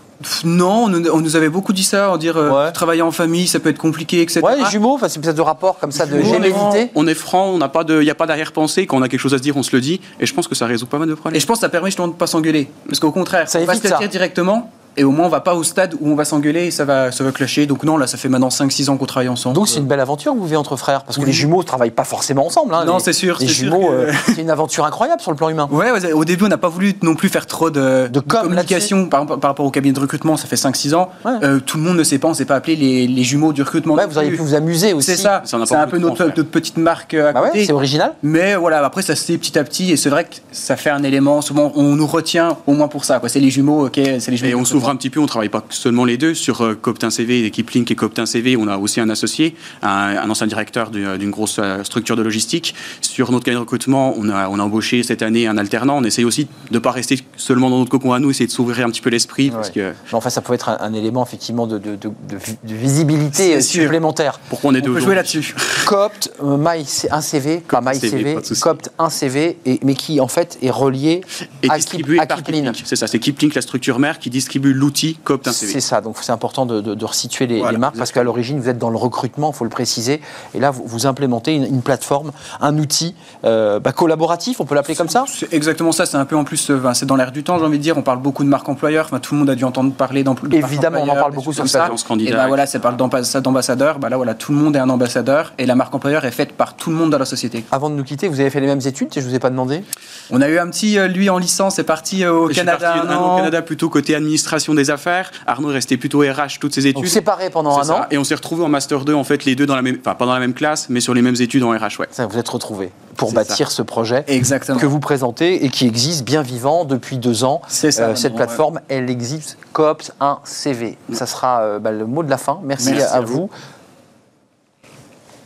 Non, 0.44 0.84
on, 1.12 1.20
nous- 1.20 1.36
avait 1.36 1.51
beaucoup 1.51 1.74
dit 1.74 1.82
ça, 1.84 2.11
en 2.11 2.16
dire 2.16 2.36
euh, 2.38 2.51
Ouais. 2.66 2.72
travailler 2.72 3.03
en 3.03 3.11
famille, 3.11 3.47
ça 3.47 3.61
peut 3.61 3.68
être 3.68 3.78
compliqué, 3.78 4.22
etc. 4.22 4.40
Ouais, 4.42 4.57
les 4.57 4.64
jumeaux, 4.70 4.94
enfin, 4.94 5.09
c'est 5.09 5.20
peut-être 5.20 5.36
de 5.36 5.42
rapport 5.42 5.78
comme 5.78 5.92
ça 5.92 6.07
de 6.07 6.20
gémellité. 6.22 6.90
On 6.94 7.07
est 7.07 7.14
franc, 7.14 7.49
on 7.51 7.59
n'a 7.59 7.68
pas 7.68 7.84
de, 7.84 8.01
il 8.01 8.05
n'y 8.05 8.11
a 8.11 8.14
pas 8.14 8.24
d'arrière-pensée. 8.26 8.86
Quand 8.86 8.97
on 8.97 9.03
a 9.03 9.09
quelque 9.09 9.20
chose 9.20 9.34
à 9.34 9.38
se 9.38 9.42
dire, 9.42 9.57
on 9.59 9.62
se 9.62 9.76
le 9.76 9.80
dit. 9.82 10.01
Et 10.18 10.24
je 10.26 10.32
pense 10.32 10.49
que 10.49 10.55
ça 10.55 10.66
résout 10.66 10.86
pas 10.86 10.99
mal 10.99 11.09
de 11.09 11.14
problèmes. 11.14 11.36
Et 11.36 11.40
je 11.40 11.47
pense 11.47 11.59
que 11.59 11.61
ça 11.62 11.68
permet 11.68 11.88
justement 11.88 12.09
de 12.09 12.14
ne 12.14 12.18
pas 12.18 12.26
s'engueuler. 12.26 12.70
Parce 12.88 12.99
qu'au 12.99 13.12
contraire, 13.12 13.47
Ça 13.49 13.59
on 13.61 13.64
va 13.66 13.74
évite 13.74 13.86
se 13.86 13.92
le 13.92 13.99
dire 13.99 14.09
directement. 14.09 14.70
Et 14.97 15.05
au 15.05 15.11
moins 15.11 15.26
on 15.26 15.30
va 15.30 15.40
pas 15.40 15.55
au 15.55 15.62
stade 15.62 15.94
où 16.01 16.11
on 16.11 16.14
va 16.14 16.24
s'engueuler 16.24 16.66
et 16.66 16.70
ça 16.70 16.84
va, 16.84 17.12
ça 17.12 17.24
va 17.24 17.32
clasher. 17.32 17.66
Donc 17.66 17.82
non, 17.84 17.97
là, 17.97 18.07
ça 18.07 18.16
fait 18.16 18.28
maintenant 18.28 18.49
5-6 18.49 18.88
ans 18.90 18.97
qu'on 18.97 19.07
travaille 19.07 19.28
ensemble. 19.28 19.55
Donc 19.55 19.68
c'est 19.68 19.78
une 19.78 19.86
belle 19.86 20.01
aventure 20.01 20.32
que 20.32 20.38
vous 20.38 20.44
vivez 20.44 20.57
entre 20.57 20.76
frères, 20.76 21.03
parce 21.05 21.16
que 21.16 21.22
Oui. 21.22 21.26
les 21.28 21.32
jumeaux 21.32 21.59
ne 21.59 21.62
travaillent 21.66 21.90
pas 21.90 22.05
forcément 22.05 22.47
ensemble. 22.47 22.74
hein. 22.74 22.84
Non, 22.84 22.99
c'est 22.99 23.12
sûr, 23.12 23.36
Les 23.40 23.47
jumeaux, 23.49 23.88
que- 23.88 23.92
euh, 23.94 24.12
c'est 24.34 24.40
une 24.42 24.51
aventure 24.51 24.84
incroyable 24.84 25.20
sur 25.20 25.30
le 25.30 25.36
plan 25.36 25.49
humain. 25.49 25.68
Ouais, 25.70 25.90
ouais, 25.90 26.12
au 26.12 26.24
début, 26.24 26.44
on 26.44 26.49
n'a 26.49 26.59
pas 26.59 26.68
voulu 26.68 26.94
non 27.03 27.14
plus 27.14 27.28
faire 27.28 27.47
trop 27.47 27.70
de, 27.70 28.09
De 28.09 28.20
com 28.20 28.42
communication 28.42 29.07
par, 29.09 29.26
par 29.26 29.40
rapport 29.51 29.66
au 29.66 29.70
cabinet 29.70 29.92
de 29.92 30.01
recrutement. 30.01 30.36
Ça 30.36 30.47
fait 30.47 30.57
5-6 30.57 30.94
ans. 30.94 31.11
Ouais. 31.24 31.32
Euh, 31.42 31.61
tout 31.61 31.76
le 31.78 31.82
monde 31.82 31.97
ne 31.97 32.05
sait 32.05 32.18
pas, 32.18 32.28
on 32.28 32.32
ne 32.32 32.36
s'est 32.36 32.44
pas 32.44 32.57
appelé 32.57 32.76
les, 32.76 33.07
les 33.07 33.22
jumeaux 33.24 33.53
du 33.53 33.62
recrutement. 33.62 33.94
Ouais, 33.94 34.07
vous 34.07 34.16
auriez 34.16 34.30
plus. 34.30 34.38
pu 34.38 34.42
vous 34.44 34.55
amuser 34.55 34.92
aussi. 34.92 35.07
C'est 35.11 35.16
ça, 35.16 35.42
c'est 35.44 35.74
un 35.74 35.86
peu 35.86 35.99
notre, 35.99 36.26
petite 36.42 36.76
marque 36.76 37.14
euh, 37.14 37.30
à 37.30 37.32
Bah 37.32 37.42
ouais, 37.42 37.49
côté. 37.49 37.64
c'est 37.64 37.72
original. 37.72 38.12
Mais 38.22 38.55
voilà, 38.57 38.84
après 38.84 39.03
ça 39.03 39.14
se 39.16 39.24
fait 39.24 39.38
petit 39.38 39.59
à 39.59 39.64
petit 39.64 39.92
et 39.92 39.97
c'est 39.97 40.09
vrai 40.11 40.24
que 40.24 40.36
ça 40.53 40.76
fait 40.76 40.90
un 40.90 41.03
élément. 41.03 41.40
Souvent, 41.42 41.72
on 41.74 41.94
nous 41.97 42.07
retient 42.07 42.57
au 42.66 42.72
moins 42.72 42.88
pour 42.88 43.05
ça. 43.05 43.20
C'est 43.26 43.40
les 43.40 43.51
jumeaux, 43.51 43.86
ok, 43.86 43.94
c'est 43.94 44.30
les 44.30 44.36
jumeaux. 44.36 44.51
Et 44.51 44.55
on 44.55 44.61
du 44.61 44.66
s'ouvre 44.66 44.86
un 44.89 44.97
petit 44.97 45.11
peu, 45.11 45.20
on 45.20 45.26
travaille 45.26 45.49
pas 45.49 45.64
seulement 45.70 46.05
les 46.05 46.16
deux. 46.16 46.34
Sur 46.34 46.62
euh, 46.62 46.74
Coptin 46.74 47.11
CV, 47.11 47.43
l'équipe 47.43 47.68
Link 47.70 47.91
et 47.91 47.95
Coptin 47.95 48.26
CV, 48.26 48.57
on 48.57 48.68
a 48.68 48.76
aussi 48.76 49.01
un 49.01 49.09
associé, 49.09 49.55
un, 49.82 49.89
un 49.89 50.30
ancien 50.30 50.47
directeur 50.47 50.91
du- 50.91 51.18
d'une 51.18 51.30
grosse 51.30 51.57
euh, 51.59 51.82
structure 51.84 52.16
de 52.16 52.22
logistique. 52.22 52.74
Sur 53.01 53.30
notre 53.32 53.45
cabinet 53.45 53.57
de 53.57 53.61
recrutement, 53.61 54.14
on 54.16 54.28
a, 54.28 54.49
on 54.49 54.59
a 54.59 54.62
embauché 54.62 55.03
cette 55.03 55.22
année 55.22 55.47
un 55.47 55.59
alternant. 55.59 55.97
On 55.99 56.05
essaye 56.05 56.24
aussi 56.24 56.45
de 56.45 56.74
ne 56.74 56.78
pas 56.78 56.91
rester 56.91 57.18
seulement 57.37 57.70
dans 57.70 57.78
notre 57.78 57.91
cocon 57.91 58.12
à 58.12 58.18
nous, 58.18 58.30
essayer 58.30 58.47
de 58.47 58.53
s'ouvrir 58.53 58.87
un 58.87 58.91
petit 58.91 59.01
peu 59.01 59.11
l'esprit. 59.11 59.51
Ouais. 59.51 59.70
que 59.74 59.93
Enfin, 60.12 60.30
ça 60.30 60.41
pouvait 60.41 60.57
être 60.57 60.68
un, 60.68 60.78
un 60.80 60.93
élément 60.95 61.24
effectivement 61.24 61.66
de, 61.66 61.78
de- 61.78 61.97
de- 61.97 62.09
de 62.28 62.37
vi- 62.37 62.59
de 62.64 62.74
visibilité 62.74 63.61
supplémentaire. 63.61 64.41
pourquoi 64.49 64.70
on 64.70 64.74
est 64.74 64.82
On 64.87 64.93
deux 64.93 65.01
jouer 65.01 65.14
là-dessus. 65.14 65.55
Copt, 65.87 66.32
euh, 66.43 66.57
My, 66.59 66.84
un 67.11 67.20
CV, 67.20 67.59
pas 67.59 67.78
Copt, 67.80 67.89
My 67.95 67.99
CV, 68.01 68.11
CV, 68.18 68.34
pas. 68.34 68.41
Copt, 68.61 68.91
un 68.99 69.11
CV, 69.11 69.59
et, 69.66 69.78
mais 69.82 69.95
qui 69.95 70.20
en 70.20 70.28
fait 70.28 70.59
est 70.62 70.70
relié 70.70 71.20
Et 71.62 71.70
à, 71.70 71.76
distribué 71.76 72.18
à. 72.18 72.26
Keeplink. 72.26 72.82
C'est 72.84 72.97
ça, 72.97 73.07
c'est 73.07 73.18
Keeplink, 73.18 73.55
la 73.55 73.62
structure 73.62 73.99
mère, 73.99 74.18
qui 74.18 74.30
distribue 74.30 74.72
l'outil 74.77 75.18
CV. 75.53 75.72
C'est 75.72 75.81
ça, 75.81 76.01
donc 76.01 76.16
c'est 76.20 76.33
important 76.33 76.66
de, 76.66 76.81
de- 76.81 76.95
de 76.95 77.05
resituer 77.05 77.47
les, 77.47 77.59
Voilà, 77.59 77.72
les 77.72 77.79
marques 77.79 77.97
parce 77.97 78.12
qu'à 78.12 78.22
l'origine 78.22 78.61
vous 78.61 78.68
êtes 78.68 78.79
dans 78.79 78.91
le 78.91 78.97
recrutement, 78.97 79.51
il 79.53 79.57
faut 79.57 79.64
le 79.64 79.70
préciser, 79.70 80.20
et 80.55 80.61
là 80.61 80.70
vous, 80.70 80.83
vous 80.87 81.07
implémentez 81.07 81.55
une, 81.55 81.64
une 81.64 81.83
plateforme, 81.83 82.33
un 82.61 82.77
outil 82.79 83.14
euh, 83.45 83.81
bah, 83.81 83.93
collaboratif, 83.93 84.61
on 84.61 84.64
peut 84.64 84.74
l'appeler 84.74 84.95
comme 84.95 85.09
ça? 85.09 85.24
C'est 85.29 85.53
exactement 85.53 85.93
ça, 85.93 86.07
c'est 86.07 86.16
un 86.16 86.24
peu 86.24 86.37
en 86.37 86.45
plus, 86.45 86.70
euh, 86.70 86.81
c'est 86.95 87.07
dans 87.07 87.16
l'air 87.16 87.33
du 87.33 87.43
temps, 87.45 87.59
j'ai 87.59 87.64
envie 87.64 87.79
de 87.79 87.83
dire. 87.83 87.97
On 87.99 88.03
parle 88.03 88.20
beaucoup 88.20 88.45
de 88.45 88.49
marque 88.49 88.68
employeur, 88.68 89.07
enfin, 89.07 89.18
tout 89.20 89.35
le 89.35 89.41
monde 89.41 89.51
a 89.51 89.55
dû 89.55 89.64
entendre 89.64 89.93
parler 89.93 90.22
d'emploi. 90.24 90.49
de 90.49 90.57
marque 90.59 90.70
Évidemment, 90.72 91.01
on 91.03 91.09
en 91.09 91.14
parle 91.14 91.33
beaucoup 91.33 91.53
sur 91.53 91.62
comme 91.62 91.68
ça. 91.68 91.89
Et 92.18 92.31
ben 92.33 92.49
voilà, 92.49 92.66
ça 92.66 92.79
parle 92.79 92.97
d'ambass- 92.97 93.37
d'ambassadeur. 93.41 93.99
Bah 93.99 94.09
là, 94.09 94.16
voilà, 94.16 94.35
tout 94.35 94.53
le 94.53 94.59
monde 94.59 94.77
est 94.77 94.79
un 94.81 94.91
ambassadeur 94.91 95.53
et 95.59 95.66
la 95.66 95.74
marque 95.74 95.95
employeur 95.95 96.24
est 96.24 96.31
faite 96.31 96.53
par 96.53 96.74
tout 96.77 96.91
le 96.91 96.97
monde 96.97 97.11
dans 97.11 97.18
la 97.18 97.24
société. 97.24 97.64
Avant 97.72 97.89
de 97.91 97.95
nous 97.95 98.05
quitter, 98.05 98.29
vous 98.29 98.41
avez 98.41 98.51
fait 98.51 98.61
les 98.61 98.66
mêmes 98.66 98.81
études, 98.85 99.09
je 99.14 99.20
ne 99.20 99.24
vous 99.24 99.35
ai 99.35 99.39
pas 99.39 99.51
demandé? 99.51 99.83
On 100.31 100.41
a 100.41 100.49
eu 100.49 100.59
un 100.59 100.68
petit, 100.68 100.99
euh, 100.99 101.07
lui 101.09 101.31
en 101.31 101.39
licence, 101.39 101.79
est 101.79 101.85
parti 101.85 102.24
euh, 102.24 102.33
au 102.33 102.49
Je 102.49 102.55
suis 102.55 102.62
Canada 102.64 102.93
parti 102.95 103.07
un 103.07 103.11
un 103.11 103.16
an 103.16 103.22
an. 103.22 103.35
au 103.35 103.37
Canada 103.39 103.62
plutôt 103.62 103.89
côté 103.89 104.14
administration 104.14 104.55
des 104.74 104.90
affaires. 104.90 105.30
Arnaud 105.46 105.70
est 105.70 105.74
resté 105.74 105.96
plutôt 105.96 106.20
RH 106.20 106.59
toutes 106.61 106.74
ses 106.74 106.86
études. 106.86 106.96
Donc 106.96 107.07
séparés 107.07 107.50
pendant 107.50 107.78
un 107.78 107.84
ça. 107.84 107.94
an, 108.02 108.07
Et 108.11 108.18
on 108.18 108.24
s'est 108.24 108.34
retrouvés 108.34 108.64
en 108.64 108.68
master 108.68 109.04
2 109.04 109.14
en 109.14 109.24
fait 109.24 109.44
les 109.44 109.54
deux 109.54 109.66
dans 109.66 109.76
la 109.76 109.82
même, 109.82 109.98
enfin 110.00 110.14
pas 110.14 110.26
dans 110.26 110.34
la 110.34 110.40
même 110.40 110.54
classe, 110.54 110.88
mais 110.88 111.00
sur 111.00 111.14
les 111.14 111.22
mêmes 111.22 111.36
études 111.38 111.62
en 111.62 111.70
RH 111.70 112.00
ouais. 112.00 112.07
ça, 112.11 112.26
vous 112.26 112.38
êtes 112.38 112.48
retrouvés 112.48 112.90
pour 113.16 113.32
bâtir 113.32 113.70
ce 113.70 113.82
projet 113.82 114.24
Exactement. 114.28 114.78
que 114.78 114.86
vous 114.86 115.00
présentez 115.00 115.64
et 115.64 115.70
qui 115.70 115.86
existe 115.86 116.24
bien 116.24 116.42
vivant 116.42 116.84
depuis 116.84 117.16
deux 117.18 117.44
ans. 117.44 117.62
C'est 117.68 117.90
ça, 117.90 118.09
Euh, 118.09 118.14
cette 118.14 118.34
plateforme, 118.34 118.80
elle 118.88 119.09
existe. 119.11 119.57
Coops 119.72 120.12
1 120.20 120.38
CV. 120.44 120.98
Ça 121.12 121.26
sera 121.26 121.61
euh, 121.62 121.78
bah, 121.78 121.92
le 121.92 122.07
mot 122.07 122.22
de 122.22 122.30
la 122.30 122.38
fin. 122.38 122.61
Merci, 122.62 122.90
Merci 122.90 123.04
à, 123.04 123.16
à 123.16 123.20
vous. 123.22 123.48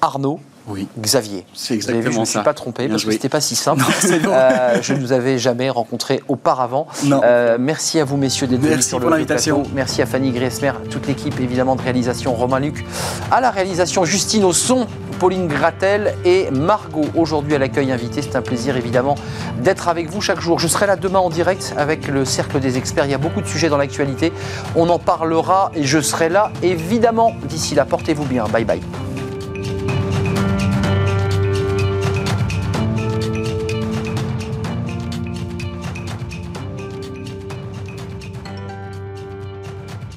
Arnaud, 0.00 0.40
Oui. 0.68 0.86
Xavier. 1.00 1.44
C'est 1.54 1.74
vu, 1.74 1.78
exactement 1.78 2.10
je 2.10 2.16
ne 2.16 2.20
me 2.20 2.24
suis 2.26 2.34
ça. 2.34 2.40
pas 2.42 2.54
trompé 2.54 2.82
Bien 2.84 2.90
parce 2.90 3.02
que 3.02 3.06
joué. 3.06 3.14
c'était 3.14 3.28
pas 3.28 3.40
si 3.40 3.56
simple. 3.56 3.82
Euh, 4.28 4.78
je 4.82 4.92
ne 4.94 5.00
vous 5.00 5.12
avais 5.12 5.38
jamais 5.38 5.70
rencontré 5.70 6.22
auparavant. 6.28 6.86
Euh, 7.04 7.56
merci 7.58 7.98
à 7.98 8.04
vous, 8.04 8.16
messieurs, 8.16 8.46
d'être 8.46 8.58
venus 8.60 8.70
Merci 8.74 8.88
sur 8.90 9.00
pour 9.00 9.10
le 9.10 9.16
l'invitation. 9.16 9.56
plateau. 9.60 9.70
Merci 9.74 10.02
à 10.02 10.06
Fanny 10.06 10.30
Griesmer, 10.32 10.72
toute 10.90 11.06
l'équipe 11.06 11.38
évidemment 11.40 11.76
de 11.76 11.82
réalisation, 11.82 12.34
Romain 12.34 12.60
Luc, 12.60 12.84
à 13.30 13.40
la 13.40 13.50
réalisation 13.50 14.04
Justine 14.04 14.44
au 14.44 14.52
son, 14.52 14.86
Pauline 15.18 15.48
Gratel 15.48 16.14
et 16.24 16.50
Margot 16.50 17.04
aujourd'hui 17.14 17.54
à 17.54 17.58
l'accueil 17.58 17.90
invité. 17.92 18.22
C'est 18.22 18.36
un 18.36 18.42
plaisir 18.42 18.76
évidemment 18.76 19.16
d'être 19.62 19.88
avec 19.88 20.08
vous 20.10 20.20
chaque 20.20 20.40
jour. 20.40 20.58
Je 20.58 20.68
serai 20.68 20.86
là 20.86 20.96
demain 20.96 21.18
en 21.18 21.28
direct 21.30 21.74
avec 21.76 22.08
le 22.08 22.24
Cercle 22.24 22.58
des 22.60 22.78
experts. 22.78 23.04
Il 23.04 23.10
y 23.10 23.14
a 23.14 23.18
beaucoup 23.18 23.40
de 23.42 23.46
sujets 23.46 23.68
dans 23.68 23.76
l'actualité. 23.76 24.32
On 24.76 24.88
en 24.88 24.98
parlera 24.98 25.72
et 25.74 25.84
je 25.84 26.00
serai 26.00 26.28
là 26.30 26.52
évidemment. 26.62 27.32
D'ici 27.44 27.74
là, 27.74 27.84
portez-vous 27.84 28.24
bien. 28.24 28.44
Bye 28.44 28.64
bye. 28.64 28.80